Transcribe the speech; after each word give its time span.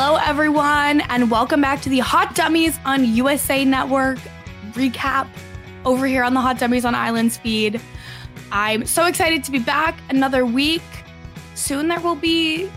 Hello, 0.00 0.14
everyone, 0.14 1.00
and 1.08 1.28
welcome 1.28 1.60
back 1.60 1.82
to 1.82 1.88
the 1.88 1.98
Hot 1.98 2.36
Dummies 2.36 2.78
on 2.84 3.04
USA 3.04 3.64
Network 3.64 4.18
recap 4.74 5.26
over 5.84 6.06
here 6.06 6.22
on 6.22 6.34
the 6.34 6.40
Hot 6.40 6.56
Dummies 6.56 6.84
on 6.84 6.94
Islands 6.94 7.36
feed. 7.36 7.80
I'm 8.52 8.86
so 8.86 9.06
excited 9.06 9.42
to 9.42 9.50
be 9.50 9.58
back 9.58 9.98
another 10.08 10.46
week. 10.46 10.84
Soon 11.56 11.88
there 11.88 11.98
will 11.98 12.14
be 12.14 12.70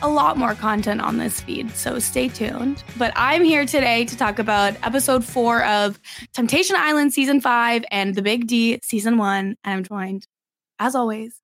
a 0.00 0.08
lot 0.08 0.38
more 0.38 0.54
content 0.54 1.00
on 1.00 1.18
this 1.18 1.40
feed, 1.40 1.72
so 1.72 1.98
stay 1.98 2.28
tuned. 2.28 2.84
But 2.96 3.12
I'm 3.16 3.42
here 3.42 3.66
today 3.66 4.04
to 4.04 4.16
talk 4.16 4.38
about 4.38 4.76
episode 4.84 5.24
four 5.24 5.64
of 5.64 5.98
Temptation 6.34 6.76
Island 6.78 7.12
season 7.12 7.40
five 7.40 7.84
and 7.90 8.14
The 8.14 8.22
Big 8.22 8.46
D 8.46 8.78
season 8.84 9.18
one. 9.18 9.56
And 9.64 9.74
I'm 9.74 9.82
joined, 9.82 10.28
as 10.78 10.94
always, 10.94 11.40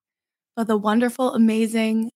by 0.55 0.63
the 0.63 0.77
wonderful, 0.77 1.35
amazing, 1.35 2.13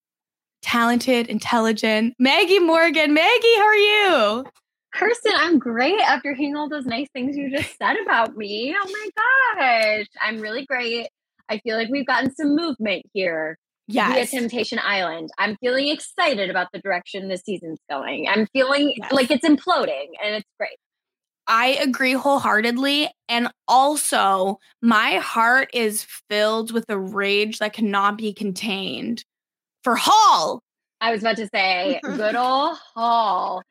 talented, 0.62 1.26
intelligent 1.28 2.14
Maggie 2.18 2.58
Morgan. 2.58 3.14
Maggie, 3.14 3.56
how 3.56 3.64
are 3.66 3.74
you? 3.76 4.44
Kirsten, 4.94 5.32
I'm 5.36 5.58
great 5.58 6.00
after 6.00 6.34
hearing 6.34 6.56
all 6.56 6.68
those 6.68 6.86
nice 6.86 7.06
things 7.12 7.36
you 7.36 7.50
just 7.50 7.76
said 7.78 7.96
about 8.04 8.36
me. 8.36 8.74
Oh 8.76 8.90
my 8.92 9.08
gosh. 9.96 10.06
I'm 10.20 10.40
really 10.40 10.66
great. 10.66 11.08
I 11.48 11.58
feel 11.58 11.76
like 11.76 11.88
we've 11.90 12.06
gotten 12.06 12.34
some 12.34 12.54
movement 12.56 13.04
here 13.12 13.56
Yes. 13.86 14.30
via 14.30 14.40
Temptation 14.40 14.78
Island. 14.80 15.30
I'm 15.38 15.56
feeling 15.56 15.88
excited 15.88 16.48
about 16.48 16.68
the 16.72 16.78
direction 16.80 17.28
this 17.28 17.42
season's 17.42 17.80
going. 17.90 18.28
I'm 18.28 18.46
feeling 18.52 18.94
Yes. 18.96 19.12
like 19.12 19.30
it's 19.32 19.44
imploding 19.46 20.06
and 20.22 20.36
it's 20.36 20.48
great. 20.58 20.78
I 21.48 21.68
agree 21.82 22.12
wholeheartedly. 22.12 23.10
And 23.28 23.48
also, 23.66 24.58
my 24.80 25.14
heart 25.16 25.70
is 25.74 26.06
filled 26.28 26.70
with 26.70 26.84
a 26.88 26.98
rage 26.98 27.58
that 27.58 27.72
cannot 27.72 28.16
be 28.16 28.32
contained 28.32 29.24
for 29.84 29.96
Hall. 29.96 30.62
I 31.00 31.12
was 31.12 31.22
about 31.22 31.36
to 31.36 31.48
say, 31.52 32.00
good 32.04 32.36
old 32.36 32.76
Hall. 32.94 33.62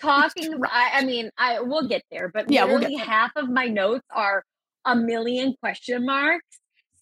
Talking, 0.00 0.60
I, 0.64 0.90
I 0.94 1.04
mean, 1.04 1.30
I 1.38 1.60
we'll 1.60 1.88
get 1.88 2.02
there, 2.10 2.28
but 2.28 2.50
Yeah, 2.50 2.64
we'll 2.64 2.80
get 2.80 3.00
half 3.00 3.32
of 3.34 3.48
my 3.48 3.66
notes 3.66 4.04
are 4.14 4.42
a 4.84 4.94
million 4.94 5.54
question 5.62 6.04
marks, 6.04 6.44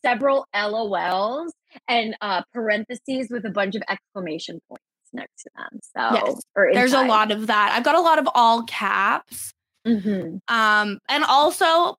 several 0.01 0.47
LOLs, 0.55 1.51
and 1.89 2.17
uh, 2.21 2.43
parentheses 2.53 3.29
with 3.31 3.45
a 3.45 3.51
bunch 3.51 3.75
of 3.75 3.83
exclamation 3.89 4.61
points 4.69 4.85
next 5.13 5.43
to 5.43 5.51
them. 5.57 5.81
So, 5.83 6.15
Yes, 6.15 6.41
There's 6.75 6.93
a 6.93 7.03
lot 7.05 7.33
of 7.33 7.49
that. 7.49 7.73
I've 7.77 7.83
got 7.85 7.97
a 7.97 8.01
lot 8.01 8.19
of 8.21 8.29
all 8.35 8.63
caps. 8.63 9.53
Mhm. 9.87 10.39
Um, 10.49 10.99
and 11.09 11.25
also 11.25 11.97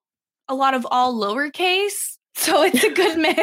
a 0.48 0.56
lot 0.56 0.74
of 0.74 0.88
all 0.90 1.14
lowercase. 1.14 2.18
So 2.36 2.64
it's 2.64 2.84
a 2.84 2.92
good 2.92 3.18
mix. 3.20 3.38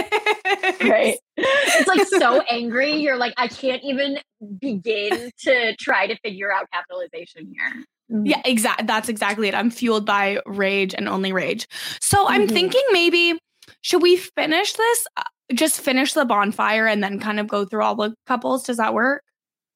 Right. 0.83 1.17
It's 1.37 1.89
like 1.89 2.07
so 2.07 2.43
angry. 2.51 2.95
You're 2.97 3.17
like, 3.17 3.35
I 3.37 3.49
can't 3.49 3.83
even 3.83 4.19
begin 4.61 5.31
to 5.41 5.77
try 5.77 6.07
to 6.07 6.17
figure 6.25 6.53
out 6.53 6.67
capitalization 6.73 7.53
here. 7.57 7.85
Yeah, 8.25 8.43
exactly. 8.45 8.87
That's 8.87 9.09
exactly 9.09 9.49
it. 9.49 9.55
I'm 9.55 9.71
fueled 9.71 10.05
by 10.05 10.41
rage 10.47 10.95
and 10.95 11.09
only 11.09 11.33
rage. 11.33 11.67
So 12.01 12.27
I'm 12.29 12.47
Mhm. 12.47 12.53
thinking 12.53 12.83
maybe 12.93 13.39
should 13.81 14.03
we 14.03 14.17
finish 14.17 14.73
this? 14.75 15.07
Uh, 15.17 15.23
Just 15.55 15.81
finish 15.81 16.13
the 16.13 16.25
bonfire 16.25 16.87
and 16.87 17.03
then 17.03 17.19
kind 17.19 17.39
of 17.41 17.47
go 17.49 17.65
through 17.65 17.83
all 17.83 17.95
the 17.95 18.15
couples. 18.27 18.65
Does 18.65 18.77
that 18.77 18.93
work? 18.95 19.23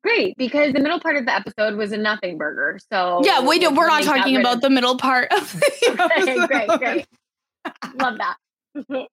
Great, 0.04 0.34
because 0.36 0.72
the 0.72 0.80
middle 0.80 1.00
part 1.00 1.16
of 1.16 1.24
the 1.26 1.34
episode 1.34 1.76
was 1.76 1.92
a 1.92 1.96
nothing 1.96 2.38
burger. 2.38 2.78
So 2.92 3.20
yeah, 3.24 3.40
we 3.46 3.58
do. 3.58 3.70
We're 3.74 3.88
not 3.88 4.02
talking 4.04 4.36
about 4.36 4.56
of- 4.56 4.60
the 4.60 4.70
middle 4.70 4.96
part 4.98 5.32
of 5.32 5.52
the 5.52 5.94
great, 5.96 6.48
great, 6.48 6.60
episode. 6.68 6.78
great. 6.78 7.06
Love 8.00 8.18
that. 8.18 8.36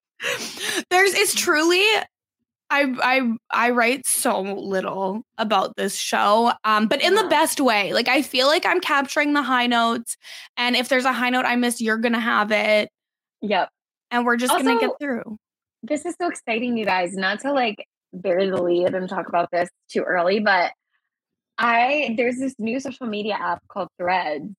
There's 0.90 1.13
it's 1.13 1.35
truly 1.35 1.84
I 2.69 2.85
I 3.01 3.31
I 3.51 3.69
write 3.72 4.07
so 4.07 4.41
little 4.41 5.24
about 5.38 5.75
this 5.75 5.96
show, 5.96 6.53
um, 6.63 6.88
but 6.88 7.01
in 7.03 7.13
the 7.16 7.28
best 7.28 7.59
way. 7.59 7.94
Like 7.94 8.07
I 8.07 8.22
feel 8.22 8.47
like 8.47 8.66
I'm 8.66 8.79
capturing 8.79 9.34
the 9.34 9.44
high 9.44 9.68
notes, 9.68 10.18
and 10.57 10.75
if 10.75 10.90
there's 10.90 11.06
a 11.06 11.13
high 11.13 11.29
note 11.29 11.46
I 11.46 11.56
miss, 11.56 11.81
you're 11.81 11.97
gonna 11.97 12.19
have 12.19 12.51
it, 12.51 12.90
Yep. 13.41 13.69
and 14.12 14.25
we're 14.25 14.38
just 14.38 14.51
gonna 14.53 14.79
get 14.79 14.91
through. 15.00 15.38
This 15.84 16.06
is 16.06 16.16
so 16.19 16.30
exciting, 16.30 16.78
you 16.78 16.85
guys. 16.85 17.13
Not 17.13 17.41
to 17.41 17.51
like 17.51 17.85
bury 18.13 18.50
the 18.50 18.62
lead 18.62 18.94
and 18.94 19.09
talk 19.09 19.28
about 19.28 19.50
this 19.51 19.69
too 19.91 20.01
early, 20.01 20.40
but 20.40 20.72
I 21.57 22.16
there's 22.18 22.38
this 22.38 22.56
new 22.57 22.80
social 22.80 23.06
media 23.07 23.35
app 23.35 23.62
called 23.68 23.90
Threads 24.00 24.50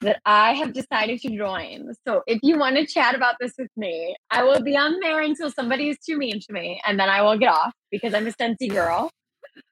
that 0.00 0.20
I 0.26 0.52
have 0.54 0.72
decided 0.72 1.20
to 1.22 1.36
join. 1.36 1.92
So 2.06 2.22
if 2.26 2.38
you 2.42 2.58
want 2.58 2.76
to 2.76 2.86
chat 2.86 3.14
about 3.14 3.36
this 3.40 3.52
with 3.58 3.70
me, 3.76 4.14
I 4.30 4.42
will 4.42 4.60
be 4.62 4.76
on 4.76 5.00
there 5.00 5.20
until 5.20 5.50
somebody 5.50 5.88
is 5.90 5.96
too 5.98 6.18
mean 6.18 6.40
to 6.40 6.52
me, 6.52 6.80
and 6.86 6.98
then 7.00 7.08
I 7.08 7.22
will 7.22 7.38
get 7.38 7.48
off 7.48 7.72
because 7.90 8.14
I'm 8.14 8.26
a 8.26 8.32
sensy 8.32 8.70
girl. 8.70 9.10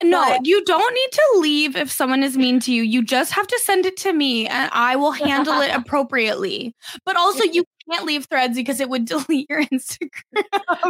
No, 0.02 0.22
But- 0.22 0.46
you 0.46 0.64
don't 0.64 0.94
need 0.94 1.12
to 1.12 1.38
leave 1.40 1.76
if 1.76 1.92
someone 1.92 2.22
is 2.22 2.38
mean 2.38 2.58
to 2.60 2.72
you. 2.72 2.82
You 2.82 3.04
just 3.04 3.32
have 3.32 3.46
to 3.46 3.60
send 3.62 3.84
it 3.84 3.96
to 3.98 4.12
me 4.14 4.46
and 4.48 4.70
I 4.72 4.96
will 4.96 5.12
handle 5.12 5.60
it 5.60 5.70
appropriately. 5.74 6.74
But 7.04 7.16
also, 7.16 7.44
you 7.44 7.64
can't 7.90 8.06
leave 8.06 8.24
threads 8.26 8.56
because 8.56 8.80
it 8.80 8.88
would 8.88 9.04
delete 9.28 9.46
your 9.50 9.62
Instagram. 9.64 10.10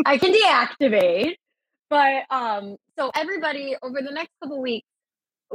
I 0.06 0.16
can 0.18 0.32
deactivate. 0.32 1.34
But 1.90 2.22
um, 2.30 2.76
so 2.96 3.10
everybody 3.16 3.76
over 3.82 4.00
the 4.00 4.12
next 4.12 4.30
couple 4.42 4.60
weeks, 4.62 4.86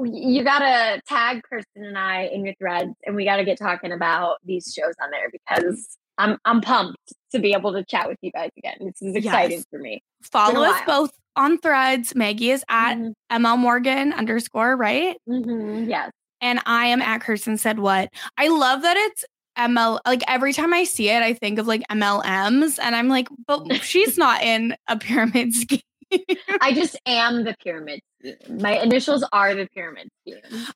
you 0.05 0.43
gotta 0.43 1.01
tag 1.07 1.41
Kirsten 1.43 1.83
and 1.85 1.97
I 1.97 2.23
in 2.23 2.45
your 2.45 2.55
threads, 2.55 2.91
and 3.05 3.15
we 3.15 3.25
gotta 3.25 3.43
get 3.43 3.57
talking 3.57 3.91
about 3.91 4.37
these 4.43 4.73
shows 4.73 4.93
on 5.01 5.09
there 5.11 5.29
because 5.31 5.97
I'm 6.17 6.37
I'm 6.45 6.61
pumped 6.61 6.97
to 7.31 7.39
be 7.39 7.53
able 7.53 7.73
to 7.73 7.83
chat 7.85 8.07
with 8.07 8.17
you 8.21 8.31
guys 8.31 8.49
again. 8.57 8.75
This 8.81 9.01
is 9.01 9.15
exciting 9.15 9.57
Yes. 9.57 9.65
for 9.71 9.79
me. 9.79 10.01
Follow 10.23 10.61
us 10.63 10.81
both 10.85 11.11
on 11.35 11.57
threads. 11.59 12.15
Maggie 12.15 12.51
is 12.51 12.63
at 12.69 12.95
Mhm. 12.95 13.13
ML 13.31 13.57
Morgan 13.57 14.11
underscore, 14.13 14.75
right? 14.75 15.15
Mhm, 15.29 15.87
Yes. 15.87 16.11
and 16.41 16.59
I 16.65 16.87
am 16.87 17.01
at 17.01 17.21
Kirsten 17.21 17.57
said 17.57 17.79
what. 17.79 18.09
I 18.37 18.47
love 18.49 18.81
that 18.81 18.97
it's 18.97 19.23
ML. 19.57 19.99
Like 20.05 20.23
every 20.27 20.53
time 20.53 20.73
I 20.73 20.83
see 20.85 21.09
it, 21.09 21.21
I 21.21 21.33
think 21.33 21.59
of 21.59 21.67
like 21.67 21.83
MLMs, 21.89 22.79
and 22.81 22.95
I'm 22.95 23.07
like, 23.09 23.27
but 23.47 23.75
she's 23.81 24.17
not 24.17 24.41
in 24.41 24.75
a 24.87 24.97
pyramid 24.97 25.53
scheme. 25.53 25.79
I 26.61 26.73
just 26.73 26.97
am 27.05 27.43
the 27.43 27.55
pyramid. 27.63 28.01
My 28.49 28.79
initials 28.81 29.25
are 29.31 29.55
the 29.55 29.67
pyramid. 29.73 30.09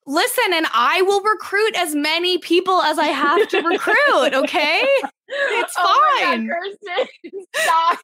Listen, 0.06 0.54
and 0.54 0.66
I 0.74 1.02
will 1.04 1.22
recruit 1.22 1.76
as 1.78 1.96
many 1.96 2.38
people 2.38 2.82
as 2.82 2.98
I 3.00 3.08
have 3.08 3.48
to 3.50 3.62
recruit. 3.62 3.96
Okay, 4.34 4.84
it's 5.30 5.74
Oh 5.78 6.20
fine. 6.22 6.48
God, 6.48 7.00
stop. 7.56 8.00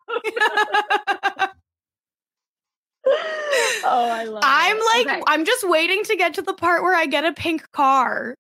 oh, 3.05 4.09
I 4.11 4.23
love 4.25 4.43
I'm 4.45 4.77
like, 4.77 5.07
Okay. 5.07 5.23
I'm 5.27 5.45
just 5.45 5.67
waiting 5.67 6.03
to 6.05 6.15
get 6.15 6.33
to 6.35 6.41
the 6.41 6.53
part 6.53 6.83
where 6.83 6.95
I 6.95 7.05
get 7.05 7.25
a 7.25 7.33
pink 7.33 7.71
car. 7.71 8.35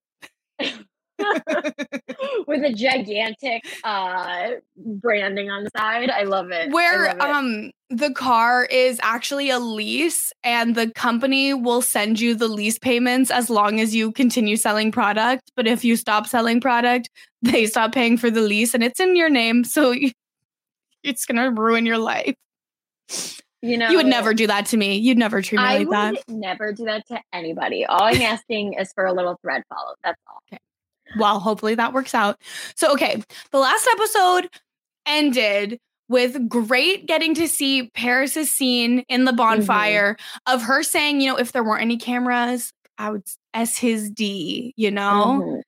with 2.47 2.63
a 2.63 2.73
gigantic 2.73 3.63
uh 3.83 4.51
branding 4.77 5.49
on 5.49 5.63
the 5.63 5.69
side. 5.75 6.09
I 6.09 6.23
love 6.23 6.51
it. 6.51 6.71
Where 6.71 7.07
love 7.07 7.15
it. 7.15 7.21
um 7.21 7.71
the 7.89 8.11
car 8.13 8.65
is 8.65 8.99
actually 9.01 9.49
a 9.49 9.59
lease 9.59 10.31
and 10.43 10.75
the 10.75 10.91
company 10.91 11.53
will 11.53 11.81
send 11.81 12.19
you 12.19 12.35
the 12.35 12.47
lease 12.47 12.77
payments 12.77 13.31
as 13.31 13.49
long 13.49 13.79
as 13.79 13.95
you 13.95 14.11
continue 14.11 14.55
selling 14.55 14.91
product 14.91 15.51
but 15.55 15.65
if 15.65 15.83
you 15.83 15.95
stop 15.95 16.27
selling 16.27 16.61
product 16.61 17.09
they 17.41 17.65
stop 17.65 17.91
paying 17.91 18.15
for 18.15 18.29
the 18.29 18.41
lease 18.41 18.75
and 18.75 18.83
it's 18.83 18.99
in 18.99 19.15
your 19.15 19.29
name 19.29 19.63
so 19.63 19.95
it's 21.03 21.25
going 21.25 21.37
to 21.37 21.59
ruin 21.59 21.83
your 21.83 21.97
life 21.97 22.35
you 23.61 23.75
know 23.75 23.89
you 23.89 23.97
would 23.97 24.05
never 24.05 24.33
do 24.33 24.45
that 24.45 24.67
to 24.67 24.77
me 24.77 24.97
you'd 24.97 25.17
never 25.17 25.41
treat 25.41 25.57
me 25.57 25.63
I 25.63 25.77
like 25.79 25.87
would 25.87 25.95
that 25.97 26.29
never 26.29 26.71
do 26.71 26.85
that 26.85 27.07
to 27.07 27.19
anybody. 27.33 27.85
All 27.85 28.03
I'm 28.03 28.21
asking 28.21 28.73
is 28.73 28.93
for 28.93 29.05
a 29.05 29.13
little 29.13 29.37
thread 29.41 29.63
follow. 29.69 29.95
That's 30.03 30.19
all. 30.27 30.59
Well 31.17 31.39
hopefully 31.39 31.75
that 31.75 31.93
works 31.93 32.13
out 32.13 32.37
so 32.75 32.91
okay 32.93 33.21
the 33.51 33.57
last 33.59 33.87
episode 33.93 34.49
ended 35.05 35.79
with 36.07 36.49
great 36.49 37.05
getting 37.05 37.33
to 37.35 37.47
see 37.47 37.89
Paris's 37.93 38.51
scene 38.53 39.03
in 39.09 39.25
the 39.25 39.33
bonfire 39.33 40.17
of 40.47 40.63
her 40.63 40.81
saying, 40.81 41.21
you 41.21 41.29
know, 41.29 41.37
if 41.37 41.51
there 41.51 41.63
weren't 41.63 41.83
any 41.83 41.97
cameras, 41.97 42.73
I 42.97 43.11
would 43.11 43.23
S 43.53 43.77
his 43.77 44.09
D, 44.09 44.73
you 44.75 44.89
know? 44.89 45.39
Mhm. 45.43 45.61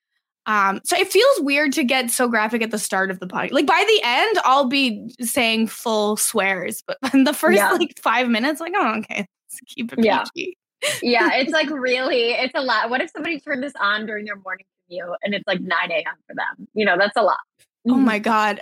Um, 0.47 0.81
so 0.83 0.97
it 0.97 1.11
feels 1.11 1.41
weird 1.41 1.73
to 1.73 1.83
get 1.83 2.09
so 2.09 2.27
graphic 2.27 2.63
at 2.63 2.71
the 2.71 2.79
start 2.79 3.11
of 3.11 3.19
the 3.19 3.27
podcast. 3.27 3.51
Like 3.51 3.67
by 3.67 3.83
the 3.87 4.01
end, 4.03 4.37
I'll 4.43 4.65
be 4.65 5.13
saying 5.21 5.67
full 5.67 6.17
swears, 6.17 6.81
but 6.87 6.97
in 7.13 7.23
the 7.23 7.33
first 7.33 7.57
Yeah. 7.57 7.71
like 7.73 7.93
five 8.01 8.27
minutes, 8.27 8.59
like, 8.59 8.73
oh, 8.75 8.95
okay, 8.97 9.19
let's 9.19 9.59
keep 9.67 9.93
it 9.93 10.03
Yeah. 10.03 10.23
PG. 10.35 10.57
Yeah, 11.03 11.29
it's 11.35 11.51
like 11.51 11.69
really, 11.69 12.31
it's 12.31 12.53
a 12.55 12.61
lot. 12.63 12.89
What 12.89 13.01
if 13.01 13.11
somebody 13.11 13.39
turned 13.39 13.61
this 13.61 13.73
on 13.79 14.07
during 14.07 14.25
their 14.25 14.37
morning 14.37 14.65
commute 14.99 15.15
and 15.23 15.33
it's 15.33 15.43
like 15.47 15.61
9 15.61 15.69
a.m. 15.91 16.03
for 16.27 16.35
them? 16.35 16.67
You 16.73 16.85
know, 16.85 16.97
that's 16.97 17.15
a 17.15 17.23
lot. 17.23 17.39
Oh 17.87 17.95
my 17.95 18.19
god, 18.19 18.59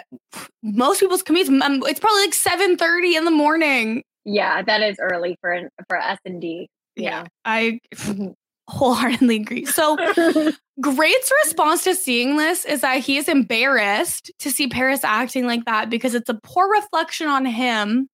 most 0.64 1.02
people's 1.02 1.24
commutes, 1.24 1.50
um, 1.62 1.84
it's 1.86 2.00
probably 2.00 2.22
like 2.22 2.34
seven 2.34 2.78
thirty 2.78 3.18
in 3.18 3.26
the 3.26 3.32
morning. 3.32 4.04
Yeah, 4.24 4.62
that 4.62 4.82
is 4.82 4.96
early 5.00 5.38
for 5.42 5.52
an, 5.52 5.68
for 5.90 5.98
S 5.98 6.20
and 6.24 6.40
D. 6.40 6.70
Yeah, 6.96 7.26
I 7.44 7.80
wholeheartedly 8.70 9.36
agree. 9.38 9.66
So 9.66 9.98
Great's 10.82 11.32
response 11.44 11.84
to 11.84 11.96
seeing 11.96 12.38
this 12.38 12.64
is 12.64 12.80
that 12.82 13.00
he 13.02 13.18
is 13.18 13.28
embarrassed 13.28 14.32
to 14.40 14.52
see 14.52 14.68
Paris 14.68 15.04
acting 15.04 15.46
like 15.46 15.66
that 15.66 15.90
because 15.90 16.16
it's 16.16 16.30
a 16.30 16.40
poor 16.42 16.70
reflection 16.72 17.28
on 17.28 17.46
him 17.46 18.08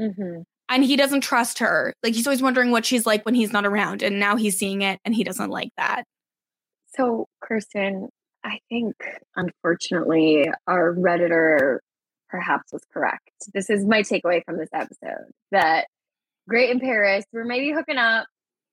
Mhm. 0.00 0.44
and 0.68 0.84
he 0.84 0.94
doesn't 0.96 1.22
trust 1.22 1.58
her. 1.58 1.92
Like 2.04 2.14
he's 2.14 2.28
always 2.28 2.42
wondering 2.42 2.70
what 2.70 2.86
she's 2.86 3.06
like 3.06 3.24
when 3.26 3.34
he's 3.34 3.52
not 3.52 3.66
around 3.66 4.04
and 4.04 4.20
now 4.20 4.36
he's 4.36 4.56
seeing 4.56 4.82
it 4.82 5.00
and 5.04 5.12
he 5.16 5.24
doesn't 5.24 5.50
like 5.50 5.70
that. 5.76 6.04
So, 6.96 7.26
Kirsten, 7.42 8.08
I 8.44 8.60
think 8.68 8.94
unfortunately 9.36 10.46
our 10.66 10.94
Redditor 10.94 11.78
perhaps 12.28 12.72
was 12.72 12.82
correct. 12.92 13.30
This 13.52 13.70
is 13.70 13.84
my 13.84 14.02
takeaway 14.02 14.42
from 14.44 14.58
this 14.58 14.68
episode 14.72 15.30
that 15.50 15.86
Great 16.48 16.70
in 16.70 16.80
Paris 16.80 17.24
were 17.32 17.44
maybe 17.44 17.72
hooking 17.72 17.98
up, 17.98 18.26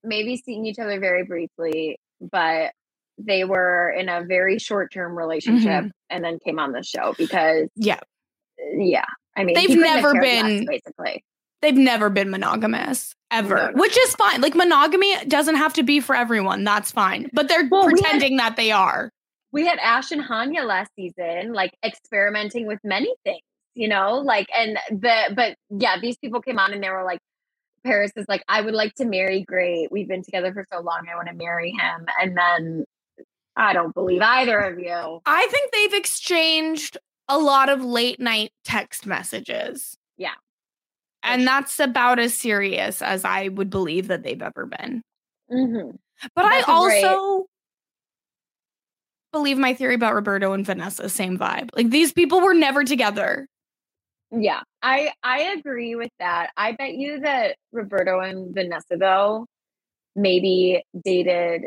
maybe 0.03 0.37
seeing 0.37 0.65
each 0.65 0.79
other 0.79 0.99
very 0.99 1.23
briefly, 1.23 1.97
but 2.21 2.71
they 3.17 3.43
were 3.43 3.89
in 3.89 4.09
a 4.09 4.23
very 4.25 4.59
short 4.59 4.91
term 4.93 5.17
relationship 5.17 5.85
mm-hmm. 5.85 5.87
and 6.09 6.23
then 6.23 6.37
came 6.45 6.59
on 6.59 6.71
the 6.71 6.83
show 6.83 7.13
because, 7.17 7.69
Yeah. 7.75 7.99
yeah, 8.77 9.05
I 9.35 9.43
mean, 9.43 9.55
They've 9.55 9.67
he 9.67 9.75
couldn't 9.75 9.89
have 9.89 10.03
never 10.03 10.13
cared 10.13 10.23
less, 10.23 10.43
been- 10.43 10.65
basically. 10.65 11.23
They've 11.61 11.75
never 11.75 12.09
been 12.09 12.29
monogamous 12.29 13.15
ever, 13.35 13.55
No, 13.55 13.67
no. 13.71 13.81
which 13.81 13.97
is 13.97 14.15
fine. 14.15 14.41
Like 14.41 14.55
monogamy 14.55 15.13
doesn't 15.27 15.55
have 15.55 15.73
to 15.73 15.83
be 15.83 15.99
for 15.99 16.15
everyone. 16.15 16.63
That's 16.63 16.91
fine. 16.91 17.29
But 17.33 17.47
they're 17.47 17.67
Well, 17.69 17.85
we 17.87 17.91
had- 17.93 18.01
pretending 18.01 18.37
that 18.37 18.55
they 18.55 18.71
are. 18.71 19.09
we 19.51 19.65
had 19.65 19.79
Ash 19.79 20.11
and 20.11 20.21
Hanya 20.23 20.65
last 20.65 20.91
season, 20.95 21.53
like 21.53 21.71
experimenting 21.83 22.67
with 22.67 22.79
many 22.83 23.13
things, 23.23 23.41
you 23.73 23.87
know, 23.87 24.15
like 24.15 24.47
and 24.57 24.77
the 24.89 25.33
but 25.35 25.55
yeah, 25.69 25.99
these 25.99 26.17
people 26.17 26.41
came 26.41 26.59
on 26.59 26.73
and 26.73 26.83
they 26.83 26.89
were 26.89 27.03
like, 27.03 27.19
Paris 27.85 28.11
is 28.15 28.25
like, 28.27 28.43
I 28.49 28.61
would 28.61 28.73
like 28.73 28.93
to 28.95 29.05
marry 29.05 29.43
Great. 29.47 29.91
We've 29.91 30.07
been 30.07 30.23
together 30.23 30.51
for 30.53 30.65
so 30.73 30.79
long, 30.81 31.05
I 31.11 31.15
want 31.15 31.27
to 31.27 31.33
marry 31.35 31.71
him. 31.71 32.05
And 32.21 32.35
then 32.37 32.85
I 33.55 33.73
don't 33.73 33.93
believe 33.93 34.21
either 34.21 34.57
of 34.59 34.79
you. 34.79 35.19
I 35.25 35.47
think 35.51 35.71
they've 35.71 35.93
exchanged 35.99 36.97
a 37.29 37.37
lot 37.37 37.69
of 37.69 37.83
late 37.83 38.19
night 38.19 38.51
text 38.65 39.05
messages. 39.05 39.95
And 41.25 41.45
that's 41.45 41.79
about 41.79 42.19
as 42.19 42.33
serious 42.33 43.01
as 43.01 43.25
I 43.25 43.49
would 43.49 43.69
believe 43.69 44.07
that 44.07 44.23
they've 44.23 44.41
ever 44.41 44.65
been. 44.65 45.01
Mm-hmm. 45.51 45.91
But 46.35 46.43
That's 46.43 46.67
I 46.67 46.71
a 46.71 46.81
great- 46.85 47.03
also 47.03 47.45
believe 49.33 49.57
my 49.57 49.73
theory 49.73 49.95
about 49.95 50.13
Roberto 50.15 50.53
and 50.53 50.65
Vanessa, 50.65 51.09
same 51.09 51.37
vibe. 51.37 51.69
Like 51.75 51.89
these 51.89 52.13
people 52.13 52.39
were 52.41 52.53
never 52.53 52.83
together. 52.83 53.47
Yeah, 54.31 54.61
I 54.81 55.11
I 55.23 55.53
agree 55.57 55.95
with 55.95 56.11
that. 56.19 56.51
I 56.57 56.71
bet 56.73 56.93
you 56.95 57.19
that 57.21 57.57
Roberto 57.71 58.19
and 58.21 58.53
Vanessa 58.55 58.95
though 58.97 59.45
maybe 60.15 60.83
dated 61.03 61.65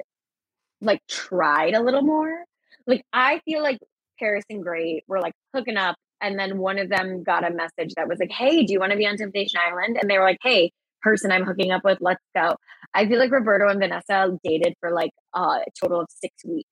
like 0.80 1.00
tried 1.08 1.74
a 1.74 1.80
little 1.82 2.02
more. 2.02 2.44
Like 2.86 3.02
I 3.12 3.40
feel 3.44 3.62
like 3.62 3.78
Paris 4.18 4.44
and 4.50 4.62
Great 4.62 5.04
were 5.06 5.20
like 5.20 5.34
hooking 5.54 5.76
up 5.76 5.96
and 6.20 6.38
then 6.38 6.58
one 6.58 6.78
of 6.78 6.88
them 6.88 7.22
got 7.22 7.44
a 7.44 7.50
message 7.54 7.94
that 7.96 8.08
was 8.08 8.18
like, 8.18 8.30
"Hey, 8.30 8.64
do 8.64 8.72
you 8.72 8.80
want 8.80 8.92
to 8.92 8.98
be 8.98 9.06
on 9.06 9.16
Temptation 9.16 9.60
Island?" 9.64 9.98
And 10.00 10.10
they 10.10 10.18
were 10.18 10.24
like, 10.24 10.38
"Hey, 10.42 10.72
person 11.02 11.30
I'm 11.32 11.44
hooking 11.44 11.70
up 11.72 11.84
with, 11.84 11.98
let's 12.00 12.22
go." 12.34 12.56
I 12.94 13.06
feel 13.06 13.18
like 13.18 13.30
Roberto 13.30 13.68
and 13.68 13.78
Vanessa 13.80 14.38
dated 14.42 14.74
for 14.80 14.90
like 14.90 15.10
uh, 15.34 15.60
a 15.66 15.70
total 15.80 16.00
of 16.00 16.06
6 16.10 16.34
weeks. 16.44 16.68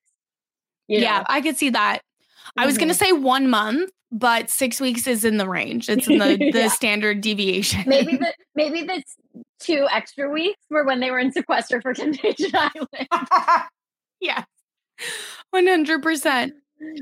You 0.87 0.99
yeah, 0.99 1.19
know? 1.19 1.25
I 1.27 1.41
could 1.41 1.57
see 1.57 1.69
that. 1.71 1.99
I 2.55 2.65
was 2.65 2.77
going 2.77 2.87
to 2.89 2.93
Mhm. 2.95 2.97
say 2.99 3.11
one 3.11 3.49
month, 3.49 3.91
but 4.11 4.49
six 4.49 4.79
weeks 4.79 5.05
is 5.05 5.25
in 5.25 5.35
the 5.37 5.47
range. 5.49 5.89
It's 5.89 6.07
in 6.07 6.17
the, 6.17 6.37
the 6.53 6.59
Yeah. 6.59 6.67
standard 6.69 7.19
deviation. 7.21 7.83
maybe 7.85 8.15
the 8.17 8.33
maybe 8.55 8.83
the 8.83 9.03
two 9.59 9.85
extra 9.91 10.29
weeks 10.29 10.59
were 10.69 10.85
when 10.85 10.99
they 11.01 11.11
were 11.11 11.19
in 11.19 11.31
sequester 11.33 11.81
for 11.81 11.93
Temptation 11.93 12.51
Island. 12.53 13.09
yeah. 14.21 14.43
100%. 15.53 16.51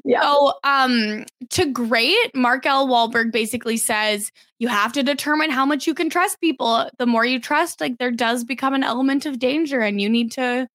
Yeah. 0.03 0.21
So, 0.21 0.53
um, 0.63 1.25
to 1.49 1.71
great, 1.71 2.35
Mark 2.35 2.65
L. 2.65 2.87
Walberg 2.87 3.31
basically 3.31 3.77
says 3.77 4.31
you 4.59 4.67
have 4.67 4.93
to 4.93 5.03
determine 5.03 5.49
how 5.51 5.65
much 5.65 5.87
you 5.87 5.93
can 5.93 6.09
trust 6.09 6.39
people. 6.39 6.89
The 6.97 7.05
more 7.05 7.25
you 7.25 7.39
trust, 7.39 7.81
like 7.81 7.97
there 7.97 8.11
does 8.11 8.43
become 8.43 8.73
an 8.73 8.83
element 8.83 9.25
of 9.25 9.39
danger, 9.39 9.81
and 9.81 9.99
you 9.99 10.09
need 10.09 10.31
to 10.33 10.67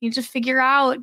you 0.00 0.08
need 0.08 0.14
to 0.14 0.22
figure 0.22 0.60
out 0.60 0.98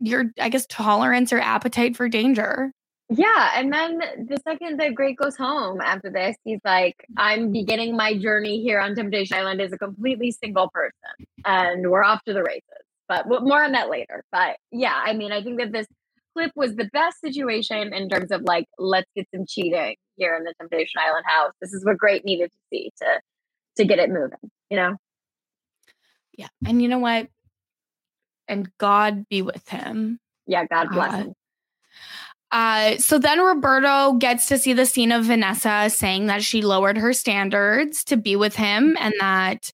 your, 0.00 0.26
I 0.40 0.48
guess, 0.48 0.66
tolerance 0.68 1.32
or 1.32 1.40
appetite 1.40 1.96
for 1.96 2.08
danger. 2.08 2.72
Yeah. 3.10 3.52
And 3.54 3.72
then 3.72 3.98
the 4.28 4.38
second 4.46 4.78
that 4.80 4.94
Great 4.94 5.16
goes 5.16 5.36
home 5.36 5.80
after 5.80 6.10
this, 6.10 6.36
he's 6.44 6.60
like, 6.64 7.06
I'm 7.16 7.52
beginning 7.52 7.96
my 7.96 8.16
journey 8.16 8.62
here 8.62 8.80
on 8.80 8.94
Temptation 8.94 9.36
Island 9.36 9.62
as 9.62 9.72
a 9.72 9.78
completely 9.78 10.30
single 10.30 10.68
person. 10.68 11.26
And 11.46 11.90
we're 11.90 12.04
off 12.04 12.22
to 12.24 12.34
the 12.34 12.42
races. 12.42 12.62
But 13.08 13.26
more 13.26 13.64
on 13.64 13.72
that 13.72 13.88
later. 13.88 14.22
But 14.30 14.58
yeah, 14.70 15.00
I 15.02 15.14
mean, 15.14 15.32
I 15.32 15.42
think 15.42 15.58
that 15.58 15.72
this 15.72 15.86
clip 16.34 16.52
was 16.54 16.76
the 16.76 16.88
best 16.92 17.20
situation 17.20 17.92
in 17.92 18.08
terms 18.08 18.30
of 18.30 18.42
like, 18.42 18.66
let's 18.78 19.10
get 19.14 19.26
some 19.34 19.44
cheating 19.46 19.96
here 20.16 20.36
in 20.36 20.44
the 20.44 20.54
Temptation 20.60 21.00
Island 21.00 21.24
house. 21.26 21.52
This 21.60 21.72
is 21.72 21.84
what 21.84 21.98
Great 21.98 22.24
needed 22.24 22.50
to 22.50 22.58
see 22.70 22.90
to 22.98 23.20
to 23.76 23.84
get 23.84 23.98
it 23.98 24.10
moving, 24.10 24.38
you 24.70 24.76
know? 24.76 24.96
Yeah. 26.36 26.48
And 26.66 26.82
you 26.82 26.88
know 26.88 26.98
what? 26.98 27.28
And 28.48 28.68
God 28.78 29.28
be 29.28 29.42
with 29.42 29.68
him. 29.68 30.18
Yeah, 30.46 30.64
God 30.66 30.88
bless 30.90 31.12
Uh, 31.12 31.16
him. 31.16 31.34
Uh, 32.50 32.96
so 32.96 33.18
then 33.18 33.40
Roberto 33.40 34.14
gets 34.14 34.46
to 34.46 34.58
see 34.58 34.72
the 34.72 34.86
scene 34.86 35.12
of 35.12 35.26
Vanessa 35.26 35.90
saying 35.90 36.26
that 36.26 36.42
she 36.42 36.62
lowered 36.62 36.96
her 36.96 37.12
standards 37.12 38.02
to 38.04 38.16
be 38.16 38.36
with 38.36 38.56
him 38.56 38.96
and 38.98 39.12
that 39.20 39.70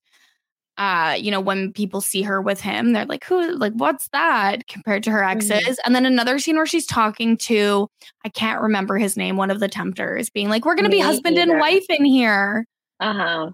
uh, 0.77 1.15
you 1.17 1.31
know, 1.31 1.39
when 1.39 1.71
people 1.71 2.01
see 2.01 2.21
her 2.21 2.41
with 2.41 2.59
him, 2.59 2.91
they're 2.93 3.05
like, 3.05 3.23
who 3.23 3.55
like 3.55 3.73
what's 3.73 4.09
that 4.09 4.67
compared 4.67 5.03
to 5.03 5.11
her 5.11 5.23
exes? 5.23 5.79
And 5.85 5.95
then 5.95 6.05
another 6.05 6.37
scene 6.39 6.57
where 6.57 6.65
she's 6.65 6.85
talking 6.85 7.37
to 7.37 7.87
I 8.25 8.29
can't 8.29 8.61
remember 8.61 8.97
his 8.97 9.15
name, 9.15 9.37
one 9.37 9.51
of 9.51 9.59
the 9.59 9.67
tempters, 9.69 10.29
being 10.29 10.49
like, 10.49 10.65
We're 10.65 10.75
gonna 10.75 10.89
be 10.89 10.97
Me 10.97 11.01
husband 11.03 11.37
and 11.37 11.59
wife 11.59 11.85
in 11.89 12.03
here. 12.05 12.65
Uh-huh. 12.99 13.51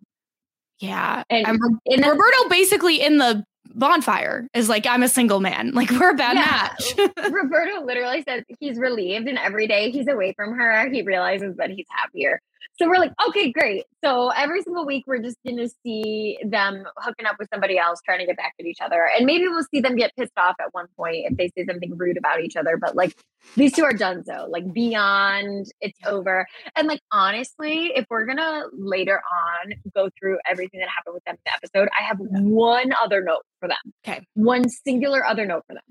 Yeah. 0.80 1.24
And 1.30 1.48
And 1.48 1.60
Ro- 1.62 1.80
in 1.86 2.04
a- 2.04 2.10
Roberto 2.10 2.50
basically 2.50 3.02
in 3.02 3.18
the 3.20 3.44
bonfire 3.76 4.48
is 4.54 4.68
like 4.68 4.86
I'm 4.88 5.04
a 5.04 5.08
single 5.08 5.40
man. 5.40 5.72
Like 5.76 5.92
we're 5.92 6.10
a 6.10 6.16
bad 6.16 6.36
yeah. 6.38 6.70
match. 6.98 7.32
Roberto 7.32 7.86
literally 7.86 8.24
says 8.28 8.44
he's 8.60 8.78
relieved 8.78 9.28
and 9.28 9.38
every 9.38 9.68
day 9.68 9.92
he's 9.92 10.08
away 10.08 10.34
from 10.34 10.54
her, 10.58 10.90
he 10.90 11.04
realizes 11.04 11.56
that 11.58 11.70
he's 11.70 11.86
happier. 11.90 12.42
So 12.78 12.88
we're 12.88 12.98
like, 12.98 13.12
okay, 13.28 13.52
great. 13.52 13.86
So 14.04 14.30
every 14.30 14.62
single 14.64 14.86
week, 14.86 15.04
we're 15.06 15.22
just 15.22 15.38
going 15.46 15.58
to 15.58 15.70
see 15.84 16.40
them 16.44 16.84
hooking 16.98 17.26
up 17.26 17.36
with 17.38 17.48
somebody 17.54 17.78
else, 17.78 18.00
trying 18.04 18.20
to 18.20 18.26
get 18.26 18.38
back 18.38 18.54
at 18.60 18.66
each 18.66 18.80
other. 18.82 19.08
And 19.16 19.26
maybe 19.26 19.48
we'll 19.48 19.66
see 19.74 19.82
them 19.82 19.96
get 19.96 20.16
pissed 20.16 20.32
off 20.38 20.56
at 20.60 20.74
one 20.74 20.88
point 20.98 21.26
if 21.30 21.38
they 21.38 21.50
say 21.50 21.66
something 21.66 21.96
rude 21.98 22.18
about 22.18 22.42
each 22.42 22.56
other. 22.56 22.78
But 22.78 22.96
like, 22.96 23.16
these 23.56 23.74
two 23.74 23.84
are 23.84 23.94
done 23.94 24.24
so, 24.24 24.48
like, 24.50 24.72
beyond 24.74 25.68
it's 25.80 26.00
over. 26.06 26.48
And 26.76 26.88
like, 26.88 27.02
honestly, 27.12 27.92
if 27.96 28.06
we're 28.10 28.26
going 28.26 28.38
to 28.38 28.68
later 28.74 29.20
on 29.20 29.74
go 29.94 30.10
through 30.20 30.40
everything 30.50 30.80
that 30.80 30.90
happened 30.90 31.16
with 31.16 31.24
them 31.26 31.36
in 31.36 31.42
the 31.46 31.54
episode, 31.54 31.90
I 31.98 32.04
have 32.04 32.18
one 32.20 32.94
other 33.04 33.24
note 33.24 33.44
for 33.60 33.68
them. 33.68 33.94
Okay. 34.08 34.26
One 34.34 34.68
singular 34.70 35.26
other 35.26 35.46
note 35.46 35.64
for 35.68 35.74
them. 35.74 35.84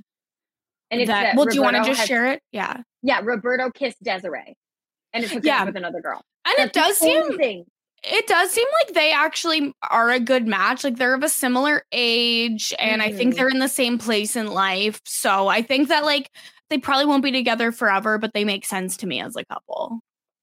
And 0.91 1.01
it's 1.01 1.09
that, 1.09 1.23
that 1.23 1.37
well, 1.37 1.47
Roberto 1.47 1.51
do 1.51 1.57
you 1.57 1.63
want 1.63 1.77
to 1.77 1.85
just 1.85 2.01
has, 2.01 2.09
share 2.09 2.33
it? 2.33 2.43
Yeah. 2.53 2.79
Yeah. 3.03 3.21
Roberto 3.23 3.71
kissed 3.71 4.03
Desiree 4.03 4.57
and 5.13 5.25
it's 5.25 5.35
yeah. 5.45 5.61
up 5.61 5.67
with 5.67 5.77
another 5.77 6.01
girl. 6.01 6.23
And 6.47 6.55
That's 6.57 6.69
it 6.69 6.73
does 6.73 6.99
seem 6.99 7.37
thing. 7.37 7.65
it 8.03 8.27
does 8.27 8.51
seem 8.51 8.67
like 8.83 8.95
they 8.95 9.13
actually 9.13 9.75
are 9.91 10.11
a 10.11 10.21
good 10.21 10.47
match. 10.47 10.85
Like 10.85 10.97
they're 10.97 11.15
of 11.15 11.23
a 11.23 11.29
similar 11.29 11.85
age, 11.93 12.75
and 12.79 13.03
mm-hmm. 13.03 13.09
I 13.09 13.17
think 13.17 13.31
mm-hmm. 13.31 13.39
they're 13.39 13.49
in 13.49 13.59
the 13.59 13.69
same 13.69 13.99
place 13.99 14.37
in 14.37 14.49
life. 14.49 15.01
So 15.05 15.49
I 15.49 15.63
think 15.63 15.89
that 15.89 16.05
like 16.05 16.31
they 16.71 16.79
probably 16.79 17.07
won't 17.07 17.23
be 17.23 17.33
together 17.33 17.73
forever, 17.73 18.19
but 18.19 18.33
they 18.33 18.45
make 18.45 18.65
sense 18.65 18.97
to 18.99 19.07
me 19.07 19.21
as 19.21 19.37
a 19.37 19.45
couple. 19.45 20.01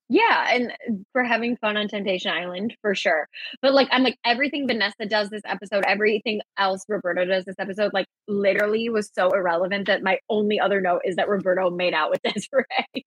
Yeah, 0.09 0.47
and 0.49 0.73
for 1.11 1.23
having 1.23 1.57
fun 1.57 1.75
on 1.75 1.89
Temptation 1.89 2.31
Island 2.31 2.77
for 2.81 2.95
sure. 2.95 3.27
But 3.61 3.73
like 3.73 3.89
I'm 3.91 4.03
like 4.03 4.17
everything 4.23 4.65
Vanessa 4.67 5.05
does 5.05 5.29
this 5.29 5.41
episode, 5.45 5.83
everything 5.85 6.39
else 6.57 6.85
Roberto 6.87 7.25
does 7.25 7.43
this 7.43 7.55
episode, 7.59 7.91
like 7.93 8.07
literally 8.27 8.89
was 8.89 9.09
so 9.13 9.29
irrelevant 9.31 9.87
that 9.87 10.03
my 10.03 10.19
only 10.29 10.59
other 10.59 10.79
note 10.79 11.01
is 11.03 11.17
that 11.17 11.27
Roberto 11.27 11.69
made 11.69 11.93
out 11.93 12.09
with 12.09 12.21
Desiree. 12.33 13.05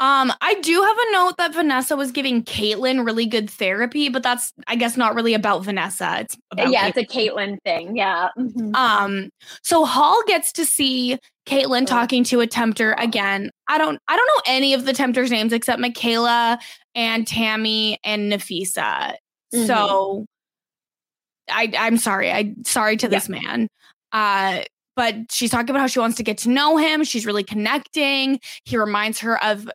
Um, 0.00 0.32
I 0.40 0.54
do 0.60 0.80
have 0.80 0.96
a 0.96 1.12
note 1.12 1.34
that 1.38 1.54
Vanessa 1.54 1.96
was 1.96 2.12
giving 2.12 2.44
Kaitlyn 2.44 3.04
really 3.04 3.26
good 3.26 3.50
therapy, 3.50 4.08
but 4.08 4.22
that's 4.22 4.52
I 4.68 4.76
guess 4.76 4.96
not 4.96 5.16
really 5.16 5.34
about 5.34 5.64
Vanessa. 5.64 6.18
It's 6.20 6.36
about 6.52 6.70
yeah, 6.70 6.84
Kaitlyn. 6.84 6.96
it's 6.96 7.14
a 7.14 7.18
Kaitlyn 7.18 7.58
thing. 7.64 7.96
Yeah. 7.96 8.28
Mm-hmm. 8.38 8.76
Um, 8.76 9.30
so 9.64 9.84
Hall 9.84 10.22
gets 10.28 10.52
to 10.52 10.64
see 10.64 11.18
Kaitlyn 11.46 11.84
talking 11.84 12.22
to 12.24 12.40
a 12.40 12.46
tempter 12.46 12.92
again. 12.92 13.50
I 13.66 13.76
don't 13.76 13.98
I 14.06 14.16
don't 14.16 14.26
know 14.26 14.42
any 14.46 14.72
of 14.72 14.84
the 14.84 14.92
tempters' 14.92 15.32
names 15.32 15.52
except 15.52 15.80
Michaela 15.80 16.60
and 16.94 17.26
Tammy 17.26 17.98
and 18.04 18.32
Nafisa. 18.32 19.14
Mm-hmm. 19.52 19.66
So 19.66 20.26
I 21.50 21.72
I'm 21.76 21.96
sorry. 21.96 22.30
I 22.30 22.54
sorry 22.64 22.96
to 22.98 23.08
this 23.08 23.28
yeah. 23.28 23.40
man. 23.40 23.68
Uh 24.12 24.62
but 24.94 25.14
she's 25.30 25.50
talking 25.50 25.70
about 25.70 25.80
how 25.80 25.86
she 25.86 26.00
wants 26.00 26.16
to 26.16 26.24
get 26.24 26.38
to 26.38 26.50
know 26.50 26.76
him. 26.76 27.04
She's 27.04 27.24
really 27.24 27.44
connecting. 27.44 28.40
He 28.64 28.76
reminds 28.76 29.20
her 29.20 29.42
of 29.44 29.68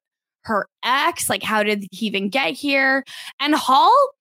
her 0.46 0.68
ex. 0.84 1.30
Like, 1.30 1.44
how 1.44 1.64
did 1.64 1.86
he 1.92 2.08
even 2.08 2.30
get 2.30 2.54
here? 2.54 3.04
And 3.40 3.56
Hall, 3.56 4.12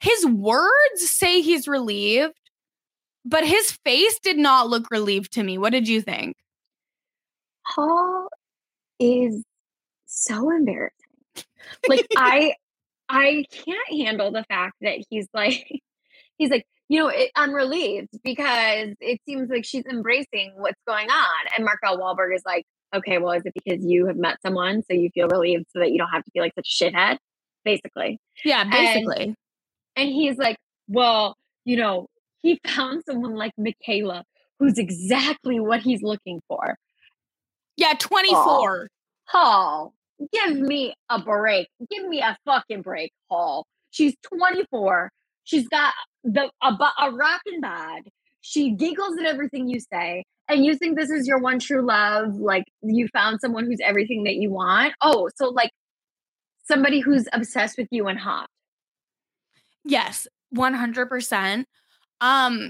his 0.00 0.26
words 0.26 1.10
say 1.10 1.40
he's 1.40 1.68
relieved, 1.68 2.34
but 3.24 3.46
his 3.46 3.72
face 3.84 4.18
did 4.20 4.38
not 4.38 4.68
look 4.68 4.90
relieved 4.90 5.32
to 5.34 5.42
me. 5.42 5.58
What 5.58 5.70
did 5.72 5.88
you 5.88 6.00
think? 6.00 6.36
Hall 7.64 8.28
is 8.98 9.44
so 10.06 10.50
embarrassing. 10.50 10.94
Like, 11.88 12.06
I. 12.16 12.54
I 13.12 13.44
can't 13.50 14.06
handle 14.06 14.30
the 14.30 14.44
fact 14.44 14.76
that 14.82 15.04
he's 15.10 15.26
like, 15.34 15.66
he's 16.38 16.48
like, 16.48 16.64
you 16.88 17.00
know, 17.00 17.08
it, 17.08 17.30
I'm 17.34 17.52
relieved 17.52 18.10
because 18.22 18.94
it 19.00 19.20
seems 19.26 19.50
like 19.50 19.64
she's 19.64 19.84
embracing 19.84 20.52
what's 20.56 20.80
going 20.86 21.10
on. 21.10 21.46
And 21.56 21.64
Mark-L 21.64 21.98
Walberg 21.98 22.34
is 22.34 22.42
like, 22.46 22.64
okay, 22.94 23.18
well, 23.18 23.32
is 23.32 23.42
it 23.44 23.52
because 23.54 23.84
you 23.84 24.06
have 24.06 24.16
met 24.16 24.38
someone 24.42 24.82
so 24.82 24.94
you 24.94 25.10
feel 25.10 25.28
relieved 25.28 25.66
so 25.72 25.80
that 25.80 25.90
you 25.90 25.98
don't 25.98 26.10
have 26.10 26.24
to 26.24 26.30
feel 26.32 26.42
like 26.42 26.54
such 26.54 26.68
a 26.80 26.84
shithead? 26.84 27.18
Basically. 27.64 28.18
Yeah, 28.44 28.64
basically. 28.64 29.24
And, 29.24 29.36
and 29.96 30.08
he's 30.08 30.38
like, 30.38 30.56
well, 30.88 31.36
you 31.64 31.76
know, 31.76 32.06
he 32.42 32.60
found 32.66 33.02
someone 33.06 33.34
like 33.34 33.52
Michaela 33.58 34.24
who's 34.58 34.78
exactly 34.78 35.58
what 35.58 35.80
he's 35.80 36.02
looking 36.02 36.40
for. 36.46 36.76
Yeah, 37.76 37.94
24. 37.98 38.88
Hall, 39.24 39.94
give 40.32 40.56
me 40.56 40.94
a 41.08 41.18
break. 41.18 41.68
Give 41.90 42.06
me 42.06 42.20
a 42.20 42.36
fucking 42.44 42.82
break, 42.82 43.12
Hall. 43.30 43.66
She's 43.90 44.14
24. 44.22 45.10
She's 45.44 45.66
got 45.68 45.94
the 46.22 46.50
a, 46.62 46.76
a 47.00 47.10
rockin' 47.10 47.60
bod. 47.60 48.02
She 48.40 48.72
giggles 48.72 49.18
at 49.18 49.26
everything 49.26 49.68
you 49.68 49.80
say 49.80 50.24
and 50.48 50.64
you 50.64 50.76
think 50.76 50.98
this 50.98 51.10
is 51.10 51.26
your 51.26 51.38
one 51.38 51.58
true 51.58 51.86
love 51.86 52.34
like 52.34 52.64
you 52.82 53.08
found 53.08 53.40
someone 53.40 53.66
who's 53.66 53.80
everything 53.84 54.24
that 54.24 54.36
you 54.36 54.50
want? 54.50 54.94
Oh 55.00 55.28
so 55.36 55.48
like 55.48 55.70
somebody 56.64 57.00
who's 57.00 57.28
obsessed 57.32 57.78
with 57.78 57.88
you 57.90 58.08
and 58.08 58.18
hot. 58.18 58.48
Yes 59.84 60.26
100% 60.54 61.64
um 62.20 62.68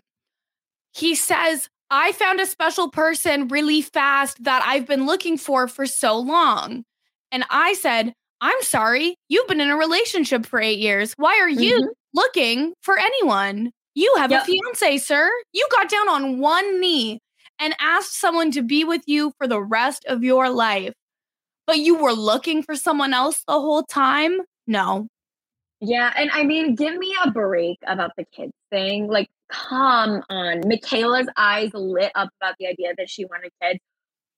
he 0.92 1.14
says 1.14 1.68
i 1.90 2.12
found 2.12 2.40
a 2.40 2.46
special 2.46 2.90
person 2.90 3.48
really 3.48 3.80
fast 3.80 4.44
that 4.44 4.62
i've 4.66 4.86
been 4.86 5.06
looking 5.06 5.38
for 5.38 5.66
for 5.66 5.86
so 5.86 6.18
long. 6.18 6.84
And 7.32 7.44
i 7.50 7.72
said 7.74 8.12
i'm 8.40 8.60
sorry 8.62 9.16
you've 9.28 9.48
been 9.48 9.60
in 9.60 9.70
a 9.70 9.76
relationship 9.76 10.44
for 10.44 10.60
eight 10.60 10.78
years. 10.78 11.14
Why 11.16 11.38
are 11.40 11.48
you 11.48 11.76
mm-hmm. 11.76 11.90
looking 12.12 12.74
for 12.82 12.98
anyone 12.98 13.70
you 13.94 14.14
have 14.18 14.30
yep. 14.30 14.42
a 14.42 14.46
fiance, 14.46 14.98
sir. 14.98 15.30
You 15.52 15.66
got 15.72 15.88
down 15.88 16.08
on 16.08 16.38
one 16.38 16.80
knee 16.80 17.20
and 17.60 17.74
asked 17.78 18.18
someone 18.18 18.50
to 18.52 18.62
be 18.62 18.84
with 18.84 19.02
you 19.06 19.32
for 19.38 19.46
the 19.46 19.60
rest 19.60 20.04
of 20.06 20.22
your 20.22 20.48
life, 20.48 20.94
but 21.66 21.78
you 21.78 21.96
were 21.96 22.12
looking 22.12 22.62
for 22.62 22.74
someone 22.74 23.12
else 23.12 23.42
the 23.46 23.52
whole 23.52 23.82
time? 23.82 24.38
No. 24.66 25.08
Yeah. 25.80 26.12
And 26.16 26.30
I 26.32 26.44
mean, 26.44 26.74
give 26.74 26.96
me 26.96 27.14
a 27.24 27.30
break 27.30 27.78
about 27.86 28.12
the 28.16 28.24
kids 28.24 28.52
thing. 28.70 29.08
Like, 29.08 29.28
come 29.50 30.22
on. 30.28 30.60
Michaela's 30.66 31.28
eyes 31.36 31.70
lit 31.74 32.12
up 32.14 32.30
about 32.40 32.54
the 32.58 32.66
idea 32.66 32.94
that 32.96 33.10
she 33.10 33.24
wanted 33.24 33.50
kids. 33.62 33.80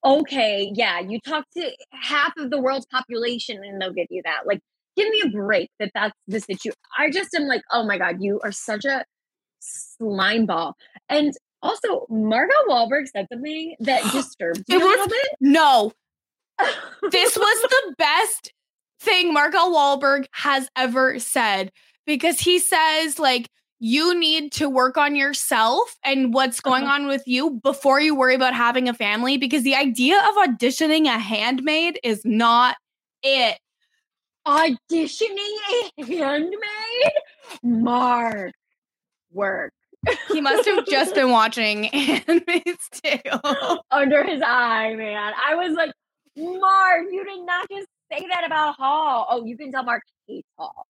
Okay. 0.04 0.72
Yeah. 0.74 1.00
You 1.00 1.20
talk 1.20 1.44
to 1.56 1.70
half 1.92 2.32
of 2.38 2.50
the 2.50 2.60
world's 2.60 2.86
population 2.86 3.62
and 3.64 3.80
they'll 3.80 3.92
give 3.92 4.08
you 4.10 4.22
that. 4.24 4.46
Like, 4.46 4.60
give 4.96 5.08
me 5.08 5.22
a 5.24 5.28
break 5.28 5.70
that 5.78 5.90
that's 5.94 6.14
the 6.26 6.40
situation. 6.40 6.78
I 6.98 7.10
just 7.10 7.34
am 7.34 7.46
like, 7.46 7.62
oh 7.70 7.84
my 7.86 7.98
God, 7.98 8.16
you 8.20 8.40
are 8.42 8.52
such 8.52 8.84
a 8.84 9.04
slime 9.62 10.46
ball. 10.46 10.76
And 11.08 11.34
also, 11.62 12.06
Mark-L 12.10 12.66
Walberg 12.68 13.08
said 13.08 13.26
something 13.32 13.76
that 13.80 14.02
disturbed 14.12 14.64
me 14.68 14.76
a 14.76 14.78
little 14.78 15.08
bit. 15.08 15.28
No, 15.40 15.92
this 17.10 17.36
was 17.36 17.62
the 17.62 17.94
best 17.98 18.52
thing 19.00 19.32
Mark-L 19.32 19.72
Walberg 19.72 20.26
has 20.32 20.68
ever 20.76 21.18
said 21.18 21.72
because 22.06 22.40
he 22.40 22.58
says 22.58 23.18
like 23.18 23.48
you 23.84 24.16
need 24.16 24.52
to 24.52 24.68
work 24.68 24.96
on 24.96 25.16
yourself 25.16 25.96
and 26.04 26.32
what's 26.32 26.60
going 26.60 26.84
uh-huh. 26.84 26.94
on 26.94 27.06
with 27.08 27.24
you 27.26 27.58
before 27.64 28.00
you 28.00 28.14
worry 28.14 28.36
about 28.36 28.54
having 28.54 28.88
a 28.88 28.94
family 28.94 29.36
because 29.36 29.64
the 29.64 29.74
idea 29.74 30.16
of 30.16 30.48
auditioning 30.48 31.06
a 31.06 31.18
handmaid 31.18 31.98
is 32.04 32.24
not 32.24 32.76
it. 33.24 33.58
Auditioning 34.46 35.90
a 35.98 36.04
handmaid? 36.06 37.12
Mark, 37.64 38.52
work 39.32 39.72
he 40.30 40.40
must 40.40 40.66
have 40.68 40.86
just 40.86 41.14
been 41.14 41.30
watching 41.30 41.84
Handmaid's 41.92 42.88
Tale 42.90 43.84
under 43.90 44.24
his 44.24 44.42
eye, 44.44 44.94
man. 44.94 45.32
I 45.44 45.54
was 45.54 45.74
like, 45.74 45.92
Mark, 46.36 47.02
you 47.10 47.24
did 47.24 47.44
not 47.44 47.68
just 47.70 47.86
say 48.10 48.26
that 48.28 48.44
about 48.46 48.76
Hall. 48.76 49.26
Oh, 49.30 49.44
you 49.44 49.56
can 49.56 49.70
tell 49.70 49.84
Mark 49.84 50.02
hates 50.26 50.48
Hall. 50.58 50.86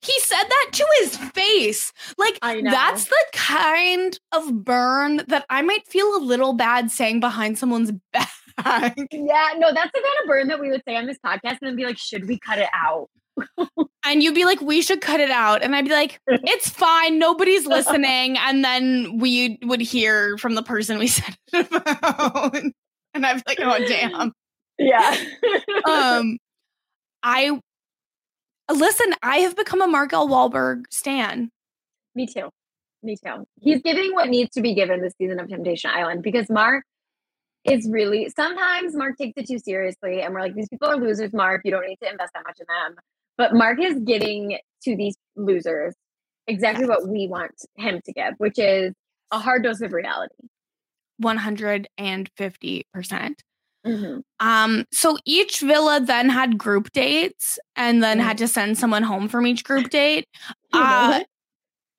He 0.00 0.18
said 0.20 0.42
that 0.42 0.70
to 0.72 0.86
his 1.00 1.16
face. 1.34 1.92
Like 2.16 2.38
that's 2.40 3.04
the 3.04 3.24
kind 3.34 4.18
of 4.32 4.64
burn 4.64 5.18
that 5.28 5.44
I 5.50 5.60
might 5.60 5.86
feel 5.86 6.16
a 6.16 6.18
little 6.18 6.54
bad 6.54 6.90
saying 6.90 7.20
behind 7.20 7.58
someone's 7.58 7.92
back. 8.12 8.96
Yeah, 9.12 9.50
no, 9.58 9.74
that's 9.74 9.92
the 9.92 10.00
kind 10.00 10.16
of 10.22 10.28
burn 10.28 10.48
that 10.48 10.60
we 10.60 10.70
would 10.70 10.82
say 10.88 10.96
on 10.96 11.04
this 11.04 11.18
podcast 11.18 11.58
and 11.60 11.68
then 11.68 11.76
be 11.76 11.84
like, 11.84 11.98
should 11.98 12.26
we 12.26 12.38
cut 12.38 12.58
it 12.58 12.70
out? 12.72 13.10
and 14.04 14.22
you'd 14.22 14.34
be 14.34 14.44
like, 14.44 14.60
we 14.60 14.82
should 14.82 15.00
cut 15.00 15.20
it 15.20 15.30
out. 15.30 15.62
And 15.62 15.74
I'd 15.74 15.84
be 15.84 15.92
like, 15.92 16.20
it's 16.28 16.68
fine. 16.68 17.18
Nobody's 17.18 17.66
listening. 17.66 18.36
And 18.38 18.64
then 18.64 19.18
we 19.18 19.58
would 19.62 19.80
hear 19.80 20.38
from 20.38 20.54
the 20.54 20.62
person 20.62 20.98
we 20.98 21.06
said 21.06 21.36
it 21.52 21.66
about. 21.70 22.54
And 23.14 23.26
I'd 23.26 23.36
be 23.36 23.42
like, 23.46 23.60
oh, 23.60 23.78
damn. 23.86 24.32
Yeah. 24.78 25.16
um, 25.88 26.38
I 27.22 27.58
listen, 28.72 29.14
I 29.22 29.38
have 29.38 29.56
become 29.56 29.80
a 29.80 29.86
Mark-L 29.86 30.28
Walberg 30.28 30.84
stan. 30.90 31.50
Me 32.14 32.26
too. 32.26 32.50
Me 33.02 33.16
too. 33.16 33.46
He's 33.60 33.82
giving 33.82 34.12
what 34.14 34.28
needs 34.28 34.50
to 34.54 34.60
be 34.60 34.74
given 34.74 35.00
this 35.00 35.14
season 35.18 35.38
of 35.38 35.48
Temptation 35.48 35.90
Island 35.94 36.22
because 36.22 36.50
Mark 36.50 36.84
is 37.64 37.88
really 37.90 38.28
sometimes 38.34 38.94
Mark 38.94 39.16
takes 39.18 39.34
it 39.36 39.48
too 39.48 39.58
seriously 39.58 40.22
and 40.22 40.32
we're 40.32 40.40
like, 40.40 40.54
these 40.54 40.68
people 40.68 40.88
are 40.88 40.96
losers, 40.96 41.32
Mark. 41.32 41.62
You 41.64 41.70
don't 41.72 41.86
need 41.86 41.98
to 42.02 42.10
invest 42.10 42.32
that 42.34 42.44
much 42.44 42.58
in 42.60 42.66
them. 42.68 42.96
But 43.38 43.54
Mark 43.54 43.78
is 43.80 43.98
giving 44.04 44.58
to 44.84 44.96
these 44.96 45.16
losers 45.36 45.94
exactly 46.46 46.86
what 46.86 47.08
we 47.08 47.26
want 47.28 47.52
him 47.76 48.00
to 48.04 48.12
give, 48.12 48.34
which 48.38 48.58
is 48.58 48.92
a 49.30 49.38
hard 49.38 49.62
dose 49.64 49.80
of 49.80 49.92
reality. 49.92 50.34
150%. 51.22 53.42
Mhm. 53.86 54.22
Um, 54.40 54.84
so 54.92 55.16
each 55.24 55.60
villa 55.60 56.00
then 56.00 56.28
had 56.28 56.58
group 56.58 56.90
dates 56.92 57.58
and 57.76 58.02
then 58.02 58.18
had 58.18 58.36
to 58.38 58.48
send 58.48 58.76
someone 58.78 59.04
home 59.04 59.28
from 59.28 59.46
each 59.46 59.62
group 59.64 59.90
date. 59.90 60.26
You 60.72 60.80
Uh, 60.80 61.08
what? 61.08 61.26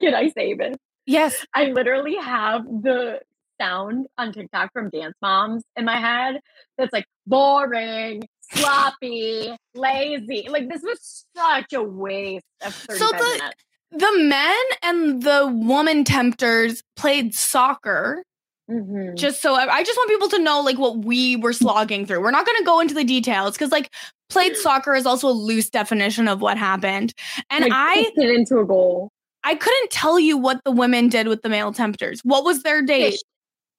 Can 0.02 0.14
I 0.14 0.30
say 0.30 0.54
this? 0.54 0.76
yes. 1.06 1.46
I 1.54 1.66
literally 1.66 2.16
have 2.16 2.64
the 2.66 3.22
sound 3.60 4.08
on 4.18 4.34
TikTok 4.34 4.72
from 4.74 4.90
Dance 4.90 5.16
Moms 5.22 5.64
in 5.76 5.86
my 5.86 6.00
head 6.00 6.42
that's 6.78 6.94
like 6.94 7.06
boring, 7.26 8.24
sloppy, 8.54 9.56
lazy. 9.76 10.48
Like 10.50 10.70
this 10.70 10.82
was 10.82 11.26
such 11.36 11.74
a 11.74 11.84
waste 11.84 12.46
of 12.66 12.74
35 12.74 13.10
the- 13.10 13.18
minutes. 13.38 13.64
The 13.92 14.18
men 14.24 14.64
and 14.84 15.24
the 15.24 15.48
woman 15.48 16.04
tempters 16.04 16.84
played 16.98 17.34
soccer. 17.34 18.24
Mhm. 18.70 19.16
Just 19.16 19.42
so 19.42 19.56
I 19.56 19.82
just 19.82 19.98
want 19.98 20.10
people 20.10 20.28
to 20.30 20.40
know 20.40 20.60
like 20.60 20.78
what 20.78 21.06
we 21.06 21.38
were 21.38 21.54
slogging 21.54 22.06
through. 22.06 22.20
We're 22.22 22.32
not 22.32 22.46
going 22.46 22.58
to 22.58 22.66
go 22.66 22.82
into 22.82 22.94
the 22.94 23.06
details 23.06 23.54
because 23.54 23.72
like 23.72 23.90
played 24.30 24.58
soccer 24.58 24.94
is 24.94 25.06
also 25.06 25.30
a 25.30 25.32
loose 25.32 25.70
definition 25.70 26.28
of 26.28 26.42
what 26.42 26.58
happened. 26.58 27.14
And 27.50 27.64
Like, 27.64 27.72
I 27.74 28.12
it 28.14 28.30
into 28.30 28.60
a 28.60 28.66
goal. 28.66 29.10
I 29.46 29.56
couldn't 29.56 29.90
tell 29.90 30.20
you 30.20 30.38
what 30.38 30.60
the 30.66 30.72
women 30.72 31.08
did 31.08 31.30
with 31.30 31.42
the 31.42 31.48
male 31.50 31.72
tempters. 31.72 32.20
What 32.26 32.44
was 32.44 32.64
their 32.64 32.82
date? 32.82 33.12
Fish. 33.12 33.22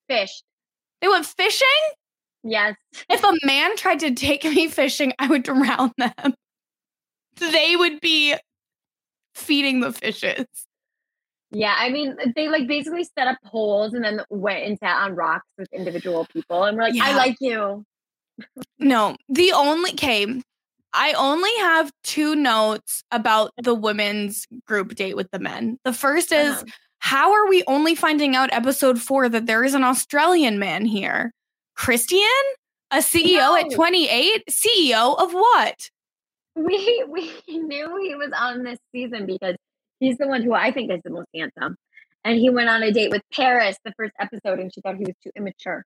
Fish. 0.08 0.42
They 1.02 1.08
went 1.08 1.26
fishing? 1.26 1.66
Yes. 2.44 2.76
If 3.10 3.22
a 3.24 3.46
man 3.46 3.76
tried 3.76 4.00
to 4.00 4.14
take 4.14 4.44
me 4.44 4.68
fishing, 4.68 5.12
I 5.18 5.26
would 5.26 5.42
drown 5.42 5.92
them. 5.98 6.34
They 7.36 7.76
would 7.76 8.00
be 8.00 8.34
feeding 9.34 9.80
the 9.80 9.92
fishes. 9.92 10.46
Yeah, 11.50 11.74
I 11.78 11.88
mean, 11.88 12.16
they 12.36 12.48
like 12.48 12.66
basically 12.66 13.04
set 13.04 13.26
up 13.26 13.38
poles 13.44 13.94
and 13.94 14.04
then 14.04 14.20
went 14.28 14.64
and 14.66 14.78
sat 14.78 14.96
on 15.02 15.14
rocks 15.14 15.46
with 15.56 15.68
individual 15.72 16.26
people, 16.32 16.64
and 16.64 16.76
we're 16.76 16.84
like, 16.84 17.00
I 17.00 17.16
like 17.16 17.36
you. 17.40 17.84
No, 18.78 19.16
the 19.28 19.52
only 19.52 19.92
okay. 19.92 20.42
I 20.92 21.12
only 21.14 21.50
have 21.60 21.90
two 22.02 22.34
notes 22.34 23.02
about 23.10 23.52
the 23.62 23.74
women's 23.74 24.46
group 24.66 24.94
date 24.94 25.16
with 25.16 25.30
the 25.30 25.38
men. 25.38 25.78
The 25.84 25.92
first 25.92 26.32
is 26.32 26.56
Uh-huh. 26.56 26.64
how 26.98 27.32
are 27.32 27.48
we 27.48 27.62
only 27.66 27.94
finding 27.94 28.34
out 28.36 28.52
episode 28.52 29.00
four 29.00 29.28
that 29.28 29.46
there 29.46 29.64
is 29.64 29.74
an 29.74 29.84
Australian 29.84 30.58
man 30.58 30.84
here? 30.86 31.32
Christian? 31.78 32.20
A 32.90 32.98
CEO 32.98 33.58
at 33.58 33.70
28? 33.70 34.44
CEO 34.50 35.18
of 35.18 35.32
what? 35.32 35.90
we 36.58 37.04
we 37.08 37.32
knew 37.48 37.98
he 38.02 38.14
was 38.14 38.30
on 38.36 38.64
this 38.64 38.78
season 38.92 39.26
because 39.26 39.54
he's 40.00 40.18
the 40.18 40.26
one 40.26 40.42
who 40.42 40.52
I 40.52 40.72
think 40.72 40.90
is 40.90 41.00
the 41.04 41.10
most 41.10 41.28
handsome. 41.34 41.76
And 42.24 42.38
he 42.38 42.50
went 42.50 42.68
on 42.68 42.82
a 42.82 42.92
date 42.92 43.10
with 43.10 43.22
Paris 43.32 43.76
the 43.84 43.92
first 43.96 44.12
episode, 44.18 44.58
and 44.58 44.74
she 44.74 44.80
thought 44.80 44.96
he 44.96 45.04
was 45.04 45.14
too 45.22 45.30
immature. 45.36 45.84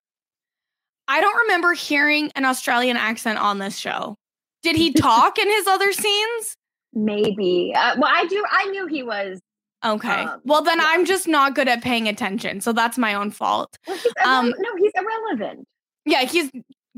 I 1.06 1.20
don't 1.20 1.38
remember 1.42 1.74
hearing 1.74 2.32
an 2.34 2.44
Australian 2.44 2.96
accent 2.96 3.38
on 3.38 3.58
this 3.58 3.76
show. 3.76 4.16
Did 4.62 4.76
he 4.76 4.92
talk 4.94 5.38
in 5.38 5.48
his 5.48 5.66
other 5.66 5.92
scenes? 5.92 6.56
Maybe. 6.94 7.72
Uh, 7.76 7.96
well, 7.98 8.10
I 8.12 8.26
do. 8.26 8.42
I 8.50 8.64
knew 8.66 8.86
he 8.86 9.02
was. 9.02 9.40
Okay. 9.84 10.08
Um, 10.08 10.40
well, 10.44 10.62
then 10.62 10.78
yeah. 10.78 10.86
I'm 10.88 11.04
just 11.04 11.28
not 11.28 11.54
good 11.54 11.68
at 11.68 11.82
paying 11.82 12.08
attention. 12.08 12.60
So 12.60 12.72
that's 12.72 12.96
my 12.96 13.14
own 13.14 13.30
fault. 13.30 13.78
Well, 13.86 13.98
Um, 14.24 14.54
no, 14.58 14.76
he's 14.78 14.92
irrelevant. 14.94 15.66
Yeah, 16.04 16.24
he's 16.24 16.50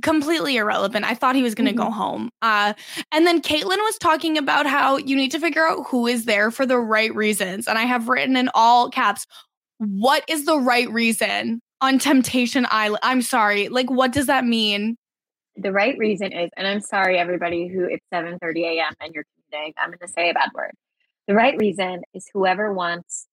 completely 0.03 0.57
irrelevant. 0.57 1.05
I 1.05 1.15
thought 1.15 1.37
he 1.37 1.43
was 1.43 1.55
going 1.55 1.67
to 1.67 1.73
go 1.73 1.91
home. 1.91 2.31
Uh, 2.43 2.75
and 3.13 3.27
then 3.27 3.41
Caitlin 3.41 3.79
was 3.79 3.99
talking 3.99 4.37
about 4.37 4.67
how 4.67 4.97
you 4.97 5.15
need 5.15 5.31
to 5.31 5.39
figure 5.39 5.67
out 5.67 5.87
who 5.89 6.07
is 6.07 6.25
there 6.25 6.51
for 6.51 6.67
the 6.67 6.79
right 6.79 7.15
reasons. 7.15 7.69
And 7.69 7.79
I 7.79 7.83
have 7.83 8.09
written 8.09 8.37
in 8.37 8.51
all 8.55 8.91
caps, 8.91 9.27
what 9.79 10.25
is 10.29 10.47
the 10.47 10.59
right 10.59 10.91
reason 10.91 11.61
on 11.81 11.99
Temptation 11.99 12.67
Island? 12.71 13.01
I'm 13.03 13.23
sorry. 13.23 13.69
Like, 13.69 13.91
what 13.91 14.13
does 14.13 14.27
that 14.27 14.45
mean? 14.45 14.97
The 15.57 15.73
right 15.73 15.97
reason 15.97 16.33
is, 16.33 16.51
and 16.57 16.67
I'm 16.67 16.81
sorry, 16.81 17.17
everybody 17.17 17.69
who 17.69 17.85
it's 17.85 18.05
7:30 18.13 18.65
a.m. 18.65 18.93
and 19.01 19.15
you're 19.15 19.25
commuting. 19.53 19.75
I'm 19.79 19.91
going 19.91 19.99
to 20.01 20.09
say 20.09 20.31
a 20.31 20.35
bad 20.35 20.51
word. 20.53 20.73
The 21.29 21.35
right 21.35 21.57
reason 21.57 22.03
is 22.13 22.29
whoever 22.35 22.73
wants 22.73 23.29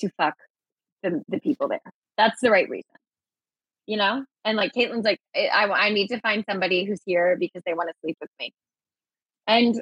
to 0.00 0.10
fuck 0.18 0.34
the 1.02 1.22
the 1.28 1.40
people 1.40 1.68
there. 1.68 1.80
That's 2.18 2.40
the 2.40 2.50
right 2.50 2.68
reason. 2.68 2.90
You 3.86 3.96
know, 3.96 4.24
and 4.46 4.56
like 4.56 4.72
Caitlin's 4.72 5.04
like, 5.04 5.18
I 5.36 5.48
I 5.52 5.86
I 5.86 5.90
need 5.90 6.08
to 6.08 6.20
find 6.20 6.42
somebody 6.48 6.84
who's 6.86 7.00
here 7.04 7.36
because 7.38 7.60
they 7.66 7.74
want 7.74 7.90
to 7.90 7.94
sleep 8.02 8.16
with 8.20 8.30
me. 8.40 8.52
And 9.46 9.74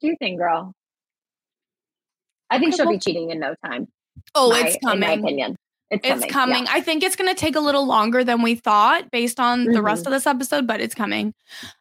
do 0.00 0.06
you 0.08 0.16
think, 0.18 0.38
girl. 0.38 0.72
I 2.48 2.58
think 2.58 2.74
she'll 2.74 2.88
be 2.88 2.98
cheating 2.98 3.30
in 3.30 3.38
no 3.40 3.54
time. 3.64 3.86
Oh, 4.34 4.50
my- 4.50 4.60
it's 4.66 4.76
In 4.76 4.80
my 5.00 5.06
coming. 5.06 5.18
opinion, 5.24 5.56
it's, 5.90 6.00
It's 6.04 6.12
coming. 6.26 6.30
coming. 6.30 6.64
yeah. 6.64 6.70
I 6.72 6.80
think 6.80 7.02
it's 7.04 7.14
going 7.16 7.28
to 7.32 7.38
take 7.38 7.54
a 7.54 7.60
little 7.60 7.86
longer 7.86 8.24
than 8.24 8.42
we 8.42 8.54
thought 8.56 9.10
based 9.12 9.38
on 9.38 9.64
the 9.66 9.82
rest 9.82 10.06
of 10.06 10.12
this 10.12 10.26
episode, 10.26 10.66
but 10.66 10.80
it's 10.80 10.94
coming. 10.94 11.32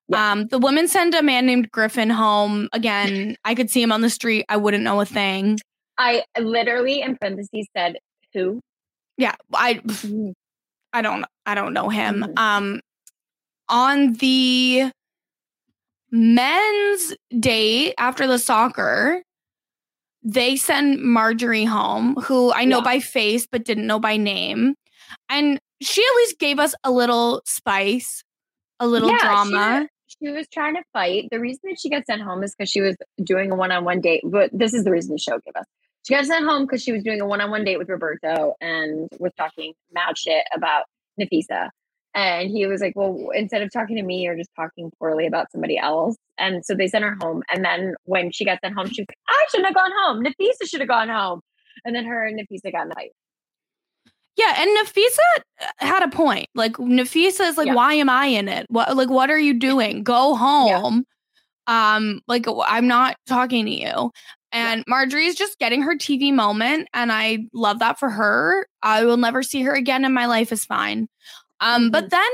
Yeah. 0.10 0.32
Um, 0.32 0.47
the 0.47 0.60
women 0.60 0.88
send 0.88 1.15
a 1.15 1.23
man 1.23 1.45
named 1.47 1.71
Griffin 1.71 2.10
home. 2.10 2.69
Again, 2.73 3.36
I 3.45 3.55
could 3.55 3.69
see 3.71 3.82
him 3.82 3.91
on 3.91 4.01
the 4.01 4.10
street. 4.10 4.45
I 4.49 4.58
wouldn't 4.58 4.84
know 4.84 5.01
a 5.01 5.05
thing. 5.05 5.60
I 5.97 6.23
literally 6.39 7.01
in 7.01 7.17
parentheses 7.17 7.67
said 7.75 7.97
who. 8.34 8.62
Yeah, 9.17 9.36
I 9.53 9.82
I 10.93 11.01
don't 11.01 11.25
I 11.49 11.55
don't 11.55 11.73
know 11.73 11.89
him. 11.89 12.23
Mhm. 12.27 12.39
Um 12.39 12.81
on 13.69 14.13
the 14.13 14.91
men's 16.12 17.13
date 17.39 17.93
after 17.97 18.27
the 18.27 18.39
soccer, 18.39 19.21
they 20.23 20.55
send 20.55 21.01
Marjorie 21.01 21.65
home, 21.65 22.15
who 22.15 22.51
I 22.53 22.65
know 22.65 22.77
Yeah. 22.79 22.83
by 22.83 22.99
face 22.99 23.47
but 23.51 23.63
didn't 23.63 23.88
know 23.88 23.99
by 23.99 24.17
name. 24.17 24.75
And 25.29 25.59
she 25.81 26.01
at 26.01 26.15
least 26.17 26.39
gave 26.39 26.59
us 26.59 26.75
a 26.83 26.91
little 26.91 27.41
spice, 27.45 28.23
a 28.79 28.88
little 28.88 29.09
Yeah, 29.09 29.17
she- 29.17 29.23
drama. 29.23 29.88
She 30.21 30.29
was 30.31 30.47
trying 30.51 30.73
to 30.75 30.83
fight. 30.91 31.27
The 31.31 31.39
reason 31.39 31.62
that 31.65 31.79
she 31.79 31.89
got 31.89 32.05
sent 32.05 32.21
home 32.23 32.43
is 32.43 32.53
because 32.55 32.69
she 32.69 32.81
was 32.81 32.95
doing 33.23 33.51
a 33.51 33.55
one-on-one 33.55 34.01
date. 34.01 34.21
But 34.25 34.49
this 34.51 34.73
is 34.73 34.83
the 34.83 34.91
reason 34.91 35.12
the 35.13 35.19
show 35.19 35.38
gave 35.39 35.55
us. 35.55 35.65
She 36.05 36.13
got 36.15 36.25
sent 36.25 36.43
home 36.45 36.63
because 36.65 36.81
she 36.81 36.91
was 36.91 37.03
doing 37.03 37.21
a 37.21 37.25
one-on-one 37.27 37.63
date 37.63 37.77
with 37.77 37.89
Roberto 37.89 38.55
and 38.59 39.07
was 39.19 39.31
talking 39.38 39.73
mad 39.93 40.17
shit 40.17 40.43
about 40.53 40.85
Nafisa. 41.19 41.69
And 42.15 42.49
he 42.49 42.65
was 42.65 42.82
like, 42.82 42.93
"Well, 42.95 43.29
instead 43.36 43.62
of 43.62 43.71
talking 43.71 43.95
to 43.97 44.01
me, 44.03 44.23
you're 44.23 44.36
just 44.36 44.49
talking 44.55 44.91
poorly 44.99 45.27
about 45.27 45.51
somebody 45.51 45.77
else." 45.77 46.15
And 46.39 46.65
so 46.65 46.73
they 46.73 46.88
sent 46.88 47.03
her 47.03 47.15
home. 47.21 47.43
And 47.53 47.63
then 47.63 47.93
when 48.05 48.32
she 48.32 48.45
got 48.45 48.60
sent 48.63 48.73
home, 48.75 48.88
she 48.88 49.01
was 49.01 49.08
like, 49.10 49.17
"I 49.29 49.45
shouldn't 49.51 49.67
have 49.67 49.75
gone 49.75 49.91
home. 50.03 50.23
Nafisa 50.23 50.67
should 50.67 50.79
have 50.82 50.89
gone 50.89 51.10
home." 51.10 51.41
And 51.86 51.95
then 51.95 52.05
her 52.05 52.25
and 52.25 52.39
Nafisa 52.39 52.71
got 52.71 52.86
in 52.88 52.91
a 52.91 52.95
fight. 52.95 53.12
Yeah, 54.36 54.55
and 54.58 54.69
Nafisa 54.77 55.19
uh, 55.62 55.65
had 55.86 56.01
a 56.03 56.08
point. 56.08 56.47
Like 56.55 56.73
Nafisa 56.73 57.41
is 57.47 57.58
like, 57.58 57.67
Yeah. 57.67 57.73
why 57.75 57.93
am 57.95 58.10
I 58.10 58.25
in 58.27 58.47
it? 58.47 58.65
What 58.69 58.95
like 58.95 59.10
what 59.10 59.29
are 59.29 59.38
you 59.39 59.53
doing? 59.53 60.03
Go 60.03 60.36
home. 60.36 61.03
Um, 61.67 62.21
like 62.27 62.45
I'm 62.65 62.88
not 62.88 63.17
talking 63.27 63.65
to 63.65 63.71
you. 63.71 64.12
And 64.51 64.83
Marjorie 64.88 65.25
is 65.27 65.35
just 65.35 65.59
getting 65.59 65.81
her 65.83 65.95
TV 65.95 66.33
moment, 66.33 66.88
and 66.93 67.12
I 67.12 67.39
love 67.53 67.79
that 67.79 67.99
for 67.99 68.09
her. 68.09 68.67
I 68.81 69.05
will 69.05 69.17
never 69.17 69.43
see 69.43 69.62
her 69.63 69.73
again, 69.73 70.05
and 70.05 70.13
my 70.13 70.25
life 70.25 70.51
is 70.51 70.65
fine. 70.65 71.07
Um, 71.62 71.91
but 71.91 72.09
then 72.09 72.29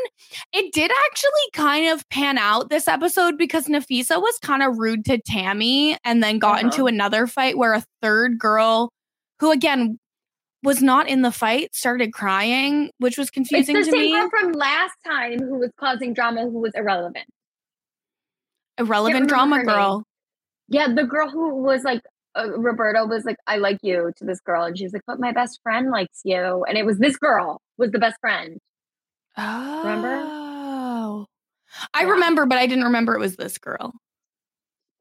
it 0.53 0.71
did 0.71 0.91
actually 1.07 1.31
kind 1.53 1.87
of 1.87 2.07
pan 2.09 2.37
out 2.37 2.69
this 2.69 2.87
episode 2.87 3.37
because 3.39 3.65
Nafisa 3.65 4.21
was 4.21 4.37
kind 4.39 4.61
of 4.61 4.77
rude 4.77 5.03
to 5.05 5.17
Tammy 5.19 5.97
and 6.05 6.21
then 6.21 6.37
got 6.37 6.57
Uh-huh. 6.59 6.65
into 6.67 6.85
another 6.87 7.25
fight 7.25 7.57
where 7.57 7.73
a 7.73 7.83
third 8.03 8.37
girl 8.37 8.91
who 9.39 9.51
again 9.51 9.99
was 10.61 10.81
not 10.83 11.09
in 11.09 11.23
the 11.23 11.31
fight 11.31 11.73
started 11.73 12.13
crying, 12.13 12.91
which 12.99 13.17
was 13.17 13.31
confusing 13.31 13.75
It's 13.77 13.87
the 13.87 13.91
to 13.93 13.97
same 13.97 14.11
me. 14.11 14.19
girl 14.19 14.29
from 14.29 14.51
last 14.51 14.93
time 15.03 15.39
who 15.39 15.57
was 15.57 15.71
causing 15.79 16.13
drama, 16.13 16.43
who 16.43 16.59
was 16.59 16.71
irrelevant. 16.75 17.25
Irrelevant 18.77 19.27
drama 19.27 19.63
girl. 19.63 20.05
Yeah, 20.67 20.87
the 20.93 21.03
girl 21.03 21.29
who 21.29 21.55
was 21.63 21.83
like, 21.83 22.01
uh, 22.37 22.49
Roberto 22.57 23.05
was 23.05 23.23
like, 23.25 23.37
I 23.47 23.57
like 23.57 23.79
you 23.81 24.11
to 24.17 24.25
this 24.25 24.39
girl. 24.41 24.63
And 24.63 24.77
she's 24.77 24.93
like, 24.93 25.03
but 25.07 25.19
my 25.19 25.31
best 25.31 25.59
friend 25.63 25.89
likes 25.91 26.21
you. 26.23 26.63
And 26.67 26.77
it 26.77 26.85
was 26.85 26.97
this 26.97 27.17
girl 27.17 27.61
was 27.77 27.91
the 27.91 27.99
best 27.99 28.19
friend. 28.19 28.59
Oh. 29.37 29.81
Remember? 29.83 30.31
I 31.93 32.01
Yeah. 32.01 32.09
remember, 32.09 32.45
but 32.45 32.57
I 32.57 32.67
didn't 32.67 32.85
remember 32.85 33.15
it 33.15 33.19
was 33.19 33.35
this 33.35 33.57
girl. 33.57 33.93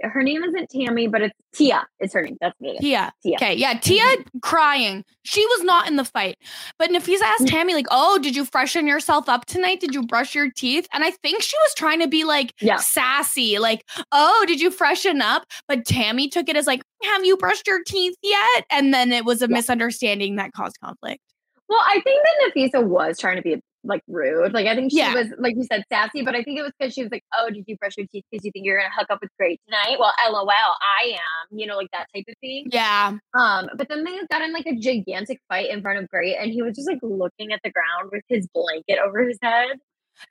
Her 0.03 0.23
name 0.23 0.43
isn't 0.43 0.71
Tammy, 0.71 1.07
but 1.07 1.23
it's 1.23 1.35
Tia. 1.55 1.87
It's 2.01 2.13
her 2.15 2.23
name. 2.23 2.37
That's 2.41 2.55
what 2.59 2.71
it 2.71 2.75
is. 2.75 2.81
Tia. 2.81 3.13
Tia. 3.23 3.37
Okay. 3.37 3.55
Yeah. 3.55 3.75
Tia 3.75 4.03
mm-hmm. 4.03 4.39
crying. 4.41 5.05
She 5.23 5.45
was 5.47 5.63
not 5.63 5.89
in 5.89 5.97
the 5.97 6.05
fight. 6.05 6.37
But 6.79 6.91
Nafisa 6.91 7.23
asked 7.23 7.45
mm-hmm. 7.45 7.47
Tammy, 7.47 7.75
like, 7.75 7.87
oh, 7.91 8.19
did 8.21 8.37
you 8.37 8.45
freshen 8.45 8.87
yourself 8.87 9.29
up 9.29 9.47
tonight? 9.47 9.81
Did 9.81 9.95
you 9.95 10.03
brush 10.03 10.35
your 10.35 10.51
teeth? 10.51 10.87
And 10.93 11.05
I 11.05 11.11
think 11.11 11.43
she 11.43 11.57
was 11.57 11.75
trying 11.75 12.01
to 12.01 12.09
be 12.09 12.25
like 12.25 12.53
Yeah. 12.61 12.77
sassy, 12.77 13.59
like, 13.59 13.85
oh, 14.13 14.45
did 14.47 14.61
you 14.61 14.71
freshen 14.71 15.23
up? 15.23 15.45
But 15.69 15.87
Tammy 15.87 16.29
took 16.29 16.49
it 16.49 16.57
as 16.57 16.67
like, 16.67 16.83
have 17.05 17.25
you 17.25 17.37
brushed 17.37 17.67
your 17.67 17.83
teeth 17.85 18.17
yet? 18.23 18.65
And 18.71 18.93
then 18.93 19.13
it 19.13 19.25
was 19.25 19.43
a 19.43 19.49
Yeah. 19.49 19.55
misunderstanding 19.55 20.37
that 20.37 20.53
caused 20.53 20.79
conflict. 20.81 21.21
Well, 21.69 21.81
I 21.87 22.01
think 22.01 22.23
that 22.23 22.53
Nafisa 22.55 22.85
was 22.85 23.19
trying 23.19 23.37
to 23.37 23.43
be 23.43 23.61
like 23.85 24.03
rude. 24.09 24.53
Like 24.53 24.67
I 24.67 24.75
think 24.75 24.91
she 24.91 24.99
Yeah. 24.99 25.15
was 25.15 25.29
like 25.39 25.55
you 25.57 25.65
said 25.65 25.85
sassy, 25.93 26.23
but 26.23 26.35
I 26.35 26.43
think 26.43 26.59
it 26.59 26.63
was 26.63 26.73
because 26.79 26.95
she 26.95 27.03
was 27.03 27.13
like, 27.13 27.23
"Oh, 27.37 27.51
did 27.51 27.65
you 27.67 27.77
brush 27.77 27.97
your 27.97 28.07
teeth 28.11 28.25
because 28.31 28.45
you 28.45 28.51
think 28.53 28.65
you're 28.65 28.79
gonna 28.79 28.93
hook 28.97 29.09
up 29.11 29.21
with 29.21 29.31
Great 29.39 29.61
tonight?" 29.67 29.97
Well, 29.99 30.13
lol, 30.31 30.49
I 30.51 31.13
am. 31.13 31.59
You 31.59 31.67
know, 31.67 31.77
like 31.77 31.91
that 31.93 32.07
type 32.15 32.25
of 32.29 32.35
thing. 32.41 32.69
Yeah. 32.73 33.19
Um, 33.39 33.69
but 33.77 33.89
then 33.89 34.05
they 34.05 34.19
got 34.31 34.43
in 34.43 34.53
like 34.53 34.67
a 34.67 34.77
gigantic 34.77 35.39
fight 35.49 35.71
in 35.71 35.83
front 35.83 35.99
of 36.03 36.09
Great, 36.09 36.37
and 36.37 36.51
he 36.51 36.63
was 36.63 36.75
just 36.77 36.89
like 36.89 36.99
looking 37.03 37.53
at 37.53 37.61
the 37.63 37.71
ground 37.71 38.11
with 38.13 38.23
his 38.29 38.49
blanket 38.55 38.99
over 39.05 39.23
his 39.27 39.39
head. 39.43 39.79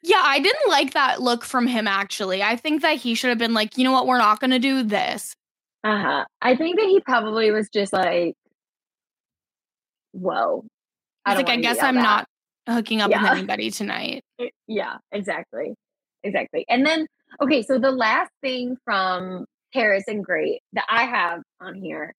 Yeah, 0.02 0.22
I 0.24 0.40
didn't 0.40 0.70
like 0.70 0.94
that 0.94 1.22
look 1.22 1.44
from 1.44 1.68
him 1.68 1.88
actually. 1.88 2.42
I 2.42 2.56
think 2.56 2.82
that 2.82 2.98
he 2.98 3.16
should 3.16 3.30
have 3.30 3.38
been 3.38 3.54
like, 3.54 3.78
you 3.78 3.84
know 3.84 3.92
what, 3.92 4.08
we're 4.08 4.18
not 4.18 4.40
gonna 4.40 4.60
do 4.60 4.84
this. 4.84 5.36
Uh 5.84 6.00
huh. 6.02 6.26
I 6.42 6.56
think 6.56 6.80
that 6.80 6.86
he 6.88 7.02
probably 7.02 7.52
was 7.52 7.70
just 7.70 7.92
like, 7.92 8.34
"Whoa." 10.14 10.66
I 11.26 11.36
like, 11.36 11.50
I 11.50 11.58
guess 11.58 11.82
I'm 11.82 11.96
that." 11.96 12.02
not 12.02 12.28
hooking 12.68 13.02
up 13.02 13.10
with 13.10 13.18
anybody 13.24 13.72
tonight. 13.72 14.24
Eh, 14.40 14.50
yeah, 14.68 14.98
exactly. 15.12 15.76
Exactly. 16.24 16.66
And 16.70 16.86
then, 16.86 17.08
okay, 17.42 17.62
so 17.64 17.80
the 17.80 17.92
last 17.92 18.32
thing 18.42 18.78
from 18.86 19.46
Paris 19.74 20.06
and 20.08 20.24
Great 20.24 20.62
that 20.74 20.86
I 20.90 21.04
have 21.04 21.42
on 21.60 21.76
here 21.76 22.14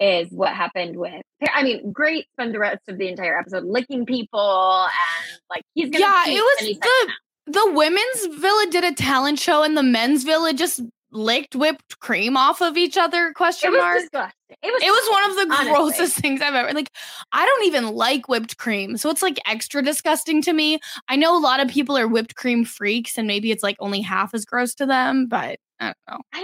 is 0.00 0.28
what 0.30 0.54
happened 0.54 0.96
with, 0.96 1.22
I 1.52 1.62
mean, 1.62 1.92
Great 1.92 2.26
spent 2.34 2.52
the 2.52 2.58
rest 2.58 2.82
of 2.88 2.98
the 2.98 3.08
entire 3.08 3.38
episode 3.38 3.64
licking 3.64 4.06
people 4.06 4.86
and 4.86 5.40
like 5.50 5.62
he's 5.74 5.90
gonna 5.90 6.04
Yeah, 6.04 6.24
it 6.26 6.40
was 6.40 6.78
the 6.78 7.12
the 7.50 7.72
women's 7.72 8.40
villa 8.40 8.66
did 8.70 8.84
a 8.84 8.92
talent 8.92 9.38
show 9.38 9.62
and 9.62 9.76
the 9.76 9.82
men's 9.82 10.22
villa 10.24 10.52
just 10.52 10.82
licked 11.10 11.56
whipped 11.56 11.98
cream 12.00 12.36
off 12.36 12.60
of 12.60 12.76
each 12.76 12.96
other 12.98 13.32
question 13.34 13.70
was 13.72 13.80
mark. 13.80 13.98
disgusting. 14.00 14.56
It 14.62 14.72
was 14.72 14.82
It 14.82 14.90
was 14.90 15.10
one 15.10 15.30
of 15.30 15.36
the 15.48 15.54
honestly. 15.54 15.72
grossest 15.72 16.16
things 16.20 16.40
I've 16.42 16.54
ever 16.54 16.72
like 16.72 16.90
I 17.32 17.44
don't 17.44 17.64
even 17.66 17.88
like 17.94 18.28
whipped 18.28 18.58
cream. 18.58 18.96
So 18.96 19.10
it's 19.10 19.22
like 19.22 19.38
extra 19.46 19.82
disgusting 19.82 20.42
to 20.42 20.52
me. 20.52 20.78
I 21.08 21.16
know 21.16 21.36
a 21.36 21.40
lot 21.40 21.60
of 21.60 21.68
people 21.68 21.96
are 21.96 22.08
whipped 22.08 22.34
cream 22.36 22.64
freaks 22.64 23.16
and 23.18 23.26
maybe 23.26 23.50
it's 23.50 23.62
like 23.62 23.76
only 23.80 24.00
half 24.00 24.34
as 24.34 24.44
gross 24.44 24.74
to 24.76 24.86
them, 24.86 25.26
but 25.26 25.58
I 25.80 25.86
don't 25.86 25.96
know. 26.10 26.18
I 26.34 26.40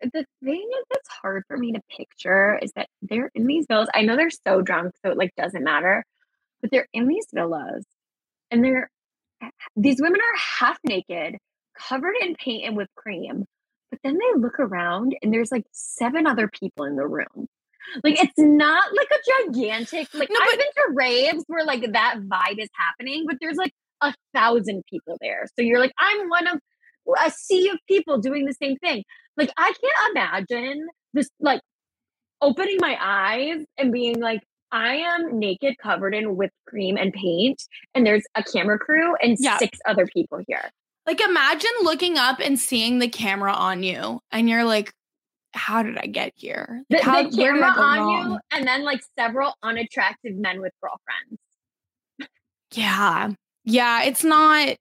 like 0.00 0.12
the 0.12 0.24
thing 0.44 0.70
that's 0.90 1.08
hard 1.22 1.42
for 1.48 1.56
me 1.56 1.72
to 1.72 1.80
picture 1.96 2.58
is 2.62 2.70
that 2.76 2.88
they're 3.02 3.30
in 3.34 3.46
these 3.46 3.66
villas. 3.68 3.88
I 3.94 4.02
know 4.02 4.14
they're 4.16 4.30
so 4.30 4.62
drunk, 4.62 4.94
so 5.04 5.10
it 5.10 5.16
like 5.18 5.34
doesn't 5.36 5.64
matter, 5.64 6.04
but 6.60 6.70
they're 6.70 6.86
in 6.92 7.08
these 7.08 7.26
villas 7.34 7.84
and 8.50 8.64
they're 8.64 8.90
eh, 9.42 9.48
these 9.76 10.00
women 10.00 10.20
are 10.20 10.38
half 10.60 10.78
naked, 10.84 11.36
covered 11.76 12.14
in 12.20 12.36
paint 12.36 12.64
and 12.66 12.76
whipped 12.76 12.94
cream. 12.94 13.44
But 13.90 14.00
then 14.04 14.14
they 14.18 14.40
look 14.40 14.60
around 14.60 15.16
and 15.22 15.32
there's 15.32 15.50
like 15.50 15.64
seven 15.72 16.26
other 16.26 16.48
people 16.48 16.84
in 16.84 16.96
the 16.96 17.06
room. 17.06 17.46
Like 18.04 18.22
it's 18.22 18.34
not 18.36 18.84
like 18.94 19.08
a 19.10 19.46
gigantic 19.46 20.08
like 20.12 20.28
No, 20.30 20.38
I've 20.42 20.58
been 20.58 20.66
to 20.76 20.92
raves 20.94 21.44
where 21.46 21.64
like 21.64 21.90
that 21.92 22.16
vibe 22.20 22.58
is 22.58 22.68
happening, 22.74 23.24
but 23.26 23.36
there's 23.40 23.56
like 23.56 23.72
a 24.02 24.12
thousand 24.34 24.82
people 24.90 25.16
there. 25.20 25.46
So 25.56 25.62
you're 25.62 25.80
like, 25.80 25.92
I'm 25.98 26.28
one 26.28 26.46
of 26.48 26.60
a 27.24 27.30
sea 27.30 27.70
of 27.70 27.78
people 27.88 28.18
doing 28.18 28.44
the 28.44 28.54
same 28.54 28.76
thing. 28.76 29.04
Like 29.36 29.50
I 29.56 29.72
can't 29.72 30.10
imagine 30.16 30.86
this 31.14 31.30
like 31.40 31.62
opening 32.42 32.76
my 32.80 32.96
eyes 33.00 33.64
and 33.78 33.92
being 33.92 34.20
like, 34.20 34.40
I 34.70 34.96
am 34.96 35.38
naked, 35.38 35.76
covered 35.82 36.14
in 36.14 36.36
whipped 36.36 36.54
cream 36.66 36.98
and 36.98 37.12
paint, 37.12 37.62
and 37.94 38.06
there's 38.06 38.24
a 38.34 38.42
camera 38.44 38.78
crew 38.78 39.14
and 39.22 39.36
Yeah. 39.40 39.56
six 39.58 39.78
other 39.86 40.06
people 40.06 40.40
here. 40.46 40.70
Like 41.08 41.20
imagine 41.22 41.70
looking 41.82 42.18
up 42.18 42.38
and 42.38 42.58
seeing 42.60 42.98
the 42.98 43.08
camera 43.08 43.52
on 43.52 43.82
you 43.82 44.20
and 44.30 44.46
you're 44.48 44.64
like, 44.64 44.92
how 45.54 45.82
did 45.82 45.96
I 45.96 46.04
get 46.06 46.32
here? 46.36 46.82
The, 46.90 47.02
How, 47.02 47.22
the 47.28 47.34
where 47.36 47.54
did 47.54 47.62
I 47.62 47.68
camera 47.70 47.82
on 47.82 47.98
wrong? 47.98 48.30
you, 48.32 48.38
and 48.52 48.68
then 48.68 48.84
like 48.84 49.00
several 49.18 49.54
unattractive 49.62 50.34
men 50.36 50.60
with 50.60 50.72
girlfriends. 50.82 51.40
Yeah. 52.74 53.30
Yeah, 53.64 54.02
it's 54.02 54.22
not 54.22 54.76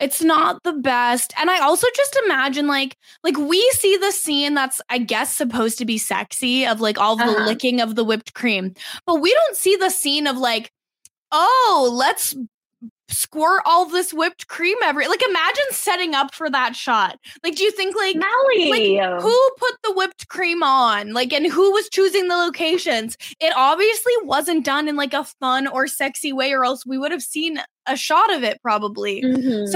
it's 0.00 0.22
not 0.22 0.62
the 0.64 0.72
best. 0.72 1.32
And 1.38 1.50
I 1.50 1.60
also 1.60 1.86
just 1.94 2.18
imagine 2.24 2.66
like 2.66 2.96
like 3.22 3.36
we 3.36 3.60
see 3.74 3.96
the 3.98 4.12
scene 4.12 4.54
that's 4.54 4.80
I 4.88 4.96
guess 4.98 5.36
supposed 5.36 5.76
to 5.78 5.84
be 5.84 5.98
sexy 5.98 6.66
of 6.66 6.80
like 6.80 6.98
all 6.98 7.16
the 7.16 7.24
Uh-huh. 7.24 7.44
licking 7.44 7.82
of 7.82 7.94
the 7.94 8.04
whipped 8.04 8.32
cream. 8.34 8.72
But 9.06 9.16
we 9.20 9.32
don't 9.34 9.56
see 9.56 9.76
the 9.76 9.90
scene 9.90 10.26
of 10.26 10.38
like 10.38 10.72
oh, 11.32 11.90
let's 11.92 12.34
squirt 13.08 13.62
all 13.66 13.84
this 13.86 14.14
whipped 14.14 14.48
cream 14.48 14.76
every 14.82 15.06
like 15.06 15.22
imagine 15.28 15.64
setting 15.70 16.14
up 16.14 16.34
for 16.34 16.48
that 16.50 16.74
shot. 16.74 17.18
Like 17.42 17.54
do 17.54 17.62
you 17.62 17.70
think 17.70 17.94
like 17.94 18.16
Melly, 18.16 18.70
like 18.98 19.20
who 19.20 19.50
put 19.58 19.74
the 19.82 19.92
whipped 19.92 20.28
cream 20.28 20.62
on 20.62 21.12
like 21.12 21.32
and 21.32 21.46
who 21.46 21.70
was 21.72 21.88
choosing 21.90 22.28
the 22.28 22.36
locations 22.36 23.16
it 23.40 23.52
obviously 23.56 24.12
wasn't 24.22 24.64
done 24.64 24.88
in 24.88 24.96
like 24.96 25.12
a 25.12 25.24
fun 25.24 25.66
or 25.66 25.86
sexy 25.86 26.32
way 26.32 26.52
or 26.52 26.64
else 26.64 26.86
we 26.86 26.96
would 26.96 27.12
have 27.12 27.22
seen 27.22 27.60
a 27.86 27.96
shot 27.96 28.32
of 28.32 28.42
it 28.42 28.60
probably 28.62 29.20
so 29.22 29.28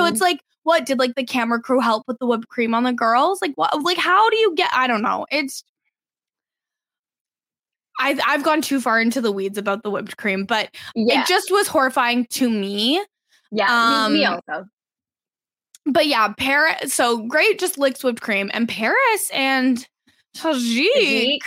Mhm. 0.03 0.11
it's 0.11 0.21
like 0.23 0.41
what 0.62 0.87
did 0.87 0.99
like 0.99 1.14
the 1.14 1.25
camera 1.25 1.61
crew 1.61 1.81
help 1.81 2.05
with 2.09 2.19
the 2.19 2.27
whipped 2.27 2.49
cream 2.49 2.75
on 2.75 2.85
the 2.85 2.93
girls 2.93 3.43
like 3.43 3.53
what 3.57 3.83
like 3.83 3.99
how 3.99 4.29
do 4.31 4.37
you 4.37 4.55
get 4.55 4.71
i 4.73 4.87
don't 4.87 5.03
know 5.03 5.27
it's 5.31 5.62
I, 8.01 8.19
I've 8.27 8.45
gone 8.45 8.62
too 8.62 8.81
far 8.81 9.01
into 9.01 9.21
the 9.21 9.33
weeds 9.33 9.59
about 9.59 9.83
the 9.83 9.91
whipped 9.91 10.17
cream, 10.19 10.45
but 10.45 10.71
yeah, 10.95 11.23
it 11.23 11.27
just 11.27 11.51
was 11.51 11.67
horrifying 11.67 12.27
to 12.27 12.49
me. 12.49 13.05
Yeah. 13.51 14.09
me, 14.09 14.19
me 14.19 14.25
um, 14.25 14.41
also. 14.49 14.65
But 15.87 16.07
yeah, 16.07 16.33
Paris. 16.37 16.93
So 16.93 17.27
great, 17.27 17.59
just 17.59 17.79
licks 17.79 18.05
whipped 18.05 18.21
cream, 18.21 18.51
and 18.53 18.69
Paris 18.69 19.31
and 19.33 19.87
Tajik. 20.37 21.39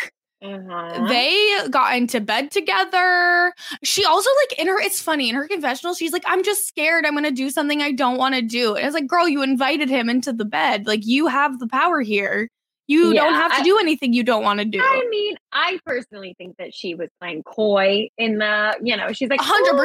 Uh-huh. 0.43 1.07
They 1.07 1.69
got 1.69 1.95
into 1.95 2.19
bed 2.19 2.49
together. 2.49 3.53
She 3.83 4.03
also 4.03 4.29
like 4.41 4.59
in 4.59 4.67
her 4.67 4.81
it's 4.81 4.99
funny 4.99 5.29
in 5.29 5.35
her 5.35 5.47
confessional 5.47 5.93
she's 5.93 6.11
like 6.11 6.23
I'm 6.25 6.43
just 6.43 6.67
scared 6.67 7.05
I'm 7.05 7.13
going 7.13 7.25
to 7.25 7.31
do 7.31 7.51
something 7.51 7.83
I 7.83 7.91
don't 7.91 8.17
want 8.17 8.33
to 8.33 8.41
do. 8.41 8.75
And 8.75 8.83
it's 8.83 8.95
like 8.95 9.05
girl 9.05 9.29
you 9.29 9.43
invited 9.43 9.87
him 9.87 10.09
into 10.09 10.33
the 10.33 10.45
bed. 10.45 10.87
Like 10.87 11.05
you 11.05 11.27
have 11.27 11.59
the 11.59 11.67
power 11.67 12.01
here. 12.01 12.49
You 12.87 13.13
don't 13.13 13.35
have 13.35 13.51
to 13.51 13.61
I- 13.61 13.63
do 13.63 13.77
anything 13.77 14.13
you 14.13 14.23
don't 14.23 14.43
want 14.43 14.59
to 14.59 14.65
do. 14.65 14.81
I 14.81 15.07
mean, 15.09 15.37
I 15.53 15.79
personally 15.85 16.35
think 16.37 16.57
that 16.57 16.73
she 16.73 16.95
was 16.95 17.09
playing 17.21 17.43
coy 17.43 18.09
in 18.17 18.39
the, 18.39 18.77
you 18.83 18.97
know, 18.97 19.13
she's 19.13 19.29
like, 19.29 19.39
A 19.39 19.43
hundred 19.43 19.75
"Oh, 19.75 19.77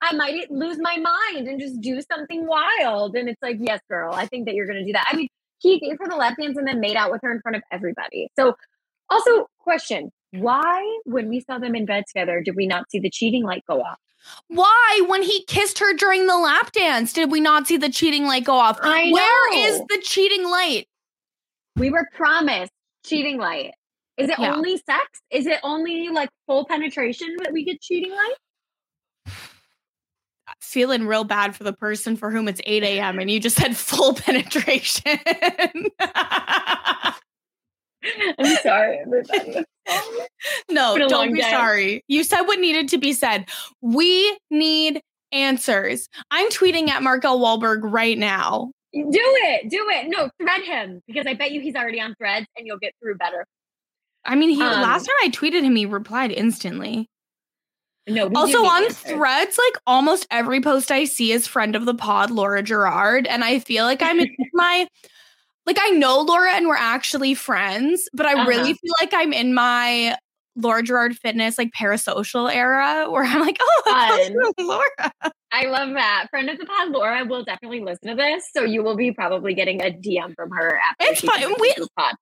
I 0.00 0.12
might- 0.14 0.50
lose 0.50 0.78
my 0.78 0.96
mind 0.96 1.48
and 1.48 1.60
just 1.60 1.80
do 1.80 2.00
something 2.02 2.46
wild. 2.46 3.16
And 3.16 3.28
it's 3.28 3.42
like, 3.42 3.56
yes, 3.60 3.80
girl, 3.90 4.12
I 4.14 4.26
think 4.26 4.46
that 4.46 4.54
you're 4.54 4.66
going 4.66 4.78
to 4.78 4.84
do 4.84 4.92
that. 4.92 5.06
I 5.10 5.16
mean, 5.16 5.28
he 5.58 5.80
gave 5.80 5.96
her 5.98 6.08
the 6.08 6.16
lap 6.16 6.36
dance 6.40 6.56
and 6.56 6.66
then 6.66 6.80
made 6.80 6.96
out 6.96 7.10
with 7.10 7.20
her 7.22 7.32
in 7.32 7.40
front 7.40 7.56
of 7.56 7.62
everybody. 7.72 8.28
So, 8.38 8.54
also, 9.10 9.48
question 9.58 10.10
why, 10.32 10.98
when 11.04 11.28
we 11.28 11.40
saw 11.40 11.58
them 11.58 11.74
in 11.74 11.86
bed 11.86 12.04
together, 12.06 12.42
did 12.44 12.54
we 12.54 12.66
not 12.66 12.90
see 12.90 12.98
the 12.98 13.10
cheating 13.10 13.44
light 13.44 13.64
go 13.66 13.80
off? 13.80 13.98
Why 14.48 15.04
when 15.08 15.22
he 15.22 15.44
kissed 15.46 15.78
her 15.78 15.94
during 15.94 16.26
the 16.26 16.36
lap 16.36 16.72
dance 16.72 17.12
did 17.12 17.30
we 17.30 17.40
not 17.40 17.66
see 17.66 17.76
the 17.76 17.88
cheating 17.88 18.26
light 18.26 18.44
go 18.44 18.54
off? 18.54 18.78
I 18.82 19.10
know. 19.10 19.58
is 19.58 19.78
the 19.88 20.00
cheating 20.02 20.44
light? 20.44 20.86
We 21.76 21.90
were 21.90 22.06
promised 22.14 22.72
cheating 23.06 23.38
light. 23.38 23.72
Is 24.18 24.28
it 24.28 24.38
Yeah. 24.38 24.54
only 24.54 24.76
sex? 24.76 25.20
Is 25.30 25.46
it 25.46 25.60
only 25.62 26.08
like 26.08 26.28
full 26.46 26.66
penetration 26.66 27.36
that 27.38 27.52
we 27.52 27.64
get 27.64 27.80
cheating 27.80 28.10
light? 28.10 28.34
Feeling 30.60 31.06
real 31.06 31.24
bad 31.24 31.54
for 31.56 31.64
the 31.64 31.72
person 31.72 32.16
for 32.16 32.30
whom 32.30 32.48
it's 32.48 32.60
8 32.64 32.82
a.m. 32.82 33.18
and 33.18 33.30
you 33.30 33.40
just 33.40 33.58
had 33.58 33.76
full 33.76 34.14
penetration. 34.16 35.18
I'm 38.38 38.56
sorry. 38.62 39.00
No, 40.70 40.98
don't 41.08 41.32
be 41.32 41.40
day. 41.40 41.50
sorry. 41.50 42.04
You 42.08 42.22
said 42.24 42.42
what 42.42 42.58
needed 42.60 42.88
to 42.90 42.98
be 42.98 43.12
said. 43.12 43.46
We 43.80 44.38
need 44.50 45.00
answers. 45.32 46.08
I'm 46.30 46.48
tweeting 46.50 46.88
at 46.88 47.02
Mark 47.02 47.24
L. 47.24 47.38
Walberg 47.40 47.80
right 47.82 48.18
now. 48.18 48.70
Do 48.92 49.04
it. 49.12 49.70
Do 49.70 49.86
it. 49.90 50.08
No, 50.08 50.30
thread 50.40 50.62
him 50.62 51.02
because 51.06 51.26
I 51.26 51.34
bet 51.34 51.52
you 51.52 51.60
he's 51.60 51.74
already 51.74 52.00
on 52.00 52.14
threads 52.16 52.46
and 52.56 52.66
you'll 52.66 52.78
get 52.78 52.94
through 53.02 53.16
better. 53.16 53.44
I 54.24 54.34
mean, 54.34 54.50
he 54.50 54.62
Um, 54.62 54.82
last 54.82 55.04
time 55.06 55.14
I 55.22 55.28
tweeted 55.30 55.62
him, 55.62 55.76
he 55.76 55.86
replied 55.86 56.32
instantly. 56.32 57.08
No, 58.08 58.30
Also 58.34 58.64
on 58.64 58.88
threads, 58.90 59.58
like 59.58 59.82
almost 59.86 60.26
every 60.30 60.60
post 60.60 60.90
I 60.90 61.04
see 61.04 61.32
is 61.32 61.46
friend 61.46 61.76
of 61.76 61.84
the 61.84 61.94
pod, 61.94 62.30
Laura 62.30 62.62
Gerard. 62.62 63.26
And 63.26 63.44
I 63.44 63.58
feel 63.58 63.84
like 63.84 64.02
I'm 64.02 64.18
in 64.20 64.34
my 64.54 64.86
like 65.66 65.78
I 65.80 65.90
know 65.90 66.20
Laura 66.22 66.52
and 66.52 66.66
we're 66.66 66.76
actually 66.76 67.34
friends, 67.34 68.08
but 68.14 68.24
I 68.26 68.46
really 68.46 68.70
Uh-huh. 68.70 68.78
feel 68.82 68.94
like 69.00 69.12
I'm 69.14 69.32
in 69.34 69.52
my 69.54 70.16
Laura 70.56 70.82
Gerard 70.82 71.16
fitness 71.16 71.58
like 71.58 71.70
parasocial 71.78 72.52
era 72.52 73.08
where 73.10 73.22
I'm 73.24 73.40
like, 73.40 73.58
oh, 73.86 74.52
Laura. 74.58 75.12
I 75.52 75.66
love 75.66 75.90
that. 75.94 76.26
Friend 76.30 76.48
of 76.50 76.58
the 76.58 76.66
pod, 76.66 76.88
Laura, 76.90 77.24
will 77.24 77.44
definitely 77.44 77.80
listen 77.80 78.08
to 78.08 78.14
this. 78.14 78.44
So 78.56 78.64
you 78.64 78.82
will 78.82 78.96
be 78.96 79.12
probably 79.12 79.54
getting 79.54 79.80
a 79.82 79.90
DM 79.90 80.34
from 80.34 80.50
her 80.52 80.78
after 80.78 81.12
It's 81.12 81.20
fine. 81.20 81.54
We- 81.60 81.74
the 81.76 81.88
pod. 81.96 82.14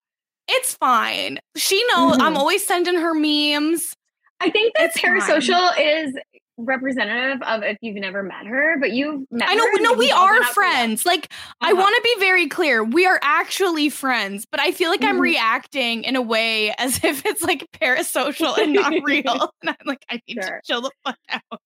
It's 0.49 0.75
fine. 0.75 1.39
She 1.57 1.83
knows 1.95 2.19
I'm 2.21 2.35
Mhm. 2.35 2.39
always 2.39 2.65
sending 2.67 2.95
her 2.97 3.15
memes. 3.15 3.95
I 4.41 4.51
think 4.51 4.75
that 4.77 4.87
It's 4.87 5.01
fine. 5.01 5.19
parasocial 5.21 5.73
is 5.79 6.15
representative 6.59 7.43
of 7.43 7.63
if 7.63 7.77
you've 7.83 7.97
never 7.97 8.23
met 8.23 8.47
her, 8.47 8.77
but 8.81 8.93
you've 8.93 9.25
met 9.31 9.49
I 9.49 9.55
know, 9.55 9.65
no, 9.81 9.93
we 9.93 10.11
are 10.11 10.43
friends. 10.45 11.05
Like, 11.05 11.31
I 11.61 11.73
Uh-huh. 11.73 11.81
want 11.83 11.95
to 11.97 12.03
be 12.03 12.21
very 12.21 12.47
clear. 12.49 12.83
We 12.83 13.05
are 13.07 13.19
actually 13.23 13.91
friends, 13.91 14.47
but 14.51 14.59
I 14.61 14.73
feel 14.73 14.89
like 14.91 15.05
I'm 15.05 15.17
Mhm. 15.19 15.21
reacting 15.21 16.05
in 16.05 16.17
a 16.17 16.23
way 16.23 16.73
as 16.79 16.99
if 17.05 17.25
it's 17.27 17.43
like 17.43 17.67
parasocial 17.73 18.57
and 18.57 18.73
not 18.73 18.93
real. 19.05 19.53
And 19.63 19.71
I'm 19.71 19.77
like, 19.85 20.05
I 20.11 20.21
need 20.27 20.43
Sure. 20.43 20.61
to 20.61 20.61
chill 20.65 20.81
the 20.81 20.91
fuck 21.05 21.19
out. 21.31 21.61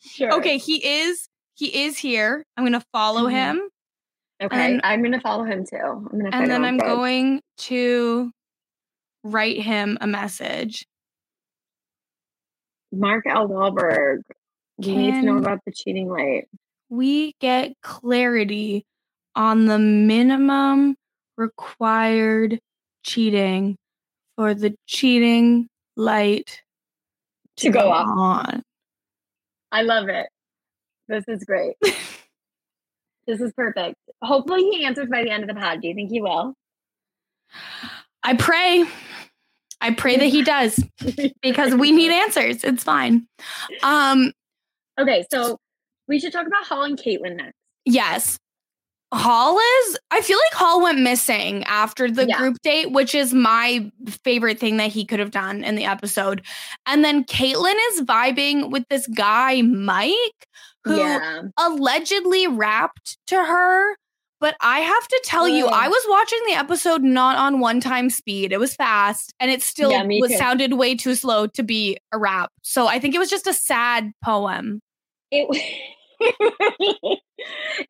Sure. 0.00 0.32
Okay, 0.34 0.58
he 0.58 0.86
is 0.86 1.28
he 1.54 1.84
is 1.84 1.98
here. 1.98 2.44
I'm 2.56 2.64
gonna 2.64 2.84
follow 2.92 3.28
Mhm. 3.28 3.30
him, 3.32 3.62
Okay, 4.40 4.72
And- 4.74 4.80
I'm 4.84 5.02
gonna 5.02 5.20
follow 5.20 5.42
him 5.44 5.64
too. 5.66 5.76
I'm 5.76 6.04
gonna 6.18 6.30
and 6.32 6.50
then 6.50 6.64
I'm 6.64 6.76
going 6.78 7.40
to 7.58 8.30
write 9.24 9.60
him 9.60 9.98
a 10.00 10.06
message. 10.06 10.86
Mark 12.92 13.26
L. 13.26 13.48
Walberg. 13.48 14.22
We 14.78 14.96
need 14.96 15.10
to 15.12 15.22
know 15.22 15.38
about 15.38 15.60
the 15.66 15.72
cheating 15.72 16.08
light. 16.08 16.48
We 16.88 17.34
get 17.40 17.72
clarity 17.82 18.86
on 19.34 19.66
the 19.66 19.78
minimum 19.78 20.96
required 21.36 22.60
cheating 23.02 23.76
for 24.36 24.54
the 24.54 24.74
cheating 24.86 25.68
light 25.96 26.62
To 27.58 27.70
go 27.70 27.90
off. 27.90 28.06
on. 28.08 28.62
I 29.72 29.82
love 29.82 30.08
it. 30.08 30.26
This 31.08 31.24
is 31.28 31.44
great. 31.44 31.74
this 33.26 33.40
is 33.40 33.52
perfect. 33.54 33.96
Hopefully 34.22 34.62
he 34.70 34.84
answers 34.84 35.08
by 35.08 35.22
the 35.24 35.30
end 35.30 35.42
of 35.42 35.48
the 35.48 35.60
pod. 35.60 35.80
Do 35.82 35.88
you 35.88 35.94
think 35.94 36.10
he 36.10 36.20
will? 36.20 36.54
I 38.22 38.34
pray. 38.34 38.84
I 39.80 39.92
pray 39.94 40.16
that 40.16 40.26
he 40.26 40.42
does 40.42 40.82
because 41.42 41.74
we 41.74 41.92
need 41.92 42.10
answers. 42.10 42.64
It's 42.64 42.82
fine. 42.84 43.26
Um, 43.82 44.32
Okay, 45.00 45.24
so 45.30 45.58
we 46.08 46.18
should 46.18 46.32
talk 46.32 46.46
about 46.46 46.64
Hall 46.66 46.82
and 46.82 46.98
Caitlin 46.98 47.36
next. 47.36 47.54
yes. 47.84 48.38
Hall 49.14 49.58
is 49.58 49.98
I 50.10 50.20
feel 50.20 50.36
like 50.36 50.52
Hall 50.52 50.82
went 50.82 51.00
missing 51.00 51.64
after 51.64 52.10
the 52.10 52.26
Yeah. 52.26 52.36
group 52.36 52.58
date, 52.62 52.90
which 52.92 53.14
is 53.14 53.32
my 53.32 53.90
favorite 54.22 54.58
thing 54.58 54.76
that 54.76 54.90
he 54.90 55.06
could 55.06 55.18
have 55.18 55.30
done 55.30 55.64
in 55.64 55.76
the 55.76 55.84
episode. 55.86 56.42
And 56.84 57.02
then 57.04 57.24
Caitlin 57.24 57.74
is 57.92 58.02
vibing 58.02 58.70
with 58.70 58.84
this 58.90 59.06
guy, 59.06 59.62
Mike, 59.62 60.46
who 60.84 60.98
yeah. 60.98 61.42
allegedly 61.58 62.48
rapped 62.48 63.16
to 63.28 63.36
her. 63.36 63.96
But 64.40 64.56
I 64.60 64.80
have 64.80 65.08
to 65.08 65.20
tell 65.24 65.48
you, 65.48 65.66
I 65.66 65.88
was 65.88 66.04
watching 66.08 66.38
the 66.46 66.54
episode 66.54 67.02
not 67.02 67.36
on 67.36 67.58
one 67.58 67.80
time 67.80 68.08
speed. 68.08 68.52
It 68.52 68.60
was 68.60 68.74
fast 68.74 69.34
and 69.40 69.50
it 69.50 69.62
still 69.62 69.90
Yeah, 69.90 70.04
was 70.04 70.30
too. 70.30 70.36
sounded 70.36 70.74
way 70.74 70.94
too 70.94 71.14
slow 71.16 71.48
to 71.48 71.62
be 71.64 71.98
a 72.12 72.18
rap. 72.18 72.50
So 72.62 72.86
I 72.86 73.00
think 73.00 73.14
it 73.14 73.18
was 73.18 73.30
just 73.30 73.46
a 73.48 73.52
sad 73.54 74.12
poem. 74.24 74.80
It 75.32 75.46
it 76.20 77.20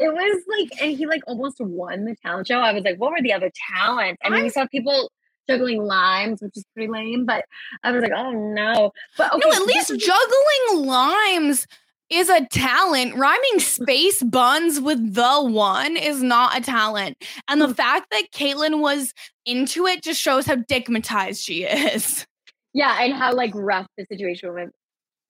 was 0.01 0.43
like 0.59 0.83
and 0.83 0.97
he 0.97 1.07
like 1.07 1.23
almost 1.27 1.61
won 1.61 2.05
the 2.05 2.17
talent 2.23 2.47
show. 2.49 2.61
I 2.61 2.73
was 2.73 2.85
like, 2.85 2.97
what 2.99 3.11
were 3.13 3.23
the 3.23 3.33
other 3.33 3.51
talents? 3.73 4.21
I 4.25 4.31
mean, 4.31 4.43
we 4.43 4.51
saw 4.51 4.67
people 4.67 5.11
juggling 5.49 5.83
limes, 5.83 6.43
which 6.43 6.57
is 6.57 6.65
pretty 6.75 6.91
lame, 6.91 7.25
but 7.27 7.45
I 7.83 7.93
was 7.93 8.03
like, 8.03 8.13
oh 8.15 8.33
no. 8.33 8.93
But 9.17 9.33
okay, 9.35 9.49
no, 9.49 9.57
at 9.57 9.63
least 9.67 9.93
juggling 9.99 10.87
limes 10.87 11.67
is 12.11 12.29
a 12.29 12.47
talent. 12.47 13.15
Rhyming 13.17 13.61
space 13.61 14.23
buns 14.23 14.81
with 14.81 15.15
the 15.15 15.43
one 15.45 15.97
is 15.97 16.23
not 16.23 16.57
a 16.59 16.61
talent. 16.63 17.17
And 17.49 17.61
Hmm. 17.61 17.69
the 17.69 17.75
fact 17.75 18.07
that 18.11 18.31
Caitlyn 18.33 18.81
was 18.81 19.13
into 19.45 19.87
it 19.87 20.03
just 20.03 20.21
shows 20.21 20.47
how 20.47 20.57
digmatized 20.57 21.45
she 21.45 21.65
is. 21.65 22.27
Yeah, 22.75 23.03
and 23.03 23.15
how 23.15 23.35
like 23.35 23.53
rough 23.55 23.87
the 23.97 24.05
situation 24.11 24.55
with 24.55 24.71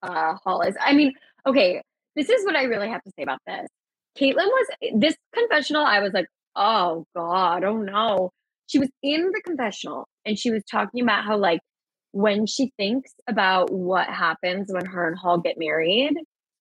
uh 0.02 0.34
Hall 0.44 0.62
is. 0.62 0.76
I 0.80 0.92
mean, 0.92 1.12
okay, 1.46 1.82
this 2.16 2.28
is 2.28 2.44
what 2.44 2.56
I 2.56 2.64
really 2.64 2.88
have 2.88 3.02
to 3.04 3.10
say 3.16 3.22
about 3.22 3.40
this. 3.46 3.68
Caitlyn 4.18 4.46
was 4.46 4.66
this 4.96 5.16
confessional, 5.34 5.84
I 5.84 6.00
was 6.00 6.12
like, 6.12 6.26
oh 6.56 7.04
God, 7.14 7.64
oh 7.64 7.78
no. 7.78 8.30
She 8.66 8.78
was 8.78 8.90
in 9.02 9.30
the 9.32 9.40
confessional 9.44 10.06
and 10.26 10.38
she 10.38 10.50
was 10.50 10.62
talking 10.70 11.02
about 11.02 11.24
how 11.24 11.38
like 11.38 11.60
when 12.12 12.46
she 12.46 12.72
thinks 12.78 13.12
about 13.28 13.70
what 13.72 14.06
happens 14.08 14.70
when 14.72 14.86
her 14.86 15.08
and 15.08 15.18
Hall 15.18 15.38
get 15.38 15.56
married, 15.58 16.14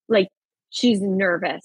like 0.10 0.28
she's 0.70 1.02
nervous 1.02 1.62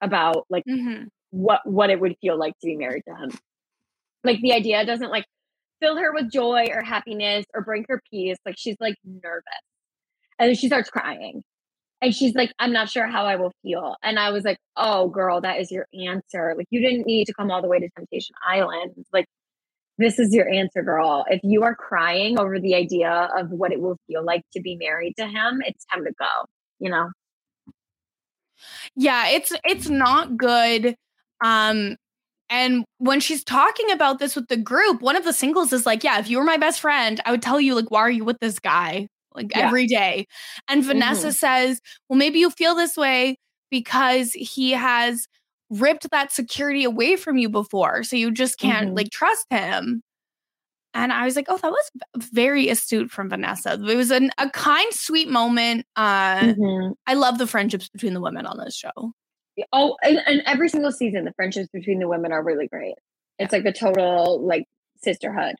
about 0.00 0.46
like 0.50 0.64
Mhm. 0.68 1.08
what 1.30 1.60
what 1.64 1.90
it 1.90 2.00
would 2.00 2.16
feel 2.20 2.38
like 2.38 2.54
to 2.60 2.66
be 2.66 2.76
married 2.76 3.02
to 3.08 3.14
him. 3.16 3.30
Like 4.24 4.40
the 4.40 4.52
idea 4.52 4.84
doesn't 4.84 5.10
like 5.10 5.24
fill 5.80 5.96
her 5.96 6.12
with 6.12 6.30
joy 6.30 6.66
or 6.72 6.82
happiness 6.82 7.44
or 7.54 7.62
bring 7.62 7.84
her 7.88 8.02
peace. 8.10 8.36
Like 8.46 8.56
she's 8.58 8.76
like 8.80 8.96
nervous. 9.04 9.44
And 10.38 10.48
then 10.48 10.56
she 10.56 10.66
starts 10.68 10.90
crying. 10.90 11.42
And 12.02 12.14
she's 12.14 12.34
like, 12.34 12.52
I'm 12.58 12.72
not 12.72 12.88
sure 12.90 13.06
how 13.06 13.26
I 13.26 13.36
will 13.36 13.52
feel. 13.62 13.96
And 14.02 14.18
I 14.18 14.30
was 14.30 14.44
like, 14.44 14.58
oh 14.76 15.08
girl, 15.08 15.40
that 15.42 15.60
is 15.60 15.70
your 15.70 15.86
answer. 16.08 16.54
Like 16.56 16.66
you 16.70 16.80
didn't 16.80 17.06
need 17.06 17.26
to 17.26 17.34
come 17.34 17.50
all 17.50 17.62
the 17.62 17.68
way 17.68 17.78
to 17.80 17.88
Temptation 17.96 18.34
Island. 18.46 18.92
Like 19.12 19.26
this 19.98 20.18
is 20.18 20.34
your 20.34 20.48
answer, 20.48 20.82
girl. 20.82 21.24
If 21.30 21.40
you 21.44 21.62
are 21.64 21.74
crying 21.74 22.38
over 22.40 22.58
the 22.60 22.74
idea 22.74 23.28
of 23.36 23.50
what 23.50 23.72
it 23.72 23.80
will 23.80 23.98
feel 24.06 24.24
like 24.24 24.42
to 24.54 24.60
be 24.62 24.76
married 24.76 25.14
to 25.18 25.26
him, 25.26 25.62
it's 25.66 25.84
time 25.86 26.04
to 26.04 26.12
go, 26.18 26.26
you 26.80 26.90
know? 26.90 27.10
Yeah, 28.96 29.28
it's 29.28 29.52
it's 29.64 29.88
not 29.88 30.36
good. 30.36 30.94
Um 31.44 31.96
and 32.50 32.84
when 32.98 33.20
she's 33.20 33.44
talking 33.44 33.90
about 33.92 34.18
this 34.20 34.36
with 34.36 34.48
the 34.48 34.56
group, 34.58 35.02
one 35.02 35.16
of 35.16 35.24
the 35.24 35.32
singles 35.32 35.72
is 35.72 35.86
like, 35.86 36.04
"Yeah, 36.04 36.18
if 36.20 36.30
you 36.30 36.38
were 36.38 36.44
my 36.44 36.58
best 36.58 36.80
friend, 36.80 37.20
I 37.26 37.30
would 37.32 37.42
tell 37.42 37.60
you 37.60 37.74
like, 37.74 37.90
why 37.90 38.00
are 38.02 38.10
you 38.10 38.24
with 38.24 38.38
this 38.40 38.58
guy 38.60 39.08
like 39.34 39.52
Yeah. 39.54 39.72
every 39.72 39.86
day?" 39.88 40.26
And 40.68 40.84
Vanessa 40.84 41.32
says, 41.32 41.80
"Well, 42.08 42.18
maybe 42.18 42.40
you 42.40 42.50
feel 42.50 42.74
this 42.76 42.96
way 42.96 43.36
because 43.70 44.32
he 44.34 44.72
has 44.72 45.26
ripped 45.70 46.10
that 46.12 46.32
security 46.32 46.84
away 46.84 47.16
from 47.16 47.38
you 47.38 47.48
before, 47.50 48.04
so 48.04 48.16
you 48.16 48.30
just 48.32 48.58
can't 48.58 48.90
Mhm. 48.90 48.96
like 48.96 49.10
trust 49.12 49.46
him." 49.50 50.02
And 50.92 51.12
I 51.12 51.24
was 51.24 51.36
like, 51.36 51.46
"Oh, 51.48 51.56
that 51.58 51.70
was 51.70 51.90
very 52.32 52.68
astute 52.68 53.10
from 53.10 53.28
Vanessa. 53.30 53.74
It 53.74 53.96
was 53.96 54.10
an, 54.10 54.30
a 54.38 54.50
kind, 54.50 54.92
sweet 54.92 55.28
moment. 55.28 55.86
Uh, 55.96 56.40
Mhm. 56.40 56.94
I 57.06 57.14
love 57.14 57.38
the 57.38 57.46
friendships 57.46 57.88
between 57.88 58.14
the 58.14 58.20
women 58.20 58.46
on 58.46 58.58
this 58.58 58.74
show." 58.76 59.12
Oh, 59.72 59.96
and, 60.02 60.20
and 60.26 60.42
every 60.46 60.68
single 60.68 60.92
season, 60.92 61.24
the 61.24 61.32
friendships 61.34 61.68
between 61.72 61.98
the 61.98 62.08
women 62.08 62.32
are 62.32 62.42
really 62.42 62.66
great. 62.66 62.94
It's 63.38 63.52
like 63.52 63.64
a 63.64 63.72
total 63.72 64.44
like 64.44 64.64
sisterhood. 65.02 65.56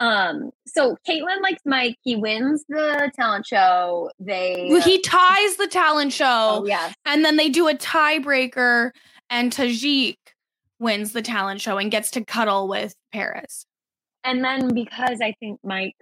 Um, 0.00 0.50
so 0.66 0.96
Caitlyn 1.08 1.40
likes 1.42 1.62
Mike. 1.64 1.96
He 2.02 2.14
wins 2.14 2.64
the 2.68 3.10
talent 3.16 3.46
show. 3.46 4.10
They 4.20 4.68
Well, 4.70 4.80
He 4.82 5.00
ties 5.00 5.56
the 5.56 5.66
talent 5.66 6.12
show, 6.12 6.60
oh 6.62 6.66
yeah, 6.66 6.92
and 7.04 7.24
then 7.24 7.36
they 7.36 7.48
do 7.48 7.68
a 7.68 7.74
tiebreaker, 7.74 8.90
and 9.30 9.52
Tajik 9.52 10.16
wins 10.78 11.12
the 11.12 11.22
talent 11.22 11.60
show 11.60 11.78
and 11.78 11.90
gets 11.90 12.10
to 12.12 12.24
cuddle 12.24 12.68
with 12.68 12.94
Paris. 13.12 13.66
And 14.24 14.44
then 14.44 14.74
because 14.74 15.20
I 15.20 15.34
think 15.40 15.60
Mike 15.64 15.96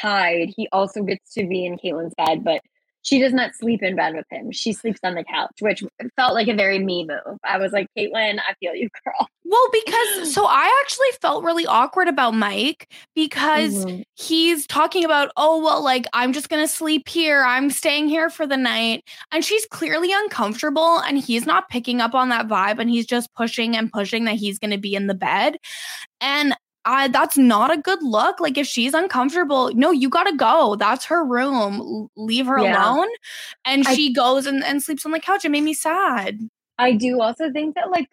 tied, 0.00 0.52
he 0.56 0.68
also 0.72 1.02
gets 1.02 1.34
to 1.34 1.46
be 1.46 1.64
in 1.66 1.76
Caitlyn's 1.78 2.14
bed, 2.16 2.44
but 2.44 2.60
she 3.04 3.18
does 3.18 3.32
not 3.32 3.52
sleep 3.54 3.82
in 3.82 3.96
bed 3.96 4.14
with 4.14 4.26
him. 4.30 4.52
She 4.52 4.72
sleeps 4.72 5.00
on 5.02 5.16
the 5.16 5.24
couch, 5.24 5.50
which 5.58 5.82
felt 6.14 6.34
like 6.34 6.46
a 6.46 6.54
very 6.54 6.78
me 6.78 7.04
move. 7.04 7.36
I 7.44 7.58
was 7.58 7.72
like, 7.72 7.88
Caitlyn, 7.98 8.38
I 8.38 8.54
feel 8.60 8.76
you, 8.76 8.88
girl. 9.04 9.28
Well, 9.44 9.68
because 9.72 10.32
so 10.32 10.46
I 10.46 10.82
actually 10.82 11.08
felt 11.20 11.42
really 11.42 11.66
awkward 11.66 12.06
about 12.06 12.32
Mike 12.34 12.90
because 13.14 13.84
Mhm. 13.84 14.04
he's 14.14 14.68
talking 14.68 15.04
about, 15.04 15.32
oh, 15.36 15.62
well, 15.62 15.82
like 15.82 16.06
I'm 16.12 16.32
just 16.32 16.48
going 16.48 16.62
to 16.62 16.68
sleep 16.68 17.08
here. 17.08 17.42
I'm 17.44 17.70
staying 17.70 18.08
here 18.08 18.30
for 18.30 18.46
the 18.46 18.56
night. 18.56 19.02
And 19.32 19.44
she's 19.44 19.66
clearly 19.66 20.10
uncomfortable 20.12 21.00
and 21.00 21.18
he's 21.18 21.44
not 21.44 21.68
picking 21.68 22.00
up 22.00 22.14
on 22.14 22.28
that 22.28 22.46
vibe 22.46 22.78
and 22.78 22.88
he's 22.88 23.04
just 23.04 23.34
pushing 23.34 23.76
and 23.76 23.92
pushing 23.92 24.24
that 24.26 24.36
he's 24.36 24.60
going 24.60 24.70
to 24.70 24.78
be 24.78 24.94
in 24.94 25.08
the 25.08 25.14
bed. 25.14 25.56
And 26.20 26.56
I, 26.84 27.08
that's 27.08 27.38
not 27.38 27.72
a 27.72 27.76
good 27.80 28.02
look. 28.02 28.40
Like 28.40 28.58
if 28.58 28.66
she's 28.66 28.92
uncomfortable, 28.94 29.70
no, 29.74 29.90
you 29.92 30.08
got 30.08 30.24
to 30.24 30.36
go. 30.36 30.74
That's 30.76 31.04
her 31.06 31.24
room. 31.24 31.74
L- 31.80 32.10
leave 32.16 32.46
her 32.46 32.58
Yeah. 32.58 32.90
alone. 32.92 33.08
And 33.64 33.86
I- 33.86 33.94
she 33.94 34.12
goes 34.12 34.46
and, 34.46 34.64
and 34.64 34.82
sleeps 34.82 35.06
on 35.06 35.12
the 35.12 35.20
couch. 35.20 35.44
It 35.44 35.50
made 35.50 35.62
me 35.62 35.74
sad. 35.74 36.38
I 36.78 36.92
do 36.92 37.20
also 37.20 37.52
think 37.52 37.76
that 37.76 37.90
like 37.90 38.08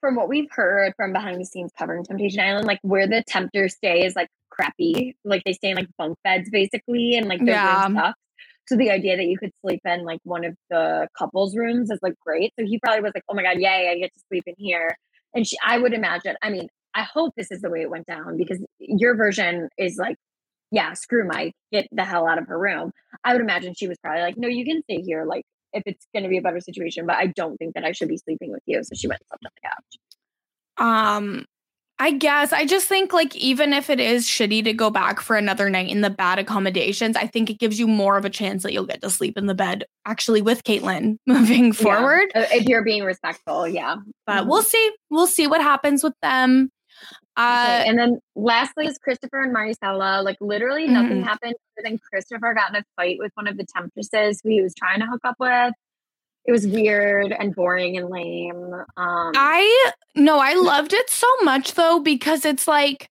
from 0.00 0.16
what 0.16 0.28
we've 0.28 0.50
heard 0.50 0.92
from 0.96 1.12
behind 1.12 1.40
the 1.40 1.44
scenes 1.44 1.70
covering 1.78 2.04
Temptation 2.04 2.40
Island, 2.40 2.66
like 2.66 2.78
where 2.82 3.06
the 3.06 3.22
tempters 3.26 3.74
stay 3.74 4.04
is 4.04 4.16
like 4.16 4.28
crappy. 4.50 5.16
Like 5.24 5.42
they 5.44 5.52
stay 5.52 5.70
in 5.70 5.76
like 5.76 5.88
bunk 5.98 6.16
beds 6.24 6.48
basically 6.50 7.16
and 7.16 7.28
like 7.28 7.40
their 7.40 7.54
Yeah. 7.54 7.84
room 7.84 7.96
sucks. 7.96 8.18
So 8.68 8.76
the 8.76 8.90
idea 8.90 9.16
that 9.16 9.24
you 9.26 9.38
could 9.38 9.52
sleep 9.62 9.80
in 9.86 10.04
like 10.04 10.20
one 10.24 10.44
of 10.44 10.54
the 10.70 11.08
couples' 11.18 11.56
rooms 11.56 11.90
is 11.90 11.98
like 12.02 12.14
great. 12.24 12.52
So 12.58 12.66
he 12.66 12.78
probably 12.78 13.02
was 13.02 13.12
like, 13.14 13.24
Oh 13.28 13.34
my 13.34 13.42
god, 13.42 13.58
yay, 13.58 13.90
I 13.90 13.98
get 13.98 14.12
to 14.14 14.20
sleep 14.28 14.44
in 14.46 14.54
here. 14.58 14.96
And 15.34 15.46
she 15.46 15.56
I 15.64 15.78
would 15.78 15.92
imagine, 15.94 16.36
I 16.42 16.50
mean, 16.50 16.68
I 16.98 17.02
hope 17.02 17.32
this 17.36 17.52
is 17.52 17.60
the 17.60 17.70
way 17.70 17.80
it 17.82 17.90
went 17.90 18.06
down 18.06 18.36
because 18.36 18.58
your 18.80 19.14
version 19.14 19.68
is 19.78 19.96
like, 19.98 20.16
yeah, 20.72 20.94
screw 20.94 21.24
Mike, 21.24 21.52
get 21.72 21.86
the 21.92 22.04
hell 22.04 22.26
out 22.26 22.38
of 22.38 22.48
her 22.48 22.58
room. 22.58 22.90
I 23.22 23.32
would 23.34 23.40
imagine 23.40 23.74
she 23.74 23.86
was 23.86 23.96
probably 24.02 24.22
like, 24.22 24.36
No, 24.36 24.48
you 24.48 24.64
can 24.64 24.82
stay 24.82 25.00
here. 25.00 25.24
Like 25.24 25.44
if 25.72 25.84
it's 25.86 26.04
going 26.12 26.24
to 26.24 26.28
be 26.28 26.38
a 26.38 26.42
better 26.42 26.60
situation, 26.60 27.06
but 27.06 27.14
I 27.16 27.26
don't 27.26 27.56
think 27.56 27.74
that 27.74 27.84
I 27.84 27.92
should 27.92 28.08
be 28.08 28.16
sleeping 28.16 28.50
with 28.50 28.62
you. 28.66 28.82
So 28.82 28.90
she 28.96 29.06
went 29.06 29.20
and 29.20 29.28
slept 29.28 29.44
on 29.46 29.50
the 29.54 29.68
couch. 29.68 30.86
Um, 30.88 31.44
I 32.00 32.12
guess 32.12 32.52
I 32.52 32.64
just 32.64 32.86
think 32.86 33.12
like 33.12 33.34
even 33.34 33.72
if 33.72 33.90
it 33.90 33.98
is 33.98 34.24
shitty 34.26 34.62
to 34.64 34.72
go 34.72 34.88
back 34.88 35.20
for 35.20 35.36
another 35.36 35.68
night 35.68 35.88
in 35.90 36.00
the 36.00 36.10
bad 36.10 36.38
accommodations, 36.38 37.16
I 37.16 37.26
think 37.26 37.50
it 37.50 37.58
gives 37.58 37.78
you 37.80 37.88
more 37.88 38.16
of 38.16 38.24
a 38.24 38.30
chance 38.30 38.62
that 38.62 38.72
you'll 38.72 38.86
get 38.86 39.02
to 39.02 39.10
sleep 39.10 39.36
in 39.36 39.46
the 39.46 39.54
bed 39.54 39.84
actually 40.06 40.40
with 40.42 40.62
Caitlin 40.64 41.16
moving 41.26 41.72
forward. 41.72 42.30
Yeah. 42.34 42.42
Uh, 42.42 42.46
If 42.52 42.66
you're 42.68 42.84
being 42.84 43.02
respectful, 43.04 43.66
yeah. 43.66 43.96
But 44.26 44.44
Mhm. 44.44 44.48
we'll 44.48 44.62
see. 44.62 44.90
We'll 45.10 45.26
see 45.26 45.46
what 45.48 45.60
happens 45.60 46.04
with 46.04 46.14
them. 46.22 46.70
Uh, 47.38 47.78
Okay, 47.80 47.88
And 47.88 47.98
then 47.98 48.20
lastly 48.34 48.86
is 48.86 48.98
Christopher 48.98 49.42
and 49.42 49.54
Maricela. 49.54 50.22
Like 50.24 50.36
literally 50.40 50.86
nothing 50.88 51.22
Mhm. 51.22 51.24
happened 51.24 51.54
other 51.78 51.88
than 51.88 51.98
Christopher 51.98 52.52
got 52.52 52.70
in 52.70 52.76
a 52.76 52.84
fight 52.96 53.16
with 53.20 53.30
one 53.34 53.46
of 53.46 53.56
the 53.56 53.64
temptresses 53.64 54.40
who 54.42 54.50
he 54.50 54.60
was 54.60 54.74
trying 54.74 55.00
to 55.00 55.06
hook 55.06 55.20
up 55.24 55.36
with. 55.38 55.72
it 56.44 56.52
was 56.52 56.66
weird 56.66 57.30
and 57.30 57.54
boring 57.54 57.98
and 57.98 58.08
lame. 58.08 58.72
Um, 58.96 59.32
I 59.36 59.90
no, 60.14 60.38
I 60.38 60.54
loved 60.54 60.94
it 60.94 61.10
so 61.10 61.26
much 61.42 61.74
though 61.74 62.00
because 62.00 62.46
it's 62.46 62.66
like 62.66 63.10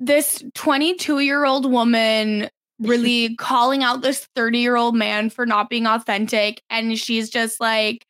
this 0.00 0.42
22 0.54 1.18
year 1.20 1.44
old 1.44 1.70
woman 1.70 2.48
really 2.78 3.34
calling 3.38 3.82
out 3.82 4.00
this 4.00 4.26
30 4.34 4.60
year 4.60 4.76
old 4.76 4.96
man 4.96 5.28
for 5.28 5.44
not 5.44 5.68
being 5.68 5.86
authentic, 5.86 6.62
and 6.70 6.98
she's 6.98 7.28
just 7.28 7.60
like. 7.60 8.06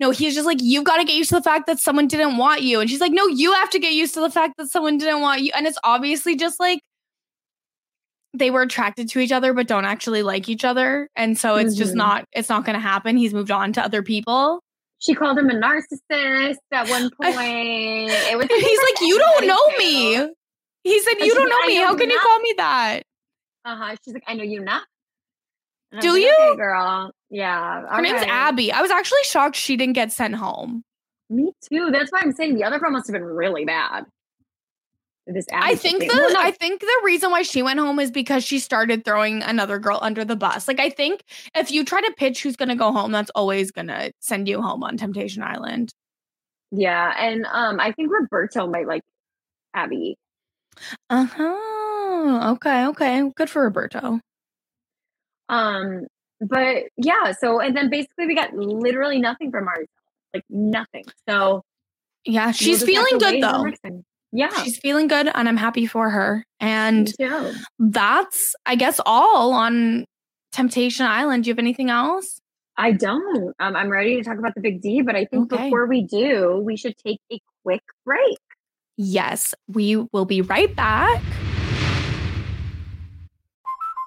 No, 0.00 0.10
he's 0.10 0.34
just 0.34 0.46
like, 0.46 0.58
you've 0.60 0.84
got 0.84 0.98
to 0.98 1.04
get 1.04 1.16
used 1.16 1.30
to 1.30 1.36
the 1.36 1.42
fact 1.42 1.66
that 1.66 1.80
someone 1.80 2.06
didn't 2.06 2.36
want 2.36 2.62
you. 2.62 2.80
And 2.80 2.88
she's 2.88 3.00
like, 3.00 3.12
no, 3.12 3.26
you 3.26 3.52
have 3.54 3.70
to 3.70 3.80
get 3.80 3.94
used 3.94 4.14
to 4.14 4.20
the 4.20 4.30
fact 4.30 4.54
that 4.58 4.70
someone 4.70 4.96
didn't 4.96 5.20
want 5.20 5.42
you. 5.42 5.50
And 5.56 5.66
it's 5.66 5.78
obviously 5.82 6.36
just 6.36 6.60
like 6.60 6.80
they 8.32 8.50
were 8.50 8.62
attracted 8.62 9.08
to 9.08 9.20
each 9.20 9.32
other 9.32 9.52
but 9.54 9.66
don't 9.66 9.84
actually 9.84 10.22
like 10.22 10.48
each 10.48 10.64
other. 10.64 11.08
And 11.16 11.36
so 11.36 11.56
it's 11.56 11.74
mm-hmm. 11.74 11.82
just 11.82 11.94
not 11.94 12.24
it's 12.32 12.48
not 12.48 12.64
going 12.64 12.74
to 12.74 12.80
happen. 12.80 13.16
He's 13.16 13.34
moved 13.34 13.50
on 13.50 13.72
to 13.74 13.82
other 13.82 14.02
people. 14.02 14.62
She 15.00 15.14
called 15.14 15.38
him 15.38 15.50
a 15.50 15.54
narcissist 15.54 16.56
at 16.72 16.88
one 16.88 17.10
point. 17.22 18.10
It 18.10 18.36
was 18.36 18.46
he's 18.50 18.82
like 18.82 19.00
you 19.00 19.18
don't 19.18 19.46
know 19.46 19.68
me. 19.78 20.32
he 20.84 21.00
said 21.00 21.14
you 21.24 21.34
don't 21.34 21.48
know 21.48 21.66
me. 21.66 21.76
how 21.76 21.96
can 21.96 22.10
you 22.10 22.18
call 22.20 22.38
me 22.40 22.54
that? 22.58 23.02
Uh-huh. 23.64 23.96
She's 24.04 24.14
like 24.14 24.24
i 24.26 24.34
know 24.34 24.44
you 24.44 24.60
not 24.60 24.84
do 26.00 26.12
like, 26.12 26.22
you 26.22 26.34
okay, 26.40 26.56
girl 26.56 27.10
yeah 27.30 27.82
her 27.88 28.02
name's 28.02 28.22
abby 28.22 28.72
i 28.72 28.82
was 28.82 28.90
actually 28.90 29.22
shocked 29.24 29.56
she 29.56 29.76
didn't 29.76 29.94
get 29.94 30.12
sent 30.12 30.34
home 30.34 30.84
me 31.30 31.50
too 31.70 31.90
that's 31.92 32.10
why 32.12 32.20
i'm 32.22 32.32
saying 32.32 32.54
the 32.54 32.64
other 32.64 32.78
girl 32.78 32.90
must 32.90 33.06
have 33.06 33.14
been 33.14 33.24
really 33.24 33.64
bad 33.64 34.04
this 35.28 35.46
Abby 35.50 35.72
I 35.72 35.74
think 35.74 36.00
the 36.00 36.08
well, 36.08 36.32
no. 36.32 36.40
I 36.40 36.50
think 36.50 36.80
the 36.80 37.00
reason 37.04 37.30
why 37.30 37.42
she 37.42 37.62
went 37.62 37.78
home 37.78 37.98
is 37.98 38.10
because 38.10 38.44
she 38.44 38.58
started 38.58 39.04
throwing 39.04 39.42
another 39.42 39.78
girl 39.78 39.98
under 40.00 40.24
the 40.24 40.36
bus. 40.36 40.66
Like 40.66 40.80
I 40.80 40.88
think 40.90 41.22
if 41.54 41.70
you 41.70 41.84
try 41.84 42.00
to 42.00 42.14
pitch 42.16 42.42
who's 42.42 42.56
going 42.56 42.70
to 42.70 42.74
go 42.74 42.92
home, 42.92 43.12
that's 43.12 43.30
always 43.34 43.70
going 43.70 43.88
to 43.88 44.12
send 44.20 44.48
you 44.48 44.62
home 44.62 44.82
on 44.82 44.96
Temptation 44.96 45.42
Island. 45.42 45.92
Yeah, 46.70 47.12
and 47.18 47.46
um 47.46 47.80
I 47.80 47.92
think 47.92 48.10
Roberto 48.10 48.66
might 48.66 48.86
like 48.86 49.02
Abby. 49.74 50.16
Uh-huh. 51.10 52.52
Okay, 52.52 52.86
okay. 52.86 53.30
Good 53.36 53.50
for 53.50 53.62
Roberto. 53.62 54.20
Um 55.48 56.06
but 56.40 56.84
yeah, 56.96 57.32
so 57.32 57.60
and 57.60 57.76
then 57.76 57.90
basically 57.90 58.26
we 58.26 58.34
got 58.34 58.54
literally 58.54 59.20
nothing 59.20 59.50
from 59.50 59.64
Marcel. 59.64 59.86
Like 60.34 60.44
nothing. 60.50 61.04
So 61.28 61.62
yeah, 62.24 62.52
she's 62.52 62.80
we'll 62.80 62.86
feeling 62.86 63.18
good 63.18 63.42
though. 63.42 63.66
yeah. 64.32 64.62
She's 64.62 64.78
feeling 64.78 65.08
good 65.08 65.30
and 65.34 65.48
i'm 65.48 65.56
happy 65.56 65.86
for 65.86 66.10
her. 66.10 66.44
And 66.60 67.12
that's 67.78 68.54
i 68.66 68.76
guess 68.76 69.00
all 69.04 69.52
on 69.52 70.04
temptation 70.52 71.06
island. 71.06 71.44
Do 71.44 71.48
you 71.48 71.52
have 71.52 71.58
anything 71.58 71.90
else? 71.90 72.40
I 72.76 72.92
don't. 72.92 73.54
Um, 73.58 73.74
i'm 73.74 73.88
ready 73.88 74.16
to 74.16 74.22
talk 74.22 74.38
about 74.38 74.54
the 74.54 74.60
big 74.60 74.80
d 74.80 75.02
but 75.02 75.16
i 75.16 75.24
think 75.24 75.52
okay. 75.52 75.64
before 75.64 75.86
we 75.86 76.02
do 76.02 76.62
we 76.64 76.76
should 76.76 76.96
take 77.04 77.20
a 77.32 77.40
quick 77.64 77.82
break. 78.04 78.38
Yes 78.96 79.54
we 79.66 79.96
will 80.12 80.24
be 80.24 80.40
right 80.40 80.74
back 80.74 81.22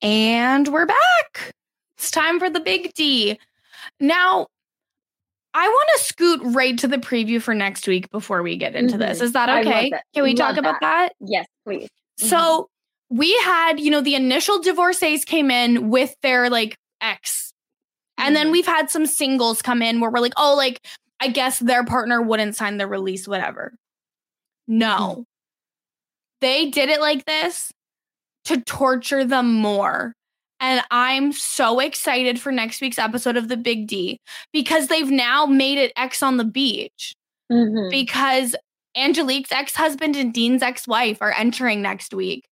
And 0.00 0.68
we're 0.68 0.86
back. 0.86 1.52
It's 1.96 2.10
time 2.10 2.38
for 2.38 2.48
the 2.48 2.60
big 2.60 2.94
D. 2.94 3.38
Now, 3.98 4.46
I 5.54 5.66
want 5.66 5.88
to 5.96 6.04
scoot 6.04 6.40
right 6.44 6.78
to 6.78 6.86
the 6.86 6.98
preview 6.98 7.42
for 7.42 7.54
next 7.54 7.88
week 7.88 8.10
before 8.10 8.42
we 8.42 8.56
get 8.56 8.76
into 8.76 8.94
mm-hmm. 8.94 9.00
this. 9.00 9.20
Is 9.20 9.32
that 9.32 9.48
okay? 9.48 9.90
Can 10.14 10.22
we 10.22 10.30
love 10.30 10.38
talk 10.38 10.56
about 10.56 10.80
that? 10.80 11.14
Yes, 11.20 11.46
please. 11.64 11.88
Mm-hmm. 12.20 12.28
So 12.28 12.68
we 13.10 13.36
had, 13.38 13.80
you 13.80 13.90
know, 13.90 14.00
the 14.00 14.14
initial 14.14 14.60
divorcees 14.60 15.24
came 15.24 15.50
in 15.50 15.90
with 15.90 16.14
their 16.22 16.48
like 16.48 16.76
ex. 17.00 17.52
Mm-hmm. 18.18 18.26
And 18.26 18.36
then 18.36 18.46
mm-hmm. 18.46 18.52
we've 18.52 18.66
had 18.66 18.90
some 18.90 19.06
singles 19.06 19.62
come 19.62 19.82
in 19.82 20.00
where 20.00 20.10
we're 20.10 20.20
like, 20.20 20.34
oh, 20.36 20.54
like, 20.56 20.86
I 21.18 21.28
guess 21.28 21.58
their 21.58 21.84
partner 21.84 22.22
wouldn't 22.22 22.54
sign 22.54 22.76
the 22.76 22.86
release, 22.86 23.26
whatever. 23.26 23.74
No. 24.68 24.96
Mm-hmm. 24.96 25.22
They 26.40 26.70
did 26.70 26.88
it 26.88 27.00
like 27.00 27.24
this 27.24 27.72
to 28.48 28.60
torture 28.62 29.24
them 29.24 29.52
more. 29.54 30.14
And 30.58 30.82
I'm 30.90 31.32
so 31.32 31.80
excited 31.80 32.40
for 32.40 32.50
next 32.50 32.80
week's 32.80 32.98
episode 32.98 33.36
of 33.36 33.48
The 33.48 33.58
Big 33.58 33.86
D 33.86 34.18
because 34.52 34.88
they've 34.88 35.10
now 35.10 35.44
made 35.44 35.78
it 35.78 35.92
X 35.96 36.22
on 36.22 36.38
the 36.38 36.44
Beach. 36.44 37.14
Mm-hmm. 37.52 37.90
Because 37.90 38.56
Angelique's 38.96 39.52
ex 39.52 39.74
husband 39.74 40.16
and 40.16 40.32
Dean's 40.32 40.62
ex 40.62 40.88
wife 40.88 41.18
are 41.20 41.32
entering 41.32 41.82
next 41.82 42.14
week. 42.14 42.44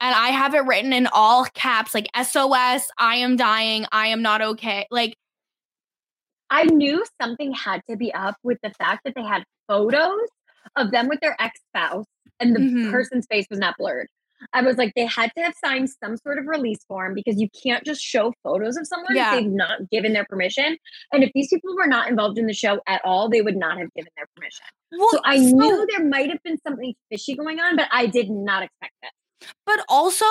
And 0.00 0.14
I 0.14 0.28
have 0.28 0.54
it 0.54 0.66
written 0.66 0.92
in 0.92 1.06
all 1.12 1.44
caps 1.54 1.94
like 1.94 2.08
SOS, 2.16 2.90
I 2.98 3.16
am 3.16 3.36
dying, 3.36 3.86
I 3.92 4.08
am 4.08 4.22
not 4.22 4.42
okay. 4.42 4.86
Like, 4.90 5.14
I 6.50 6.64
knew 6.64 7.04
something 7.20 7.52
had 7.54 7.82
to 7.88 7.96
be 7.96 8.12
up 8.12 8.36
with 8.42 8.58
the 8.62 8.70
fact 8.70 9.02
that 9.04 9.14
they 9.14 9.22
had 9.22 9.44
photos 9.68 10.28
of 10.76 10.90
them 10.90 11.08
with 11.08 11.20
their 11.20 11.36
ex 11.40 11.60
spouse 11.68 12.04
and 12.40 12.54
the 12.54 12.60
mm-hmm. 12.60 12.90
person's 12.90 13.26
face 13.26 13.46
was 13.48 13.58
not 13.58 13.76
blurred. 13.78 14.08
I 14.52 14.62
was 14.62 14.76
like, 14.76 14.92
they 14.94 15.06
had 15.06 15.32
to 15.36 15.42
have 15.42 15.54
signed 15.64 15.88
some 15.90 16.16
sort 16.16 16.38
of 16.38 16.46
release 16.46 16.84
form 16.86 17.14
because 17.14 17.40
you 17.40 17.48
can't 17.62 17.84
just 17.84 18.00
show 18.00 18.32
photos 18.42 18.76
of 18.76 18.86
someone 18.86 19.14
yeah. 19.14 19.34
if 19.34 19.40
they've 19.40 19.52
not 19.52 19.90
given 19.90 20.12
their 20.12 20.24
permission. 20.24 20.76
And 21.12 21.24
if 21.24 21.30
these 21.34 21.48
people 21.48 21.74
were 21.76 21.86
not 21.86 22.08
involved 22.08 22.38
in 22.38 22.46
the 22.46 22.54
show 22.54 22.80
at 22.86 23.00
all, 23.04 23.28
they 23.28 23.42
would 23.42 23.56
not 23.56 23.78
have 23.78 23.92
given 23.94 24.10
their 24.16 24.26
permission. 24.36 24.64
Well, 24.92 25.08
so 25.10 25.20
I 25.24 25.38
so, 25.38 25.56
knew 25.56 25.86
there 25.90 26.06
might 26.06 26.30
have 26.30 26.42
been 26.42 26.58
something 26.66 26.94
fishy 27.10 27.34
going 27.34 27.60
on, 27.60 27.76
but 27.76 27.88
I 27.90 28.06
did 28.06 28.30
not 28.30 28.62
expect 28.62 28.94
it. 29.02 29.12
But 29.64 29.84
also, 29.88 30.26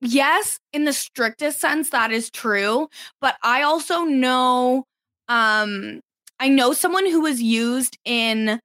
yes, 0.00 0.58
in 0.72 0.84
the 0.84 0.92
strictest 0.92 1.60
sense, 1.60 1.90
that 1.90 2.12
is 2.12 2.30
true. 2.30 2.88
But 3.20 3.36
I 3.42 3.62
also 3.62 4.04
know, 4.04 4.84
um, 5.28 6.00
I 6.38 6.48
know 6.48 6.72
someone 6.72 7.06
who 7.06 7.20
was 7.20 7.40
used 7.40 7.98
in 8.04 8.60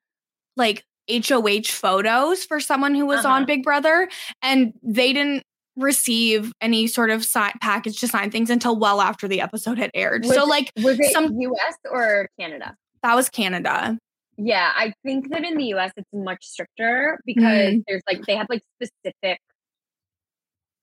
like 0.58 0.84
HOH 1.10 1.70
photos 1.70 2.46
for 2.46 2.60
someone 2.60 2.96
who 2.96 3.06
was 3.06 3.26
uh-huh. 3.26 3.36
on 3.36 3.46
Big 3.46 3.64
Brother, 3.64 4.10
and 4.42 4.74
they 4.84 5.14
didn't 5.14 5.44
receive 5.76 6.52
any 6.62 6.88
sort 6.88 7.10
of 7.10 7.26
sign, 7.26 7.52
package 7.62 8.00
to 8.00 8.08
sign 8.08 8.32
things 8.32 8.50
until 8.50 8.78
well 8.78 9.02
after 9.02 9.28
the 9.28 9.42
episode 9.42 9.78
had 9.78 9.92
aired. 9.94 10.24
Was 10.24 10.36
so, 10.36 10.46
like, 10.46 10.72
was 10.82 11.00
it 11.00 11.12
some 11.12 11.40
US 11.40 11.76
or 11.90 12.30
Canada? 12.40 12.76
That 13.04 13.16
was 13.16 13.30
Canada. 13.30 13.98
Yeah, 14.38 14.72
I 14.76 14.94
think 15.04 15.30
that 15.32 15.44
in 15.44 15.58
the 15.58 15.74
US 15.76 15.92
it's 15.96 16.10
much 16.14 16.46
stricter 16.46 17.20
because 17.26 17.74
mm. 17.74 17.84
there's 17.88 18.04
like 18.08 18.26
they 18.26 18.36
have 18.36 18.48
like 18.50 18.64
specific. 18.76 19.40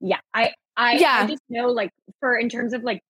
Yeah, 0.00 0.20
I 0.32 0.52
I, 0.76 0.94
yeah. 0.94 1.20
I 1.22 1.26
just 1.26 1.42
know 1.48 1.68
like 1.68 1.90
for 2.20 2.36
in 2.36 2.48
terms 2.48 2.72
of 2.72 2.82
like 2.82 3.00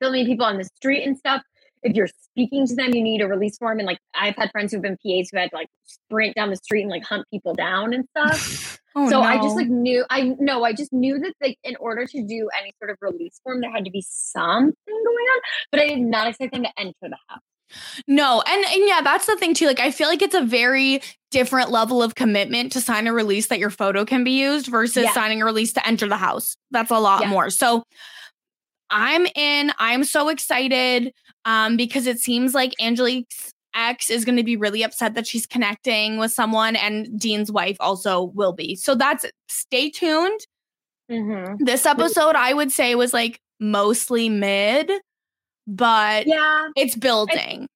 filming 0.00 0.26
people 0.26 0.44
on 0.44 0.58
the 0.58 0.64
street 0.64 1.04
and 1.04 1.16
stuff, 1.16 1.42
if 1.84 1.94
you're 1.94 2.08
speaking 2.08 2.66
to 2.66 2.74
them, 2.74 2.94
you 2.94 3.02
need 3.02 3.20
a 3.20 3.28
release 3.28 3.58
form. 3.58 3.78
And 3.78 3.86
like 3.86 3.98
I've 4.14 4.34
had 4.36 4.50
friends 4.50 4.72
who've 4.72 4.82
been 4.82 4.96
PAs 4.96 5.28
who 5.30 5.38
had 5.38 5.50
like 5.52 5.68
sprint 5.84 6.34
down 6.34 6.50
the 6.50 6.56
street 6.56 6.82
and 6.82 6.90
like 6.90 7.04
hunt 7.04 7.26
people 7.30 7.54
down 7.54 7.92
and 7.92 8.06
stuff. 8.10 8.80
oh, 8.96 9.08
so 9.08 9.20
no. 9.20 9.22
I 9.22 9.36
just 9.36 9.54
like 9.54 9.68
knew 9.68 10.04
I 10.10 10.34
know 10.40 10.64
I 10.64 10.72
just 10.72 10.92
knew 10.92 11.18
that 11.20 11.34
like 11.40 11.58
in 11.62 11.76
order 11.76 12.06
to 12.06 12.22
do 12.26 12.48
any 12.58 12.72
sort 12.80 12.90
of 12.90 12.96
release 13.00 13.38
form, 13.44 13.60
there 13.60 13.70
had 13.70 13.84
to 13.84 13.90
be 13.90 14.04
something 14.08 14.74
going 14.86 14.96
on, 14.96 15.40
but 15.70 15.80
I 15.80 15.88
did 15.88 16.00
not 16.00 16.26
expect 16.26 16.54
them 16.54 16.64
to 16.64 16.70
enter 16.78 16.94
the 17.02 17.18
house. 17.28 17.40
No, 18.06 18.42
and 18.46 18.64
and 18.64 18.88
yeah, 18.88 19.00
that's 19.02 19.26
the 19.26 19.36
thing 19.36 19.52
too. 19.52 19.66
Like 19.66 19.80
I 19.80 19.90
feel 19.90 20.08
like 20.08 20.22
it's 20.22 20.34
a 20.34 20.44
very 20.44 21.02
different 21.30 21.70
level 21.70 22.02
of 22.02 22.14
commitment 22.14 22.72
to 22.72 22.80
sign 22.80 23.06
a 23.06 23.12
release 23.12 23.48
that 23.48 23.58
your 23.58 23.70
photo 23.70 24.04
can 24.04 24.24
be 24.24 24.32
used 24.32 24.66
versus 24.68 25.04
yeah. 25.04 25.12
signing 25.12 25.42
a 25.42 25.44
release 25.44 25.72
to 25.74 25.86
enter 25.86 26.08
the 26.08 26.16
house. 26.16 26.56
That's 26.70 26.90
a 26.90 26.98
lot 26.98 27.22
yeah. 27.22 27.30
more. 27.30 27.50
So 27.50 27.84
I'm 28.94 29.26
in. 29.34 29.72
I'm 29.78 30.04
so 30.04 30.28
excited 30.28 31.12
um, 31.44 31.76
because 31.76 32.06
it 32.06 32.20
seems 32.20 32.54
like 32.54 32.72
Angelique's 32.80 33.52
ex 33.74 34.08
is 34.08 34.24
going 34.24 34.36
to 34.36 34.44
be 34.44 34.56
really 34.56 34.84
upset 34.84 35.14
that 35.14 35.26
she's 35.26 35.46
connecting 35.46 36.16
with 36.16 36.30
someone, 36.30 36.76
and 36.76 37.18
Dean's 37.18 37.50
wife 37.50 37.76
also 37.80 38.22
will 38.22 38.52
be. 38.52 38.76
So 38.76 38.94
that's 38.94 39.26
stay 39.48 39.90
tuned. 39.90 40.40
Mm-hmm. 41.10 41.64
This 41.64 41.84
episode, 41.86 42.36
I 42.36 42.54
would 42.54 42.70
say, 42.70 42.94
was 42.94 43.12
like 43.12 43.40
mostly 43.58 44.28
mid, 44.28 44.90
but 45.66 46.28
Yeah, 46.28 46.68
it's 46.76 46.94
building. 46.94 47.66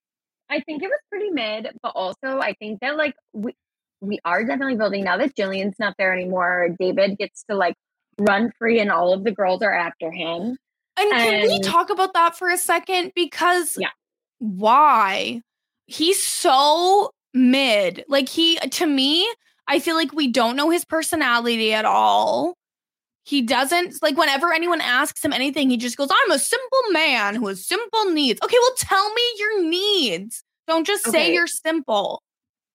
I 0.49 0.61
think 0.61 0.85
it 0.85 0.87
was 0.87 1.01
pretty 1.11 1.31
mid, 1.31 1.69
but 1.83 1.93
also 1.97 2.39
I 2.39 2.55
think 2.61 2.79
that 2.81 2.97
like 2.97 3.15
we 3.33 3.55
we 4.01 4.21
are 4.25 4.45
definitely 4.45 4.77
building 4.77 5.03
now 5.03 5.17
that 5.17 5.35
Jillian's 5.35 5.81
not 5.81 5.95
there 5.99 6.13
anymore. 6.13 6.77
David 6.79 7.19
gets 7.19 7.43
to 7.51 7.57
like 7.57 7.75
run 8.21 8.53
free, 8.57 8.79
and 8.79 8.93
all 8.93 9.13
of 9.13 9.25
the 9.25 9.33
girls 9.33 9.63
are 9.63 9.75
after 9.75 10.13
him. 10.13 10.57
And 10.99 11.11
can 11.13 11.43
we 11.43 11.61
talk 11.61 11.91
about 11.91 12.13
that 12.15 12.37
for 12.37 12.51
a 12.51 12.59
second? 12.59 13.13
Because 13.15 13.77
Yeah. 13.79 13.91
why? 14.39 15.43
He's 15.87 16.23
so 16.25 17.11
mid. 17.33 18.05
Like 18.09 18.29
he 18.29 18.57
to 18.57 18.87
me, 18.87 19.29
I 19.67 19.79
feel 19.79 19.95
like 19.95 20.13
we 20.13 20.29
don't 20.29 20.57
know 20.57 20.71
his 20.71 20.85
personality 20.85 21.73
at 21.73 21.85
all. 21.85 22.55
He 23.25 23.43
doesn't 23.43 24.03
like 24.03 24.17
whenever 24.17 24.53
anyone 24.53 24.81
asks 24.81 25.23
him 25.25 25.33
anything, 25.33 25.69
he 25.71 25.77
just 25.77 25.97
goes, 25.99 26.09
I'm 26.11 26.31
a 26.33 26.39
simple 26.39 26.83
man 26.91 27.35
who 27.35 27.47
has 27.49 27.67
simple 27.67 28.11
needs. 28.11 28.41
Okay, 28.43 28.57
well, 28.61 28.75
tell 28.79 29.13
me 29.13 29.23
your 29.39 29.65
needs. 29.65 30.43
Don't 30.67 30.87
just 30.87 31.05
say 31.05 31.33
you're 31.33 31.47
simple. 31.47 32.23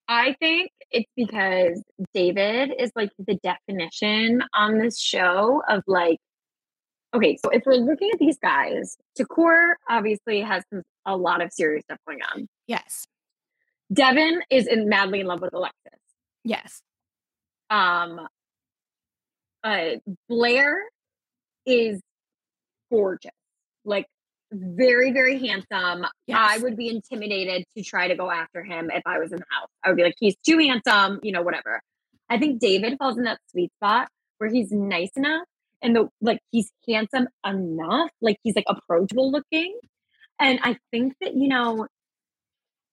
I 0.07 0.35
think 0.39 0.71
it's 0.91 1.09
because 1.15 1.81
David 2.13 2.73
is 2.77 2.91
like 2.95 3.11
the 3.17 3.35
definition 3.35 4.43
on 4.53 4.77
this 4.77 4.99
show 4.99 5.63
of 5.67 5.83
like, 5.87 6.19
okay, 7.13 7.37
so 7.43 7.49
if 7.49 7.63
we're 7.65 7.75
looking 7.75 8.09
at 8.11 8.19
these 8.19 8.37
guys, 8.39 8.97
Takor 9.17 9.73
obviously 9.89 10.41
has 10.41 10.63
some, 10.71 10.83
a 11.05 11.15
lot 11.15 11.41
of 11.41 11.51
serious 11.51 11.83
stuff 11.83 11.99
going 12.07 12.19
on. 12.33 12.47
Yes. 12.67 13.05
Devin 13.91 14.41
is 14.49 14.67
in 14.67 14.89
madly 14.89 15.19
in 15.19 15.27
love 15.27 15.41
with 15.41 15.53
Alexis. 15.53 15.99
Yes. 16.43 16.81
Um, 17.69 18.27
uh, 19.63 19.89
Blair 20.27 20.83
is 21.65 22.01
gorgeous, 22.91 23.31
like 23.85 24.07
very, 24.51 25.11
very 25.11 25.45
handsome. 25.47 26.05
Yes. 26.27 26.37
I 26.39 26.57
would 26.59 26.75
be 26.75 26.89
intimidated 26.89 27.65
to 27.77 27.83
try 27.83 28.07
to 28.07 28.15
go 28.15 28.29
after 28.29 28.63
him 28.63 28.91
if 28.93 29.03
I 29.05 29.19
was 29.19 29.31
in 29.31 29.37
the 29.37 29.45
house. 29.49 29.69
I 29.83 29.89
would 29.89 29.97
be 29.97 30.03
like, 30.03 30.15
he's 30.19 30.35
too 30.45 30.57
handsome, 30.59 31.19
you 31.23 31.31
know, 31.31 31.41
whatever. 31.41 31.81
I 32.29 32.39
think 32.39 32.59
David 32.59 32.97
falls 32.97 33.17
in 33.17 33.23
that 33.23 33.39
sweet 33.51 33.71
spot 33.75 34.09
where 34.37 34.49
he's 34.49 34.71
nice 34.71 35.11
enough 35.15 35.43
and 35.83 35.95
the 35.95 36.07
like 36.21 36.39
he's 36.51 36.71
handsome 36.87 37.27
enough, 37.45 38.09
like 38.21 38.37
he's 38.43 38.55
like 38.55 38.65
approachable 38.67 39.31
looking. 39.31 39.77
And 40.39 40.59
I 40.63 40.77
think 40.91 41.13
that, 41.21 41.35
you 41.35 41.47
know, 41.47 41.87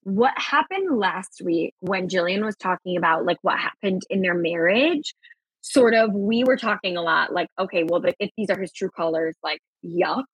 what 0.02 0.32
happened 0.36 0.98
last 0.98 1.40
week 1.44 1.74
when 1.80 2.08
Jillian 2.08 2.44
was 2.44 2.56
talking 2.56 2.96
about 2.96 3.24
like 3.24 3.38
what 3.42 3.58
happened 3.58 4.02
in 4.10 4.22
their 4.22 4.34
marriage, 4.34 5.14
sort 5.62 5.94
of 5.94 6.12
we 6.12 6.44
were 6.44 6.56
talking 6.56 6.96
a 6.96 7.02
lot 7.02 7.32
like, 7.32 7.48
okay, 7.58 7.84
well, 7.84 8.00
but 8.00 8.14
if 8.18 8.30
these 8.36 8.50
are 8.50 8.60
his 8.60 8.72
true 8.72 8.90
colors, 8.90 9.36
like 9.42 9.60
yuck. 9.84 10.24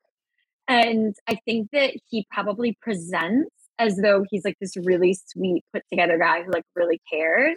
And 0.69 1.15
I 1.29 1.39
think 1.45 1.69
that 1.73 1.95
he 2.09 2.27
probably 2.31 2.77
presents 2.81 3.51
as 3.79 3.97
though 3.97 4.25
he's 4.31 4.45
like 4.45 4.57
this 4.61 4.77
really 4.77 5.17
sweet, 5.27 5.63
put 5.73 5.83
together 5.91 6.19
guy 6.19 6.43
who 6.43 6.51
like 6.51 6.65
really 6.75 7.01
cares. 7.13 7.57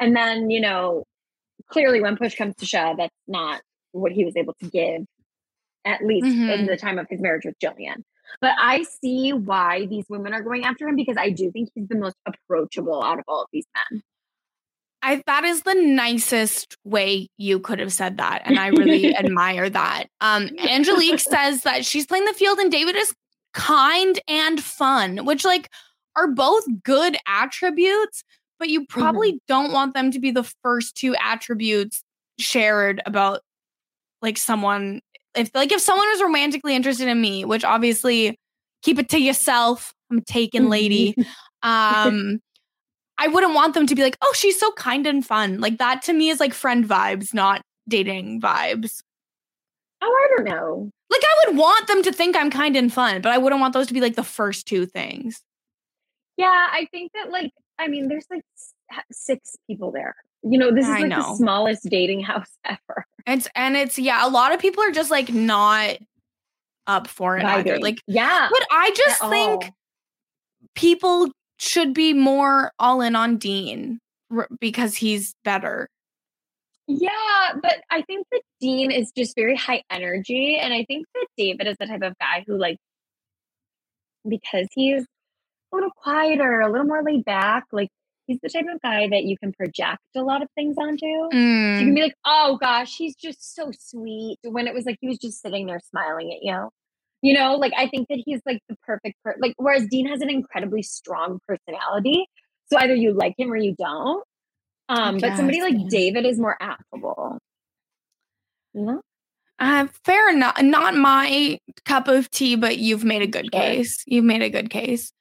And 0.00 0.16
then, 0.16 0.50
you 0.50 0.60
know, 0.60 1.04
clearly 1.68 2.00
when 2.00 2.16
push 2.16 2.34
comes 2.34 2.56
to 2.56 2.66
shove, 2.66 2.96
that's 2.98 3.14
not 3.28 3.62
what 3.92 4.12
he 4.12 4.24
was 4.24 4.36
able 4.36 4.54
to 4.54 4.68
give, 4.68 5.04
at 5.84 6.04
least 6.04 6.26
in 6.26 6.46
Mhm. 6.46 6.66
the 6.66 6.76
time 6.76 6.98
of 6.98 7.06
his 7.08 7.20
marriage 7.20 7.44
with 7.44 7.58
Jillian. 7.58 8.02
But 8.40 8.54
I 8.58 8.82
see 8.84 9.32
why 9.32 9.86
these 9.86 10.06
women 10.08 10.32
are 10.32 10.42
going 10.42 10.64
after 10.64 10.88
him 10.88 10.96
because 10.96 11.16
I 11.16 11.30
do 11.30 11.50
think 11.52 11.70
he's 11.74 11.88
the 11.88 11.96
most 11.96 12.16
approachable 12.26 13.02
out 13.02 13.18
of 13.18 13.24
all 13.28 13.42
of 13.42 13.48
these 13.52 13.66
men. 13.74 14.02
I 15.02 15.22
that 15.26 15.44
is 15.44 15.62
the 15.62 15.74
nicest 15.74 16.76
way 16.84 17.28
you 17.36 17.58
could 17.58 17.80
have 17.80 17.92
said 17.92 18.18
that, 18.18 18.42
and 18.44 18.58
I 18.58 18.68
really 18.68 19.12
admire 19.16 19.68
that. 19.68 20.04
Um, 20.20 20.50
Angelique 20.58 21.18
says 21.20 21.64
that 21.64 21.84
she's 21.84 22.06
playing 22.06 22.24
the 22.24 22.32
field, 22.32 22.58
and 22.58 22.70
David 22.70 22.94
is 22.96 23.12
kind 23.52 24.18
and 24.28 24.62
fun, 24.62 25.24
which 25.26 25.44
like 25.44 25.68
are 26.14 26.28
both 26.28 26.64
good 26.84 27.16
attributes, 27.26 28.22
but 28.58 28.68
you 28.68 28.86
probably 28.86 29.40
don't 29.48 29.72
want 29.72 29.94
them 29.94 30.12
to 30.12 30.20
be 30.20 30.30
the 30.30 30.44
first 30.62 30.94
two 30.94 31.16
attributes 31.16 32.02
shared 32.38 33.02
about 33.04 33.40
like 34.22 34.38
someone. 34.38 35.00
If 35.34 35.50
like 35.54 35.72
if 35.72 35.80
someone 35.80 36.08
was 36.08 36.22
romantically 36.22 36.74
interested 36.74 37.08
in 37.08 37.20
me, 37.20 37.44
which 37.44 37.64
obviously 37.64 38.38
keep 38.82 38.98
it 38.98 39.08
to 39.10 39.18
yourself. 39.18 39.94
I'm 40.10 40.18
a 40.18 40.22
taken 40.22 40.68
lady. 40.68 41.14
Um, 41.64 42.40
I 43.18 43.28
wouldn't 43.28 43.54
want 43.54 43.74
them 43.74 43.86
to 43.86 43.94
be 43.94 44.02
like, 44.02 44.16
oh, 44.20 44.32
she's 44.34 44.58
so 44.58 44.72
kind 44.72 45.06
and 45.06 45.24
fun. 45.24 45.60
Like 45.60 45.78
that 45.78 46.02
to 46.02 46.12
me 46.12 46.28
is 46.28 46.40
like 46.40 46.52
friend 46.52 46.84
vibes, 46.84 47.32
not 47.32 47.62
dating 47.86 48.40
vibes. 48.40 49.00
Oh, 50.02 50.12
I 50.12 50.36
don't 50.36 50.48
know. 50.48 50.90
Like 51.08 51.22
I 51.22 51.46
would 51.46 51.56
want 51.56 51.86
them 51.86 52.02
to 52.02 52.12
think 52.12 52.34
I'm 52.34 52.50
kind 52.50 52.74
and 52.74 52.92
fun, 52.92 53.22
but 53.22 53.30
I 53.30 53.38
wouldn't 53.38 53.60
want 53.60 53.74
those 53.74 53.86
to 53.86 53.94
be 53.94 54.00
like 54.00 54.16
the 54.16 54.24
first 54.24 54.66
two 54.66 54.86
things. 54.86 55.40
Yeah, 56.36 56.48
I 56.48 56.88
think 56.90 57.12
that 57.14 57.30
like 57.30 57.52
I 57.78 57.86
mean, 57.86 58.08
there's 58.08 58.26
like 58.28 58.42
six 59.12 59.56
people 59.68 59.92
there. 59.92 60.16
You 60.42 60.58
know, 60.58 60.72
this 60.72 60.86
is 60.86 60.90
like 60.90 61.06
know. 61.06 61.16
the 61.18 61.36
smallest 61.36 61.88
dating 61.88 62.20
house 62.22 62.50
ever. 62.64 63.06
It's 63.26 63.48
and 63.54 63.76
it's 63.76 63.98
yeah, 63.98 64.26
a 64.26 64.30
lot 64.30 64.52
of 64.52 64.60
people 64.60 64.82
are 64.82 64.90
just 64.90 65.10
like 65.10 65.32
not 65.32 65.98
up 66.86 67.06
for 67.06 67.36
it 67.36 67.44
either. 67.44 67.78
Like, 67.78 68.00
yeah, 68.06 68.48
but 68.50 68.66
I 68.70 68.92
just 68.96 69.20
think 69.28 69.64
all. 69.64 69.70
people 70.74 71.28
should 71.58 71.94
be 71.94 72.12
more 72.12 72.72
all 72.78 73.00
in 73.00 73.14
on 73.14 73.36
Dean 73.36 74.00
r- 74.30 74.48
because 74.60 74.96
he's 74.96 75.34
better. 75.44 75.88
Yeah, 76.88 77.52
but 77.62 77.82
I 77.90 78.02
think 78.02 78.26
that 78.32 78.42
Dean 78.60 78.90
is 78.90 79.12
just 79.16 79.36
very 79.36 79.56
high 79.56 79.82
energy. 79.88 80.58
And 80.60 80.74
I 80.74 80.84
think 80.84 81.06
that 81.14 81.26
David 81.36 81.68
is 81.68 81.76
the 81.78 81.86
type 81.86 82.02
of 82.02 82.18
guy 82.18 82.44
who, 82.46 82.58
like, 82.58 82.78
because 84.28 84.66
he's 84.72 85.02
a 85.02 85.76
little 85.76 85.92
quieter, 85.96 86.60
a 86.60 86.70
little 86.70 86.86
more 86.86 87.02
laid 87.02 87.24
back, 87.24 87.64
like, 87.72 87.88
he's 88.26 88.38
the 88.42 88.48
type 88.48 88.66
of 88.72 88.80
guy 88.80 89.08
that 89.08 89.24
you 89.24 89.36
can 89.38 89.52
project 89.52 90.00
a 90.16 90.22
lot 90.22 90.42
of 90.42 90.48
things 90.54 90.76
onto. 90.78 91.06
So 91.06 91.30
you 91.32 91.38
Mm. 91.38 91.78
can 91.86 91.94
be 91.94 92.02
like, 92.02 92.16
oh 92.24 92.58
gosh, 92.60 92.96
he's 92.96 93.14
just 93.14 93.54
so 93.54 93.70
sweet. 93.78 94.38
When 94.42 94.66
it 94.66 94.74
was 94.74 94.84
like 94.84 94.98
he 95.00 95.08
was 95.08 95.18
just 95.18 95.40
sitting 95.40 95.66
there 95.66 95.80
smiling 95.80 96.32
at 96.32 96.42
you. 96.42 96.68
You 97.22 97.34
know, 97.34 97.54
like 97.56 97.72
I 97.76 97.86
think 97.88 98.08
that 98.08 98.20
he's 98.24 98.40
like 98.44 98.60
the 98.68 98.76
perfect 98.84 99.16
per 99.24 99.36
like 99.40 99.54
whereas 99.56 99.86
Dean 99.86 100.08
has 100.08 100.20
an 100.20 100.30
incredibly 100.30 100.82
strong 100.82 101.40
personality. 101.46 102.26
So 102.66 102.78
either 102.78 102.94
you 102.94 103.12
like 103.12 103.34
him 103.38 103.52
or 103.52 103.56
you 103.56 103.74
don't. 103.78 104.24
Um, 104.88 105.18
but 105.18 105.36
somebody 105.36 105.60
like 105.60 105.74
yeah. 105.76 105.86
David 105.88 106.26
is 106.26 106.38
more 106.38 106.56
affable. 106.60 107.38
You 108.74 108.82
know? 108.82 109.00
Uh, 109.58 109.86
fair 110.04 110.30
enough. 110.30 110.60
Not 110.60 110.94
my 110.96 111.58
cup 111.84 112.08
of 112.08 112.30
tea, 112.30 112.56
but 112.56 112.78
you've 112.78 113.04
made 113.04 113.22
a 113.22 113.26
good 113.26 113.52
case. 113.52 114.02
You've 114.06 114.24
made 114.24 114.42
a 114.42 114.50
good 114.50 114.70
case. 114.70 115.12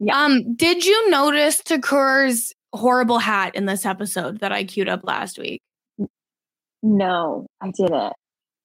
Yeah. 0.00 0.18
Um, 0.18 0.54
did 0.54 0.84
you 0.84 1.10
notice 1.10 1.62
Takur's 1.62 2.52
horrible 2.72 3.18
hat 3.18 3.54
in 3.54 3.66
this 3.66 3.84
episode 3.84 4.40
that 4.40 4.50
I 4.50 4.64
queued 4.64 4.88
up 4.88 5.04
last 5.04 5.38
week? 5.38 5.60
No, 6.82 7.46
I 7.60 7.70
didn't. 7.70 8.14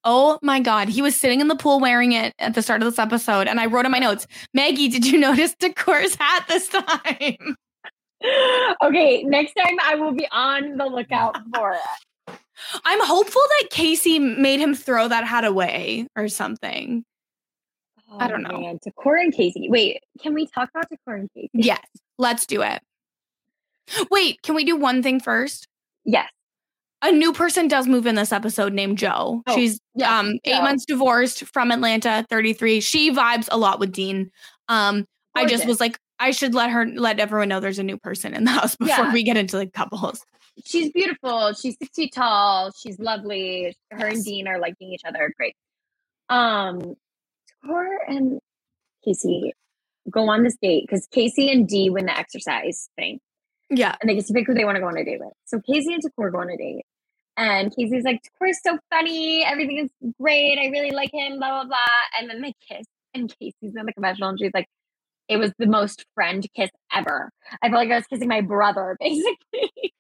Oh 0.06 0.40
my 0.42 0.60
god, 0.60 0.88
he 0.88 1.02
was 1.02 1.16
sitting 1.16 1.42
in 1.42 1.48
the 1.48 1.56
pool 1.56 1.80
wearing 1.80 2.14
it 2.14 2.32
at 2.40 2.54
the 2.54 2.62
start 2.62 2.82
of 2.82 2.86
this 2.86 3.00
episode, 3.00 3.48
and 3.48 3.60
I 3.60 3.66
wrote 3.66 3.86
in 3.86 3.92
my 3.92 4.00
notes, 4.00 4.28
Maggie, 4.54 4.88
did 4.88 5.06
you 5.06 5.20
notice 5.20 5.56
Takur's 5.56 6.16
hat 6.16 6.46
this 6.48 6.70
time? 6.70 7.56
okay, 8.84 9.24
next 9.24 9.54
time 9.54 9.78
I 9.84 9.96
will 9.96 10.14
be 10.14 10.28
on 10.32 10.78
the 10.78 10.86
lookout 10.86 11.38
for 11.56 11.72
it. 11.72 12.40
I'm 12.86 13.06
hopeful 13.06 13.42
that 13.60 13.70
Casey 13.72 14.20
made 14.20 14.60
him 14.60 14.74
throw 14.74 15.08
that 15.10 15.26
hat 15.26 15.44
away 15.44 16.08
or 16.16 16.30
something. 16.30 17.04
I 18.12 18.28
don't 18.28 18.44
know. 18.44 18.52
Oh, 18.54 18.62
Man, 18.62 18.80
Takor 18.80 19.20
and 19.22 19.34
Casey. 19.34 19.68
Wait, 19.70 20.02
can 20.22 20.34
we 20.34 20.48
talk 20.48 20.70
about 20.74 20.86
Takor 20.90 21.20
and 21.20 21.30
Casey? 21.34 21.50
Yes, 21.54 21.86
let's 22.18 22.46
do 22.46 22.62
it. 22.62 22.82
Wait, 24.10 24.42
can 24.42 24.56
we 24.56 24.64
do 24.64 24.76
one 24.76 25.04
thing 25.04 25.20
first? 25.20 25.68
Yes. 26.06 26.30
a 27.02 27.12
new 27.12 27.34
person 27.34 27.68
does 27.68 27.88
move 27.88 28.06
in 28.08 28.16
this 28.16 28.32
episode 28.32 28.74
named 28.74 28.98
Joe. 28.98 29.42
Oh, 29.48 29.56
She's 29.56 29.80
yes, 29.96 30.10
um 30.10 30.34
eight 30.46 30.56
Joe. 30.58 30.62
months 30.62 30.86
divorced 30.86 31.46
from 31.46 31.72
Atlanta, 31.72 32.26
33. 32.30 32.80
She 32.82 33.12
vibes 33.12 33.48
a 33.52 33.58
lot 33.58 33.80
with 33.80 33.92
Dean. 33.92 34.32
Um 34.70 35.06
I 35.36 35.46
just 35.46 35.66
was 35.68 35.80
like 35.80 35.98
I 36.20 36.32
should 36.32 36.54
let 36.56 36.70
her 36.70 36.86
let 36.86 37.20
everyone 37.20 37.50
know 37.50 37.60
there's 37.60 37.80
a 37.80 37.84
new 37.84 37.98
person 37.98 38.34
in 38.34 38.44
the 38.46 38.52
house 38.60 38.76
before 38.76 39.06
Yeah. 39.06 39.14
we 39.14 39.24
get 39.24 39.36
into 39.38 39.58
the 39.58 39.68
couples. 39.68 40.24
she's 40.64 40.92
beautiful. 40.92 41.54
She's 41.54 41.76
six 41.80 41.96
feet 41.96 42.14
tall. 42.14 42.72
She's 42.72 42.98
lovely. 43.00 43.76
Her 43.92 44.06
and 44.08 44.24
Dean 44.24 44.48
are 44.48 44.60
liking 44.60 44.94
each 44.94 45.04
other. 45.06 45.32
Great. 45.38 45.56
Um, 46.30 46.96
And 48.08 48.40
Casey 49.04 49.54
go 50.10 50.30
on 50.30 50.44
this 50.44 50.56
date 50.62 50.86
because 50.88 51.08
Casey 51.12 51.50
and 51.52 51.68
Dee 51.68 51.90
win 51.90 52.06
the 52.06 52.18
exercise 52.18 52.90
thing, 52.96 53.20
Yeah. 53.70 53.96
and 54.00 54.10
they 54.10 54.16
get 54.16 54.26
to 54.28 54.34
pick 54.34 54.48
who 54.48 54.54
they 54.54 54.66
want 54.66 54.76
to 54.76 54.82
go 54.82 54.88
on 54.88 54.98
a 54.98 55.04
date 55.04 55.20
with. 55.20 55.34
So 55.46 55.60
Casey 55.60 55.94
and 55.94 56.04
Takor 56.04 56.32
go 56.32 56.40
on 56.40 56.50
a 56.50 56.58
date, 56.58 56.86
And 57.38 57.76
Casey's 57.76 58.04
like, 58.04 58.22
Takur's 58.24 58.60
so 58.64 58.78
funny. 58.92 59.44
Everything 59.44 59.80
is 59.80 59.90
great. 60.22 60.58
I 60.60 60.68
really 60.68 60.92
like 60.92 61.12
him, 61.14 61.38
blah, 61.38 61.50
blah, 61.64 61.66
blah. 61.66 61.78
And 62.20 62.30
then 62.30 62.42
they 62.42 62.54
kiss. 62.70 62.86
And 63.14 63.30
Casey's 63.40 63.76
in 63.76 63.86
the 63.86 63.94
confessional 63.94 64.30
and 64.30 64.40
she's 64.40 64.52
like, 64.54 64.68
it 65.28 65.38
was 65.38 65.52
the 65.58 65.66
most 65.66 66.06
friend 66.14 66.46
kiss 66.56 66.70
ever. 66.94 67.32
I 67.64 67.70
felt 67.70 67.80
like 67.84 67.92
I 67.92 67.96
was 67.96 68.06
kissing 68.08 68.28
my 68.28 68.42
brother, 68.42 68.96
basically. 69.02 69.94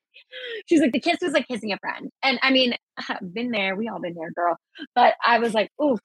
she's 0.67 0.81
like, 0.81 0.91
the 0.91 0.99
kiss 0.99 1.17
was 1.21 1.33
like 1.33 1.47
kissing 1.47 1.71
a 1.73 1.77
friend. 1.79 2.09
And 2.23 2.37
I 2.43 2.51
mean, 2.51 2.75
I've 3.09 3.33
been 3.33 3.49
there. 3.51 3.75
We 3.75 3.87
all 3.89 3.99
been 3.99 4.13
there, 4.13 4.31
girl. 4.31 4.57
But 4.93 5.15
I 5.25 5.39
was 5.39 5.53
like, 5.53 5.71
ooh, 5.81 5.97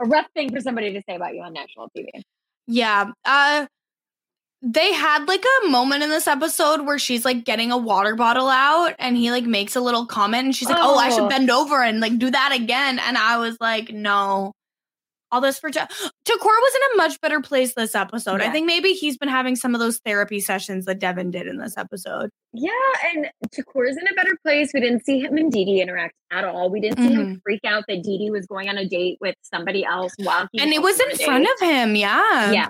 a 0.00 0.06
rough 0.06 0.26
thing 0.34 0.50
for 0.50 0.60
somebody 0.60 0.92
to 0.92 1.02
say 1.08 1.14
about 1.16 1.34
you 1.34 1.42
on 1.42 1.52
national 1.52 1.90
TV. 1.96 2.08
Yeah. 2.66 3.10
Uh 3.24 3.66
they 4.62 4.92
had 4.92 5.26
like 5.26 5.42
a 5.64 5.68
moment 5.68 6.02
in 6.02 6.10
this 6.10 6.26
episode 6.28 6.82
where 6.84 6.98
she's 6.98 7.24
like 7.24 7.44
getting 7.46 7.72
a 7.72 7.78
water 7.78 8.14
bottle 8.14 8.48
out 8.48 8.94
and 8.98 9.16
he 9.16 9.30
like 9.30 9.44
makes 9.44 9.74
a 9.74 9.80
little 9.80 10.04
comment 10.04 10.44
and 10.44 10.54
she's 10.54 10.68
like, 10.68 10.76
"Oh, 10.78 10.96
I 10.98 11.08
should 11.08 11.20
Oh. 11.24 11.28
bend 11.28 11.50
over 11.50 11.82
and 11.82 12.00
like 12.00 12.18
do 12.18 12.30
that 12.30 12.52
again." 12.54 12.98
And 12.98 13.16
I 13.16 13.38
was 13.38 13.56
like, 13.58 13.90
"No." 13.90 14.52
All 15.32 15.40
this 15.40 15.58
for 15.58 15.70
Takor 15.70 15.88
was 16.26 16.74
in 16.74 16.94
a 16.94 16.96
much 16.96 17.20
better 17.20 17.40
place 17.40 17.74
this 17.74 17.94
episode. 17.94 18.40
I 18.40 18.50
think 18.50 18.66
maybe 18.66 18.94
he's 18.94 19.16
been 19.16 19.28
having 19.28 19.54
some 19.54 19.74
of 19.74 19.80
those 19.80 19.98
therapy 19.98 20.40
sessions 20.40 20.86
that 20.86 20.98
Devin 20.98 21.30
did 21.30 21.46
in 21.46 21.58
this 21.58 21.78
episode. 21.78 22.30
Yeah, 22.52 22.70
and 23.14 23.30
Takur's 23.54 23.96
in 23.96 24.08
a 24.10 24.14
better 24.16 24.36
place. 24.42 24.72
We 24.74 24.80
didn't 24.80 25.04
see 25.04 25.20
him 25.20 25.36
and 25.36 25.52
Dee 25.52 25.80
interact 25.80 26.14
at 26.32 26.44
all. 26.44 26.68
We 26.68 26.80
didn't 26.80 26.98
see 26.98 27.14
him 27.14 27.40
freak 27.44 27.60
out 27.64 27.84
that 27.86 28.02
Dee 28.02 28.28
was 28.32 28.46
going 28.46 28.68
on 28.68 28.76
a 28.76 28.88
date 28.88 29.18
with 29.20 29.36
somebody 29.42 29.84
else 29.84 30.12
while 30.18 30.48
he 30.50 30.60
and 30.60 30.72
it 30.72 30.82
was 30.82 30.98
in 30.98 31.16
front 31.24 31.46
of 31.46 31.60
him. 31.60 31.94
Yeah. 31.94 32.50
Yeah. 32.50 32.68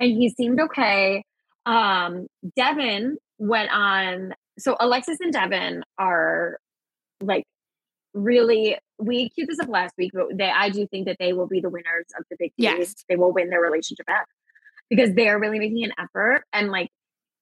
And 0.00 0.12
he 0.12 0.30
seemed 0.30 0.60
okay. 0.60 1.24
Um, 1.66 2.26
Devin 2.56 3.18
went 3.38 3.70
on. 3.70 4.32
So 4.58 4.76
Alexis 4.80 5.18
and 5.20 5.32
Devin 5.32 5.82
are 5.98 6.58
like 7.20 7.44
really. 8.14 8.78
We 8.98 9.30
queued 9.30 9.48
this 9.48 9.60
up 9.60 9.68
last 9.68 9.94
week, 9.98 10.12
but 10.14 10.26
they 10.36 10.50
I 10.50 10.70
do 10.70 10.86
think 10.86 11.06
that 11.06 11.16
they 11.18 11.32
will 11.32 11.46
be 11.46 11.60
the 11.60 11.70
winners 11.70 12.06
of 12.18 12.24
the 12.30 12.36
big 12.38 12.52
Yes. 12.56 12.94
They 13.08 13.16
will 13.16 13.32
win 13.32 13.50
their 13.50 13.60
relationship 13.60 14.06
back 14.06 14.26
because 14.90 15.14
they 15.14 15.28
are 15.28 15.38
really 15.38 15.58
making 15.58 15.84
an 15.84 15.92
effort 15.98 16.44
and 16.52 16.70
like 16.70 16.88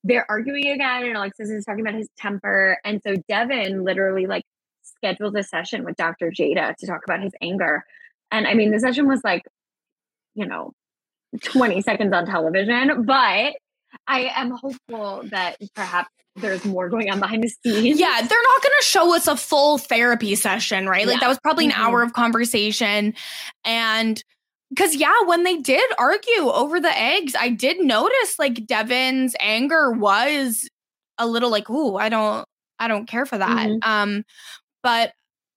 they're 0.05 0.27
arguing 0.29 0.69
again 0.69 1.05
and 1.05 1.17
Alexis 1.17 1.51
is 1.51 1.65
talking 1.65 1.81
about 1.81 1.95
his 1.95 2.09
temper. 2.19 2.79
And 2.85 3.01
so 3.05 3.17
Devin 3.29 3.85
literally 3.85 4.27
like 4.27 4.45
scheduled 4.83 5.37
a 5.37 5.43
session 5.43 5.85
with 5.85 5.97
Dr. 5.97 6.31
Jada 6.31 6.75
to 6.77 6.87
talk 6.87 7.01
about 7.05 7.23
his 7.23 7.33
anger. 7.43 7.85
And 8.31 8.47
I 8.47 8.55
mean 8.55 8.71
the 8.71 8.81
session 8.81 9.09
was 9.09 9.21
like, 9.25 9.43
you 10.35 10.47
know, 10.47 10.73
20 11.43 11.83
seconds 11.83 12.13
on 12.13 12.27
television, 12.27 13.05
but 13.05 13.55
I 14.09 14.31
am 14.35 14.51
hopeful 14.53 15.23
that 15.31 15.57
perhaps 15.75 16.09
there's 16.37 16.65
more 16.65 16.89
going 16.89 17.11
on 17.11 17.19
behind 17.19 17.43
the 17.43 17.49
scenes. 17.49 17.99
Yeah, 17.99 18.15
they're 18.21 18.43
not 18.43 18.63
going 18.63 18.75
to 18.79 18.85
show 18.85 19.15
us 19.17 19.27
a 19.27 19.37
full 19.37 19.79
therapy 19.79 20.35
session, 20.35 20.87
right? 20.89 21.07
Like 21.07 21.15
Yeah. 21.17 21.21
that 21.21 21.29
was 21.29 21.39
probably 21.43 21.65
an 21.67 21.71
Mhm. 21.73 21.79
hour 21.79 22.03
of 22.03 22.13
conversation. 22.13 23.15
And 23.65 24.23
because, 24.71 24.95
yeah, 24.97 25.15
when 25.25 25.45
they 25.45 25.57
did 25.57 25.91
argue 25.99 26.51
over 26.51 26.79
the 26.81 26.95
eggs, 26.97 27.35
I 27.39 27.49
did 27.49 27.81
notice 27.81 28.39
like 28.39 28.67
Devin's 28.67 29.35
anger 29.41 29.93
was 29.93 30.69
a 31.19 31.27
little 31.27 31.51
like, 31.51 31.71
ooh, 31.71 31.97
I 31.97 32.09
don't, 32.11 32.45
I 32.79 32.89
don't 32.89 33.07
care 33.07 33.25
for 33.25 33.39
that. 33.39 33.69
Mhm. 33.69 33.79
Um, 33.87 34.25
but 34.83 35.13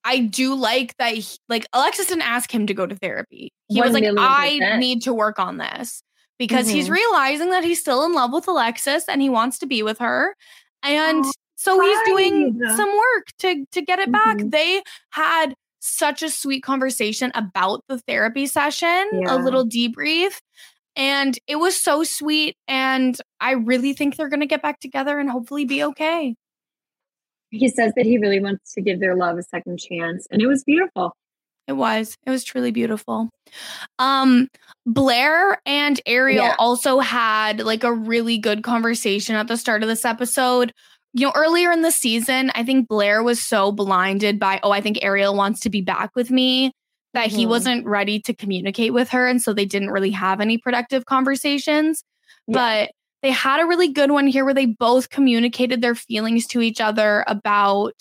I 0.06 0.20
do 0.20 0.56
like 0.56 0.96
that, 0.98 1.14
he, 1.16 1.38
like 1.50 1.66
Alexis 1.74 2.08
didn't 2.08 2.22
ask 2.22 2.54
him 2.54 2.68
to 2.68 2.74
go 2.74 2.86
to 2.86 2.96
therapy. 2.96 3.52
He 3.68 3.82
was 3.82 3.88
One 3.92 3.94
like, 3.96 4.04
million 4.04 4.18
I 4.24 4.58
percent. 4.60 4.80
need 4.80 5.02
to 5.04 5.14
work 5.14 5.40
on 5.40 5.58
this 5.58 6.02
because 6.40 6.68
he's 6.68 6.88
Mhm. 6.90 6.94
realizing 6.94 7.50
that 7.52 7.64
he's 7.64 7.80
still 7.80 8.04
in 8.06 8.14
love 8.14 8.34
with 8.34 8.48
Alexis 8.48 9.08
and 9.08 9.22
he 9.22 9.30
wants 9.30 9.60
to 9.60 9.68
be 9.68 9.84
with 9.84 10.00
her. 10.00 10.36
And 10.82 11.24
Oh, 11.26 11.32
so 11.56 11.80
he's 11.82 12.00
doing 12.06 12.60
some 12.76 12.90
work 12.90 13.28
to 13.40 13.66
to 13.74 13.82
get 13.82 14.00
it 14.00 14.12
back. 14.12 14.38
Mhm. 14.38 14.52
They 14.52 14.82
had 15.12 15.54
such 15.82 16.24
a 16.24 16.30
sweet 16.30 16.62
conversation 16.64 17.32
about 17.36 17.84
the 17.88 18.00
therapy 18.00 18.48
session, 18.48 19.08
Yeah. 19.14 19.36
a 19.36 19.38
little 19.38 19.66
debrief, 19.66 20.40
and 20.96 21.38
it 21.48 21.58
was 21.58 21.80
so 21.80 22.04
sweet 22.04 22.56
and 22.68 23.18
I 23.40 23.52
really 23.52 23.94
think 23.94 24.16
they're 24.16 24.30
going 24.30 24.42
to 24.42 24.46
get 24.46 24.62
back 24.62 24.80
together 24.80 25.20
and 25.20 25.30
hopefully 25.30 25.66
be 25.66 25.84
okay. 25.84 26.36
He 27.52 27.68
says 27.70 27.94
that 27.96 28.06
he 28.06 28.18
really 28.18 28.40
wants 28.40 28.74
to 28.74 28.82
give 28.82 29.00
their 29.00 29.16
love 29.16 29.38
a 29.38 29.44
second 29.44 29.80
chance. 29.80 30.28
And 30.32 30.42
it 30.42 30.48
was 30.48 30.64
beautiful. 30.64 31.16
It 31.70 31.74
was. 31.78 32.18
It 32.26 32.32
was 32.32 32.44
truly 32.44 32.72
beautiful. 32.72 33.30
Um 34.00 34.48
Blair 34.86 35.62
and 35.66 36.02
Ariel 36.06 36.46
Yeah. 36.46 36.56
also 36.58 37.00
had 37.00 37.62
like 37.62 37.84
a 37.84 37.94
really 37.94 38.38
good 38.40 38.64
conversation 38.64 39.36
at 39.36 39.48
the 39.48 39.56
start 39.56 39.84
of 39.84 39.90
this 39.90 40.04
episode. 40.04 40.74
You 41.14 41.28
know, 41.28 41.34
earlier 41.36 41.72
in 41.72 41.82
the 41.84 41.92
season, 41.92 42.52
I 42.56 42.64
think 42.64 42.88
Blair 42.88 43.22
was 43.24 43.42
so 43.42 43.72
blinded 43.72 44.40
by, 44.40 44.60
oh, 44.64 44.72
I 44.72 44.82
think 44.82 45.00
Ariel 45.04 45.36
wants 45.36 45.60
to 45.62 45.70
be 45.70 45.82
back 45.82 46.10
with 46.16 46.30
me 46.32 46.72
that 47.14 47.28
he 47.28 47.46
Mhm. 47.46 47.50
wasn't 47.50 47.86
ready 47.86 48.20
to 48.22 48.34
communicate 48.34 48.94
with 48.94 49.10
her. 49.10 49.28
And 49.28 49.42
so 49.42 49.54
they 49.54 49.66
didn't 49.66 49.90
really 49.92 50.12
have 50.12 50.42
any 50.42 50.58
productive 50.58 51.06
conversations. 51.06 52.04
Yeah. 52.48 52.54
But 52.54 52.92
they 53.24 53.32
had 53.32 53.60
a 53.60 53.66
really 53.66 53.92
good 53.92 54.12
one 54.12 54.28
here 54.28 54.46
where 54.46 54.54
they 54.54 54.66
both 54.68 55.10
communicated 55.10 55.82
their 55.82 55.96
feelings 55.96 56.46
to 56.48 56.62
each 56.62 56.80
other 56.82 57.24
about 57.28 57.94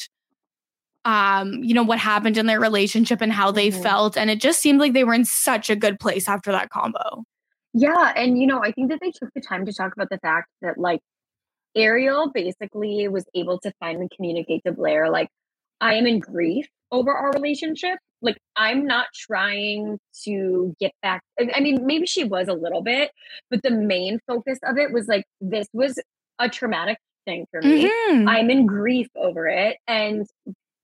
um 1.04 1.62
you 1.62 1.74
know 1.74 1.82
what 1.84 1.98
happened 1.98 2.36
in 2.36 2.46
their 2.46 2.60
relationship 2.60 3.20
and 3.20 3.32
how 3.32 3.50
they 3.52 3.70
Mhm. 3.70 3.82
felt 3.82 4.16
and 4.16 4.30
it 4.30 4.40
just 4.40 4.60
seemed 4.60 4.80
like 4.80 4.92
they 4.94 5.04
were 5.04 5.14
in 5.14 5.24
such 5.24 5.70
a 5.70 5.76
good 5.76 5.98
place 6.00 6.28
after 6.28 6.50
that 6.52 6.70
combo 6.70 7.24
Yeah, 7.74 8.12
and 8.16 8.38
you 8.40 8.46
know, 8.46 8.60
I 8.64 8.72
think 8.72 8.90
that 8.90 8.98
they 9.00 9.10
took 9.12 9.30
the 9.34 9.40
time 9.42 9.64
to 9.66 9.72
talk 9.72 9.92
about 9.92 10.08
the 10.10 10.18
fact 10.18 10.48
that 10.62 10.78
like 10.78 11.00
Ariel 11.76 12.30
basically 12.32 13.06
was 13.08 13.24
able 13.34 13.58
to 13.60 13.72
finally 13.80 14.08
communicate 14.16 14.62
to 14.66 14.72
Blair 14.72 15.10
like 15.10 15.28
I 15.80 15.94
am 15.94 16.06
in 16.06 16.18
grief 16.18 16.66
over 16.90 17.12
our 17.12 17.30
relationship. 17.32 17.98
Like 18.22 18.38
I'm 18.56 18.86
not 18.86 19.06
trying 19.14 19.98
to 20.24 20.74
get 20.80 20.92
back. 21.02 21.22
I 21.54 21.60
mean, 21.60 21.86
maybe 21.86 22.06
she 22.06 22.24
was 22.24 22.48
a 22.48 22.54
little 22.54 22.82
bit, 22.82 23.12
but 23.50 23.62
the 23.62 23.70
main 23.70 24.18
focus 24.26 24.58
of 24.64 24.76
it 24.78 24.92
was 24.92 25.06
like 25.06 25.24
this 25.40 25.68
was 25.72 26.00
a 26.40 26.48
traumatic 26.48 26.98
thing 27.26 27.46
for 27.52 27.60
me. 27.62 27.84
Mhm. 28.10 28.28
I'm 28.28 28.50
in 28.50 28.66
grief 28.66 29.08
over 29.14 29.46
it. 29.46 29.76
And 29.86 30.26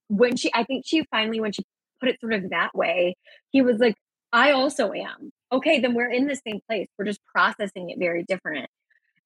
when 0.09 0.37
she, 0.37 0.51
I 0.55 0.65
think 0.65 0.85
she 0.87 1.05
finally, 1.11 1.41
when 1.41 1.53
she 1.53 1.63
put 2.01 2.09
it 2.09 2.21
sort 2.21 2.33
of 2.33 2.51
that 2.51 2.75
way, 2.75 3.17
he 3.51 3.63
was 3.63 3.79
like, 3.79 3.97
I 4.33 4.53
also 4.53 4.93
am. 4.93 5.31
Okay, 5.53 5.81
then 5.81 5.95
we're 5.95 6.11
in 6.11 6.27
the 6.27 6.39
same 6.47 6.61
place. 6.69 6.89
We're 6.99 7.05
just 7.05 7.21
processing 7.27 7.91
it 7.91 7.99
very 7.99 8.25
different. 8.25 8.69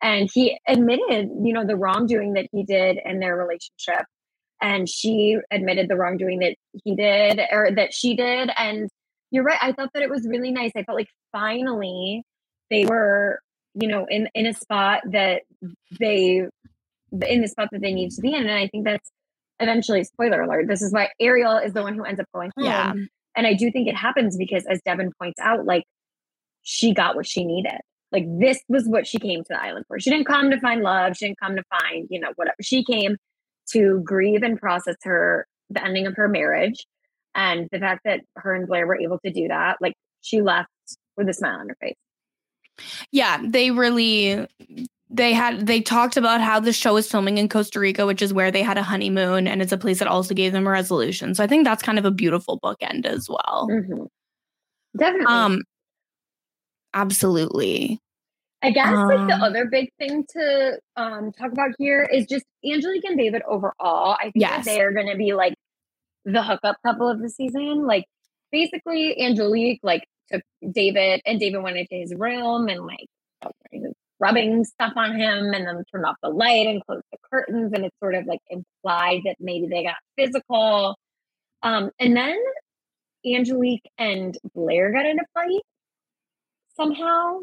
And 0.02 0.28
he 0.32 0.58
admitted, 0.66 1.30
you 1.42 1.52
know, 1.52 1.66
the 1.66 1.76
wrongdoing 1.76 2.34
that 2.34 2.46
he 2.52 2.62
did 2.62 2.98
in 3.04 3.18
their 3.18 3.36
relationship. 3.36 4.06
And 4.60 4.88
she 4.88 5.38
admitted 5.50 5.88
the 5.88 5.96
wrongdoing 5.96 6.40
that 6.40 6.56
he 6.84 6.94
did 6.94 7.40
or 7.50 7.70
that 7.74 7.94
she 7.94 8.14
did. 8.14 8.50
And 8.56 8.88
you're 9.30 9.44
right. 9.44 9.58
I 9.60 9.72
thought 9.72 9.90
that 9.94 10.02
it 10.02 10.10
was 10.10 10.26
really 10.28 10.50
nice. 10.50 10.72
I 10.76 10.82
felt 10.82 10.98
like 10.98 11.08
finally 11.32 12.22
they 12.70 12.84
were, 12.84 13.40
you 13.74 13.88
know, 13.88 14.06
in, 14.08 14.28
in 14.34 14.46
a 14.46 14.52
spot 14.52 15.02
that 15.12 15.42
they 15.98 16.46
in 17.26 17.40
the 17.40 17.48
spot 17.48 17.68
that 17.72 17.80
they 17.80 17.92
need 17.92 18.10
to 18.10 18.20
be 18.20 18.34
in. 18.34 18.42
And 18.42 18.50
I 18.50 18.68
think 18.68 18.84
that's 18.84 19.10
eventually 19.60 20.04
spoiler 20.04 20.42
alert. 20.42 20.66
This 20.68 20.82
is 20.82 20.92
why 20.92 21.08
Ariel 21.20 21.56
is 21.56 21.72
the 21.72 21.82
one 21.82 21.94
who 21.94 22.04
ends 22.04 22.20
up 22.20 22.26
going 22.34 22.50
home. 22.56 22.66
Yeah. 22.66 22.92
And 23.36 23.46
I 23.46 23.54
do 23.54 23.70
think 23.70 23.88
it 23.88 23.96
happens 23.96 24.36
because 24.36 24.64
as 24.66 24.80
Devin 24.84 25.12
points 25.20 25.38
out, 25.40 25.64
like 25.64 25.84
she 26.62 26.92
got 26.92 27.16
what 27.16 27.26
she 27.26 27.44
needed. 27.44 27.78
Like 28.10 28.24
this 28.26 28.60
was 28.68 28.88
what 28.88 29.06
she 29.06 29.18
came 29.18 29.40
to 29.40 29.48
the 29.48 29.60
island 29.60 29.84
for. 29.86 30.00
She 30.00 30.10
didn't 30.10 30.26
come 30.26 30.50
to 30.50 30.60
find 30.60 30.82
love. 30.82 31.16
She 31.16 31.26
didn't 31.26 31.40
come 31.40 31.56
to 31.56 31.62
find, 31.70 32.08
you 32.10 32.20
know, 32.20 32.32
whatever. 32.36 32.56
She 32.62 32.84
came 32.84 33.16
to 33.72 34.00
grieve 34.02 34.42
and 34.42 34.58
process 34.58 34.96
her 35.02 35.46
the 35.70 35.84
ending 35.84 36.06
of 36.06 36.16
her 36.16 36.28
marriage. 36.28 36.86
And 37.34 37.68
the 37.70 37.78
fact 37.78 38.00
that 38.04 38.20
her 38.36 38.54
and 38.54 38.66
Blair 38.66 38.86
were 38.86 38.98
able 38.98 39.18
to 39.24 39.30
do 39.30 39.48
that, 39.48 39.76
like 39.80 39.92
she 40.22 40.40
left 40.40 40.70
with 41.16 41.28
a 41.28 41.34
smile 41.34 41.60
on 41.60 41.68
her 41.68 41.76
face. 41.80 41.96
yeah 43.10 43.40
they 43.44 43.70
really 43.70 44.46
they 45.10 45.32
had 45.32 45.66
they 45.66 45.80
talked 45.80 46.16
about 46.16 46.40
how 46.40 46.60
the 46.60 46.72
show 46.72 46.94
was 46.94 47.10
filming 47.10 47.38
in 47.38 47.48
costa 47.48 47.80
rica 47.80 48.04
which 48.06 48.20
is 48.22 48.32
where 48.34 48.50
they 48.50 48.62
had 48.62 48.76
a 48.78 48.82
honeymoon 48.82 49.48
and 49.48 49.62
it's 49.62 49.72
a 49.72 49.78
place 49.78 49.98
that 50.00 50.08
also 50.08 50.34
gave 50.34 50.52
them 50.52 50.66
a 50.66 50.70
resolution 50.70 51.34
so 51.34 51.42
i 51.42 51.46
think 51.46 51.64
that's 51.64 51.82
kind 51.82 51.98
of 51.98 52.04
a 52.04 52.10
beautiful 52.10 52.58
bookend 52.60 53.06
as 53.06 53.28
well 53.28 53.68
Mhm. 53.70 54.06
Definitely. 54.96 55.26
um 55.34 55.62
absolutely 56.94 57.98
I 58.62 58.72
guess 58.72 58.92
like 58.92 59.28
the 59.28 59.34
Um, 59.34 59.42
other 59.42 59.66
big 59.66 59.88
thing 60.00 60.24
to 60.30 60.80
um 60.96 61.30
talk 61.32 61.52
about 61.52 61.70
here 61.78 62.02
is 62.12 62.26
just 62.26 62.44
Angelique 62.64 63.04
and 63.04 63.16
David 63.16 63.42
overall. 63.46 64.16
I 64.18 64.24
think 64.24 64.34
Yes. 64.34 64.64
they 64.64 64.80
are 64.80 64.92
gonna 64.92 65.14
be 65.16 65.32
like 65.32 65.54
the 66.24 66.42
hookup 66.42 66.76
couple 66.84 67.08
of 67.08 67.20
the 67.20 67.30
season. 67.30 67.86
Like 67.86 68.04
basically 68.50 69.16
Angelique 69.20 69.78
like 69.84 70.04
took 70.32 70.42
David 70.72 71.20
and 71.24 71.38
David 71.38 71.62
went 71.62 71.76
into 71.76 71.94
his 71.94 72.12
room 72.16 72.68
and 72.68 72.84
like 72.84 73.06
rubbing 74.20 74.64
stuff 74.64 74.92
on 74.96 75.18
him 75.18 75.52
and 75.52 75.66
then 75.66 75.84
turned 75.92 76.04
off 76.04 76.16
the 76.22 76.28
light 76.28 76.66
and 76.66 76.84
closed 76.86 77.04
the 77.12 77.18
curtains 77.30 77.72
and 77.72 77.84
it's 77.84 77.96
sort 78.00 78.14
of 78.14 78.26
like 78.26 78.40
implied 78.50 79.20
that 79.24 79.36
maybe 79.40 79.66
they 79.66 79.84
got 79.84 79.96
physical. 80.16 80.96
Um 81.62 81.90
and 81.98 82.16
then 82.16 82.36
Angelique 83.26 83.88
and 83.98 84.36
Blair 84.54 84.92
got 84.92 85.06
in 85.06 85.18
a 85.18 85.24
fight 85.34 85.62
somehow. 86.76 87.40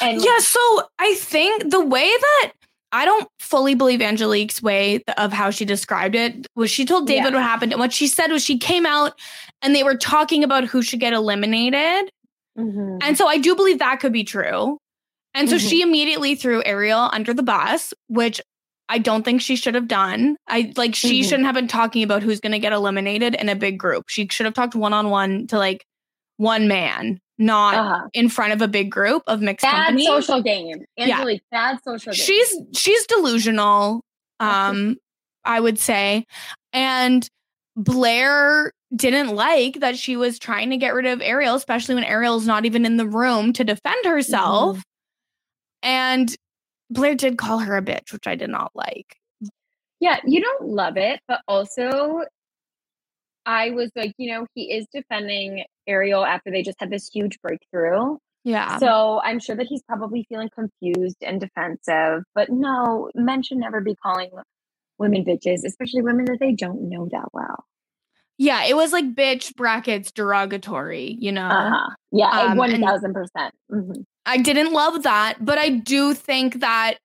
And 0.00 0.22
yeah 0.22 0.38
so 0.38 0.82
i 0.98 1.14
think 1.14 1.70
the 1.70 1.84
way 1.84 2.06
that 2.08 2.52
I 2.92 3.04
don't 3.04 3.28
fully 3.40 3.74
believe 3.74 4.00
Angelique's 4.00 4.62
way 4.62 5.02
of 5.18 5.32
how 5.32 5.50
she 5.50 5.64
described 5.64 6.14
it. 6.14 6.46
Was 6.54 6.70
she 6.70 6.84
told 6.84 7.06
David 7.06 7.24
yeah. 7.24 7.34
what 7.34 7.42
happened? 7.42 7.72
And 7.72 7.80
what 7.80 7.92
she 7.92 8.06
said 8.06 8.30
was 8.30 8.44
she 8.44 8.58
came 8.58 8.86
out 8.86 9.18
and 9.60 9.74
they 9.74 9.82
were 9.82 9.96
talking 9.96 10.44
about 10.44 10.64
who 10.64 10.82
should 10.82 11.00
get 11.00 11.12
eliminated. 11.12 12.10
Mm-hmm. 12.56 12.98
And 13.02 13.18
so 13.18 13.26
I 13.26 13.38
do 13.38 13.54
believe 13.54 13.80
that 13.80 14.00
could 14.00 14.12
be 14.12 14.24
true. 14.24 14.78
And 15.36 15.50
so 15.50 15.56
mm-hmm. 15.56 15.68
she 15.68 15.82
immediately 15.82 16.34
threw 16.34 16.62
Ariel 16.64 17.10
under 17.12 17.34
the 17.34 17.42
bus, 17.42 17.92
which 18.08 18.40
I 18.88 18.98
don't 18.98 19.22
think 19.22 19.42
she 19.42 19.54
should 19.54 19.74
have 19.74 19.86
done. 19.86 20.36
I 20.48 20.72
like 20.76 20.94
she 20.94 21.20
mm-hmm. 21.20 21.28
shouldn't 21.28 21.46
have 21.46 21.54
been 21.54 21.68
talking 21.68 22.02
about 22.02 22.22
who's 22.22 22.40
going 22.40 22.52
to 22.52 22.58
get 22.58 22.72
eliminated 22.72 23.34
in 23.34 23.48
a 23.48 23.54
big 23.54 23.78
group. 23.78 24.04
She 24.08 24.26
should 24.30 24.46
have 24.46 24.54
talked 24.54 24.74
one 24.74 24.94
on 24.94 25.10
one 25.10 25.46
to 25.48 25.58
like 25.58 25.84
one 26.38 26.68
man, 26.68 27.18
not 27.36 27.74
uh-huh. 27.74 28.08
in 28.14 28.30
front 28.30 28.54
of 28.54 28.62
a 28.62 28.68
big 28.68 28.90
group 28.90 29.22
of 29.26 29.42
mixed 29.42 29.62
bad 29.62 29.86
company. 29.86 30.06
social 30.06 30.40
game. 30.40 30.84
Angelique, 30.98 31.42
yeah. 31.52 31.72
bad 31.72 31.78
social 31.84 32.12
game. 32.12 32.22
She's 32.22 32.56
she's 32.74 33.06
delusional. 33.06 34.02
Um, 34.40 34.96
I 35.44 35.60
would 35.60 35.78
say, 35.78 36.24
and 36.72 37.28
Blair 37.76 38.72
didn't 38.94 39.34
like 39.34 39.80
that 39.80 39.98
she 39.98 40.16
was 40.16 40.38
trying 40.38 40.70
to 40.70 40.76
get 40.76 40.94
rid 40.94 41.06
of 41.06 41.20
Ariel, 41.20 41.56
especially 41.56 41.94
when 41.94 42.04
Ariel's 42.04 42.46
not 42.46 42.64
even 42.64 42.86
in 42.86 42.96
the 42.96 43.06
room 43.06 43.52
to 43.54 43.64
defend 43.64 44.04
herself. 44.04 44.76
Mm-hmm. 44.76 44.82
And 45.82 46.34
Blair 46.90 47.14
did 47.14 47.38
call 47.38 47.58
her 47.58 47.76
a 47.76 47.82
bitch, 47.82 48.12
which 48.12 48.26
I 48.26 48.34
did 48.34 48.50
not 48.50 48.72
like. 48.74 49.16
Yeah, 50.00 50.18
you 50.26 50.40
don't 50.40 50.68
love 50.68 50.96
it, 50.96 51.20
but 51.26 51.40
also 51.48 52.22
I 53.46 53.70
was 53.70 53.90
like, 53.96 54.12
you 54.18 54.32
know, 54.32 54.46
he 54.54 54.72
is 54.72 54.86
defending 54.92 55.64
Ariel 55.86 56.24
after 56.24 56.50
they 56.50 56.62
just 56.62 56.78
had 56.80 56.90
this 56.90 57.08
huge 57.08 57.38
breakthrough. 57.40 58.16
Yeah. 58.44 58.78
So 58.78 59.20
I'm 59.24 59.40
sure 59.40 59.56
that 59.56 59.66
he's 59.66 59.82
probably 59.82 60.26
feeling 60.28 60.50
confused 60.54 61.16
and 61.22 61.40
defensive. 61.40 62.24
But 62.34 62.50
no, 62.50 63.10
men 63.14 63.42
should 63.42 63.58
never 63.58 63.80
be 63.80 63.94
calling 63.96 64.30
women 64.98 65.24
bitches, 65.24 65.64
especially 65.64 66.02
women 66.02 66.26
that 66.26 66.38
they 66.40 66.52
don't 66.52 66.88
know 66.88 67.08
that 67.10 67.28
well. 67.32 67.64
Yeah, 68.38 68.64
it 68.64 68.76
was 68.76 68.92
like 68.92 69.14
bitch 69.14 69.54
brackets 69.56 70.12
derogatory, 70.12 71.16
you 71.18 71.32
know? 71.32 71.48
Uh-huh. 71.48 71.94
Yeah, 72.12 72.28
um, 72.28 72.58
1000%. 72.58 73.14
percent 73.14 73.54
mm-hmm. 73.72 74.02
I 74.26 74.38
didn't 74.38 74.72
love 74.72 75.04
that, 75.04 75.36
but 75.40 75.56
I 75.56 75.70
do 75.70 76.12
think 76.12 76.60
that 76.60 76.98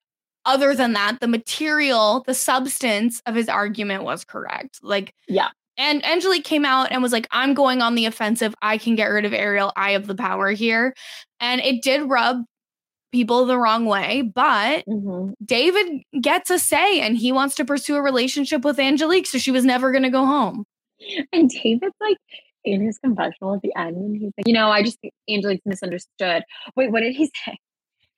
other 0.45 0.75
than 0.75 0.93
that, 0.93 1.19
the 1.21 1.27
material, 1.27 2.23
the 2.25 2.33
substance 2.33 3.21
of 3.25 3.35
his 3.35 3.47
argument 3.47 4.03
was 4.03 4.25
correct. 4.25 4.79
Like, 4.81 5.13
yeah. 5.27 5.49
And 5.77 6.05
Angelique 6.05 6.43
came 6.43 6.65
out 6.65 6.91
and 6.91 7.01
was 7.01 7.11
like, 7.11 7.27
I'm 7.31 7.53
going 7.53 7.81
on 7.81 7.95
the 7.95 8.05
offensive. 8.05 8.53
I 8.61 8.77
can 8.77 8.95
get 8.95 9.05
rid 9.05 9.25
of 9.25 9.33
Ariel. 9.33 9.71
I 9.75 9.91
have 9.91 10.07
the 10.07 10.15
power 10.15 10.51
here. 10.51 10.93
And 11.39 11.61
it 11.61 11.81
did 11.81 12.09
rub 12.09 12.43
people 13.11 13.45
the 13.45 13.57
wrong 13.57 13.85
way, 13.85 14.21
but 14.21 14.85
mm-hmm. 14.85 15.33
David 15.43 16.01
gets 16.21 16.49
a 16.49 16.57
say 16.57 17.01
and 17.01 17.17
he 17.17 17.31
wants 17.31 17.55
to 17.55 17.65
pursue 17.65 17.95
a 17.95 18.01
relationship 18.01 18.63
with 18.63 18.79
Angelique. 18.79 19.27
So 19.27 19.37
she 19.37 19.51
was 19.51 19.65
never 19.65 19.91
going 19.91 20.03
to 20.03 20.09
go 20.09 20.25
home. 20.25 20.65
And 21.33 21.49
David's 21.49 21.95
like, 21.99 22.17
in 22.63 22.81
his 22.81 22.97
confessional 22.99 23.55
at 23.55 23.61
the 23.61 23.73
end, 23.75 23.95
and 23.95 24.15
he's 24.15 24.31
like, 24.37 24.47
you 24.47 24.53
know, 24.53 24.69
I 24.69 24.83
just 24.83 24.99
think 25.01 25.13
Angelique's 25.29 25.65
misunderstood. 25.65 26.43
Wait, 26.75 26.91
what 26.91 27.01
did 27.01 27.15
he 27.15 27.25
say? 27.45 27.57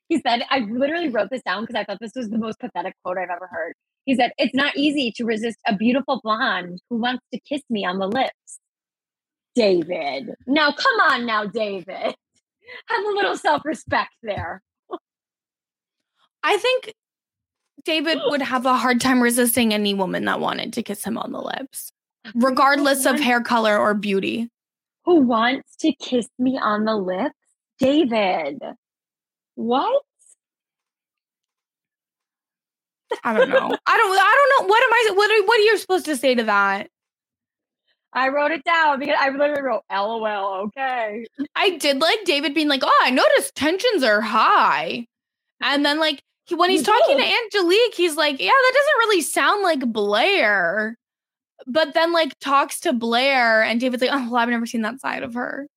He 0.09 0.21
said, 0.25 0.43
I 0.49 0.59
literally 0.59 1.09
wrote 1.09 1.29
this 1.29 1.41
down 1.43 1.63
because 1.63 1.75
I 1.75 1.83
thought 1.83 1.99
this 1.99 2.11
was 2.15 2.29
the 2.29 2.37
most 2.37 2.59
pathetic 2.59 2.93
quote 3.03 3.17
I've 3.17 3.29
ever 3.29 3.47
heard. 3.51 3.73
He 4.05 4.15
said, 4.15 4.31
It's 4.37 4.53
not 4.53 4.75
easy 4.75 5.11
to 5.15 5.25
resist 5.25 5.57
a 5.67 5.75
beautiful 5.75 6.19
blonde 6.23 6.79
who 6.89 6.97
wants 6.97 7.23
to 7.33 7.39
kiss 7.39 7.61
me 7.69 7.85
on 7.85 7.99
the 7.99 8.07
lips. 8.07 8.59
David. 9.55 10.31
Now, 10.45 10.71
come 10.71 10.99
on 11.11 11.25
now, 11.25 11.45
David. 11.45 11.87
Have 12.87 13.05
a 13.05 13.09
little 13.09 13.37
self 13.37 13.63
respect 13.65 14.11
there. 14.23 14.61
I 16.43 16.57
think 16.57 16.93
David 17.85 18.19
would 18.25 18.41
have 18.41 18.65
a 18.65 18.75
hard 18.75 18.99
time 18.99 19.21
resisting 19.21 19.73
any 19.73 19.93
woman 19.93 20.25
that 20.25 20.39
wanted 20.39 20.73
to 20.73 20.83
kiss 20.83 21.03
him 21.03 21.17
on 21.17 21.31
the 21.31 21.41
lips 21.41 21.93
regardless 22.35 23.05
of 23.05 23.19
hair 23.19 23.41
color 23.41 23.77
or 23.77 23.93
beauty. 23.93 24.49
Who 25.05 25.21
wants 25.21 25.75
to 25.77 25.93
kiss 25.93 26.27
me 26.39 26.57
on 26.61 26.85
the 26.85 26.95
lips? 26.95 27.35
David. 27.79 28.59
What? 29.55 30.01
I 33.23 33.33
don't 33.33 33.49
know. 33.49 33.55
I 33.87 33.97
don't 33.97 34.17
I 34.19 34.47
don't 34.57 34.67
know. 34.67 34.69
What 34.69 34.83
am 34.83 34.93
I 34.93 35.11
what 35.15 35.31
are, 35.31 35.45
what 35.45 35.59
are 35.59 35.63
you 35.63 35.77
supposed 35.77 36.05
to 36.05 36.15
say 36.15 36.35
to 36.35 36.43
that? 36.43 36.89
I 38.13 38.29
wrote 38.29 38.51
it 38.51 38.63
down 38.63 38.99
because 38.99 39.15
I 39.19 39.29
literally 39.29 39.63
wrote 39.63 39.81
LOL, 39.91 40.67
okay. 40.67 41.25
I 41.55 41.71
did 41.71 41.99
like 41.99 42.23
David 42.25 42.53
being 42.53 42.67
like, 42.67 42.83
"Oh, 42.83 43.01
I 43.03 43.09
noticed 43.09 43.55
tensions 43.55 44.03
are 44.03 44.21
high." 44.21 45.07
And 45.61 45.83
then 45.83 45.99
like 45.99 46.21
he, 46.45 46.55
when 46.55 46.69
he's 46.69 46.83
talking 46.83 47.17
to 47.17 47.23
Angelique, 47.23 47.95
he's 47.95 48.15
like, 48.15 48.39
"Yeah, 48.39 48.51
that 48.51 48.73
doesn't 48.73 48.99
really 48.99 49.21
sound 49.21 49.63
like 49.63 49.91
Blair." 49.91 50.95
But 51.67 51.93
then 51.93 52.13
like 52.13 52.37
talks 52.39 52.79
to 52.81 52.93
Blair 52.93 53.63
and 53.63 53.79
David's 53.79 54.01
like, 54.01 54.11
oh, 54.13 54.29
well, 54.29 54.37
I've 54.37 54.49
never 54.49 54.65
seen 54.65 54.81
that 54.81 54.99
side 54.99 55.23
of 55.23 55.33
her. 55.33 55.67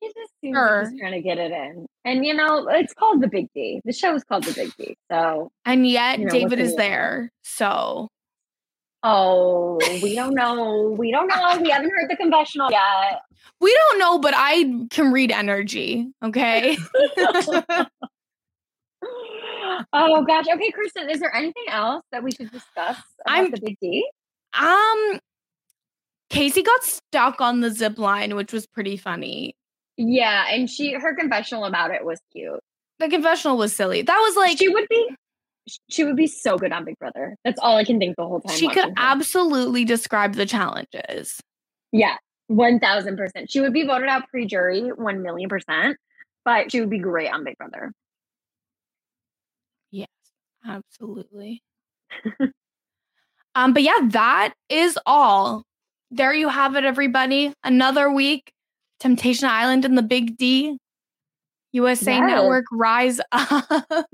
He 0.00 0.08
just 0.08 0.32
seems 0.40 0.56
sure. 0.56 0.82
like 0.82 0.90
he's 0.90 1.00
trying 1.00 1.12
to 1.12 1.22
get 1.22 1.38
it 1.38 1.50
in. 1.50 1.86
And 2.04 2.26
you 2.26 2.34
know, 2.34 2.68
it's 2.68 2.92
called 2.92 3.22
the 3.22 3.28
Big 3.28 3.48
D. 3.54 3.80
The 3.84 3.92
show 3.92 4.14
is 4.14 4.24
called 4.24 4.44
the 4.44 4.52
Big 4.52 4.72
D. 4.76 4.96
So 5.10 5.50
And 5.64 5.86
yet 5.86 6.18
you 6.18 6.26
know, 6.26 6.30
David 6.30 6.60
is 6.60 6.76
there. 6.76 7.30
So 7.42 8.08
Oh, 9.06 9.78
we 10.02 10.14
don't 10.14 10.34
know. 10.34 10.94
We 10.98 11.10
don't 11.10 11.26
know. 11.26 11.58
We 11.60 11.68
haven't 11.68 11.90
heard 11.90 12.08
the 12.08 12.16
confessional 12.16 12.70
yet. 12.70 13.20
We 13.60 13.70
don't 13.74 13.98
know, 13.98 14.18
but 14.18 14.32
I 14.34 14.86
can 14.90 15.12
read 15.12 15.30
energy. 15.30 16.08
Okay. 16.24 16.78
oh 19.92 20.24
gosh. 20.24 20.46
Okay, 20.52 20.70
Kirsten, 20.70 21.10
is 21.10 21.20
there 21.20 21.34
anything 21.34 21.64
else 21.68 22.04
that 22.12 22.22
we 22.22 22.30
should 22.30 22.50
discuss 22.50 22.98
about 23.26 23.26
I'm, 23.26 23.50
the 23.50 23.60
big 23.60 23.76
D? 23.80 24.08
Um 24.58 25.20
Casey 26.30 26.62
got 26.62 26.82
stuck 26.84 27.40
on 27.40 27.60
the 27.60 27.70
zip 27.70 27.98
line, 27.98 28.34
which 28.34 28.52
was 28.52 28.66
pretty 28.66 28.96
funny. 28.96 29.54
Yeah, 29.96 30.46
and 30.50 30.68
she 30.68 30.94
her 30.94 31.14
confessional 31.14 31.64
about 31.64 31.90
it 31.90 32.04
was 32.04 32.20
cute. 32.32 32.60
The 32.98 33.08
confessional 33.08 33.56
was 33.56 33.74
silly. 33.74 34.02
That 34.02 34.18
was 34.18 34.36
like 34.36 34.58
she 34.58 34.68
would 34.68 34.88
be 34.88 35.10
she 35.88 36.04
would 36.04 36.16
be 36.16 36.26
so 36.26 36.58
good 36.58 36.72
on 36.72 36.84
Big 36.84 36.98
Brother. 36.98 37.36
That's 37.44 37.58
all 37.60 37.76
I 37.76 37.84
can 37.84 37.98
think 37.98 38.16
the 38.16 38.26
whole 38.26 38.40
time. 38.40 38.56
She 38.56 38.68
could 38.68 38.84
her. 38.84 38.92
absolutely 38.96 39.84
describe 39.84 40.34
the 40.34 40.46
challenges. 40.46 41.40
Yeah, 41.92 42.16
1000%. 42.50 43.30
She 43.48 43.60
would 43.60 43.72
be 43.72 43.86
voted 43.86 44.08
out 44.08 44.28
pre 44.28 44.46
jury, 44.46 44.88
1 44.88 45.22
million 45.22 45.48
percent, 45.48 45.96
but 46.44 46.70
she 46.70 46.80
would 46.80 46.90
be 46.90 46.98
great 46.98 47.32
on 47.32 47.44
Big 47.44 47.56
Brother. 47.56 47.92
Absolutely. 50.66 51.62
um, 53.54 53.72
but 53.72 53.82
yeah, 53.82 54.00
that 54.10 54.54
is 54.68 54.98
all. 55.06 55.64
There 56.10 56.32
you 56.32 56.48
have 56.48 56.76
it, 56.76 56.84
everybody. 56.84 57.52
Another 57.62 58.10
week. 58.10 58.52
Temptation 59.00 59.48
Island 59.48 59.84
and 59.84 59.98
the 59.98 60.02
Big 60.02 60.36
D. 60.36 60.78
USA 61.72 62.12
yes. 62.12 62.30
Network 62.30 62.64
Rise 62.72 63.20
Up. 63.32 64.06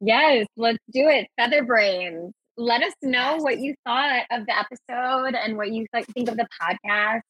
Yes, 0.00 0.46
let's 0.56 0.78
do 0.90 1.08
it. 1.08 1.26
Feather 1.36 1.64
Brains. 1.64 2.32
Let 2.56 2.82
us 2.82 2.94
know 3.02 3.34
yes. 3.34 3.42
what 3.42 3.58
you 3.58 3.74
thought 3.84 4.22
of 4.30 4.46
the 4.46 4.56
episode 4.56 5.34
and 5.34 5.56
what 5.56 5.72
you 5.72 5.86
think 6.14 6.28
of 6.28 6.36
the 6.36 6.46
podcast. 6.60 7.20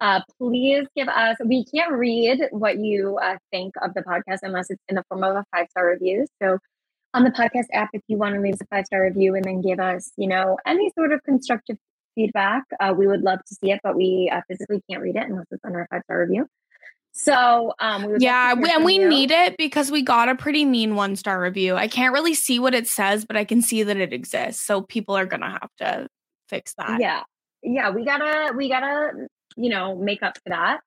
Uh, 0.00 0.20
please 0.38 0.86
give 0.96 1.08
us, 1.08 1.36
we 1.44 1.64
can't 1.64 1.92
read 1.92 2.40
what 2.50 2.78
you 2.78 3.18
uh, 3.22 3.36
think 3.52 3.72
of 3.80 3.94
the 3.94 4.02
podcast 4.02 4.38
unless 4.42 4.68
it's 4.68 4.82
in 4.88 4.96
the 4.96 5.04
form 5.08 5.22
of 5.22 5.36
a 5.36 5.44
five 5.54 5.68
star 5.70 5.88
review. 5.88 6.26
So 6.42 6.58
on 7.14 7.24
the 7.24 7.30
podcast 7.30 7.66
app 7.72 7.90
if 7.92 8.02
you 8.08 8.16
want 8.16 8.34
to 8.34 8.40
leave 8.40 8.54
a 8.60 8.66
five 8.66 8.86
star 8.86 9.02
review 9.02 9.34
and 9.34 9.44
then 9.44 9.60
give 9.60 9.78
us, 9.78 10.12
you 10.16 10.26
know, 10.26 10.58
any 10.66 10.90
sort 10.96 11.12
of 11.12 11.22
constructive 11.24 11.76
feedback. 12.14 12.64
Uh, 12.80 12.94
we 12.96 13.06
would 13.06 13.22
love 13.22 13.38
to 13.46 13.54
see 13.54 13.70
it, 13.70 13.80
but 13.82 13.96
we 13.96 14.30
uh, 14.32 14.40
physically 14.48 14.82
can't 14.90 15.02
read 15.02 15.16
it 15.16 15.24
unless 15.28 15.46
it's 15.50 15.64
under 15.64 15.80
a 15.80 15.86
five 15.88 16.02
star 16.04 16.20
review. 16.20 16.46
So, 17.14 17.74
um, 17.78 18.16
yeah, 18.18 18.54
we, 18.54 18.70
and 18.70 18.84
we 18.84 18.94
you. 18.94 19.08
need 19.08 19.30
it 19.30 19.58
because 19.58 19.90
we 19.90 20.00
got 20.00 20.30
a 20.30 20.34
pretty 20.34 20.64
mean 20.64 20.94
one 20.94 21.14
star 21.14 21.40
review. 21.40 21.76
I 21.76 21.86
can't 21.86 22.14
really 22.14 22.32
see 22.32 22.58
what 22.58 22.74
it 22.74 22.88
says, 22.88 23.26
but 23.26 23.36
I 23.36 23.44
can 23.44 23.60
see 23.60 23.82
that 23.82 23.98
it 23.98 24.14
exists. 24.14 24.62
So 24.62 24.80
people 24.80 25.14
are 25.16 25.26
gonna 25.26 25.50
have 25.50 25.68
to 25.78 26.08
fix 26.48 26.72
that. 26.78 27.00
Yeah, 27.00 27.22
yeah, 27.62 27.90
we 27.90 28.06
gotta, 28.06 28.54
we 28.56 28.70
gotta, 28.70 29.26
you 29.56 29.68
know, 29.68 29.94
make 29.94 30.22
up 30.22 30.38
for 30.38 30.48
that. 30.48 30.80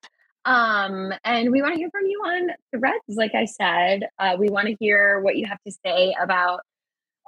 Um, 0.46 1.12
and 1.24 1.50
we 1.50 1.60
want 1.60 1.74
to 1.74 1.78
hear 1.78 1.90
from 1.90 2.06
you 2.06 2.22
on 2.24 2.50
threads. 2.74 3.02
Like 3.08 3.34
I 3.34 3.44
said, 3.44 4.08
uh, 4.18 4.36
we 4.38 4.48
want 4.48 4.68
to 4.68 4.76
hear 4.78 5.20
what 5.20 5.36
you 5.36 5.44
have 5.46 5.58
to 5.66 5.72
say 5.84 6.14
about 6.22 6.60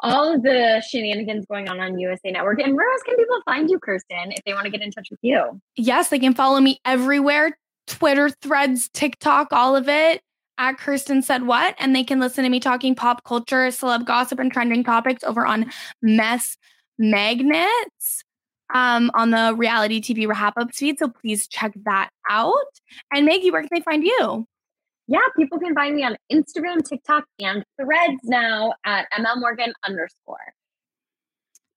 all 0.00 0.32
of 0.32 0.44
the 0.44 0.80
shenanigans 0.88 1.44
going 1.46 1.68
on 1.68 1.80
on 1.80 1.98
USA 1.98 2.30
Network. 2.30 2.60
And 2.60 2.76
where 2.76 2.88
else 2.88 3.02
can 3.02 3.16
people 3.16 3.42
find 3.44 3.68
you, 3.68 3.80
Kirsten, 3.80 4.30
if 4.30 4.44
they 4.44 4.54
want 4.54 4.66
to 4.66 4.70
get 4.70 4.82
in 4.82 4.92
touch 4.92 5.08
with 5.10 5.18
you? 5.22 5.60
Yes, 5.76 6.10
they 6.10 6.20
can 6.20 6.32
follow 6.32 6.60
me 6.60 6.80
everywhere 6.84 7.58
Twitter, 7.88 8.30
threads, 8.30 8.88
TikTok, 8.90 9.48
all 9.52 9.74
of 9.74 9.88
it 9.88 10.22
at 10.56 10.78
Kirsten 10.78 11.22
Said 11.22 11.44
What. 11.44 11.74
And 11.78 11.96
they 11.96 12.04
can 12.04 12.20
listen 12.20 12.44
to 12.44 12.50
me 12.50 12.60
talking 12.60 12.94
pop 12.94 13.24
culture, 13.24 13.66
celeb 13.68 14.04
gossip, 14.04 14.38
and 14.38 14.52
trending 14.52 14.84
topics 14.84 15.24
over 15.24 15.44
on 15.44 15.72
Mess 16.00 16.56
Magnets 16.98 18.24
um, 18.74 19.10
on 19.14 19.30
the 19.30 19.54
reality 19.56 20.00
TV 20.00 20.28
wrap 20.28 20.54
up 20.56 20.74
feed. 20.74 20.98
So 20.98 21.08
please 21.08 21.46
check 21.48 21.72
that 21.84 22.10
out. 22.30 22.54
And 23.12 23.26
Maggie, 23.26 23.50
where 23.50 23.62
can 23.62 23.70
they 23.72 23.80
find 23.80 24.04
you? 24.04 24.46
yeah, 25.08 25.20
people 25.36 25.58
can 25.58 25.74
find 25.74 25.96
me 25.96 26.04
on 26.04 26.16
Instagram, 26.30 26.86
TikTok, 26.86 27.24
and 27.40 27.64
threads 27.80 28.20
now 28.24 28.74
at 28.84 29.06
ML 29.18 29.40
Morgan 29.40 29.72
underscore. 29.84 30.36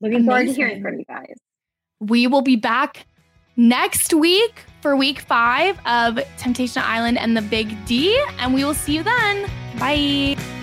Looking 0.01 0.17
Amazing. 0.17 0.27
forward 0.27 0.47
to 0.47 0.53
hearing 0.53 0.81
from 0.81 0.99
you 0.99 1.05
guys. 1.05 1.35
We 2.01 2.27
will 2.27 2.41
be 2.41 2.57
back 2.57 3.07
next 3.55 4.13
week 4.13 4.65
for 4.81 4.97
week 4.97 5.21
five 5.21 5.79
of 5.85 6.19
Temptation 6.37 6.83
Island 6.85 7.17
and 7.17 7.37
the 7.37 7.41
Big 7.41 7.73
D, 7.85 8.21
and 8.37 8.53
we 8.53 8.65
will 8.65 8.73
see 8.73 8.95
you 8.95 9.03
then. 9.03 9.49
Bye. 9.79 10.60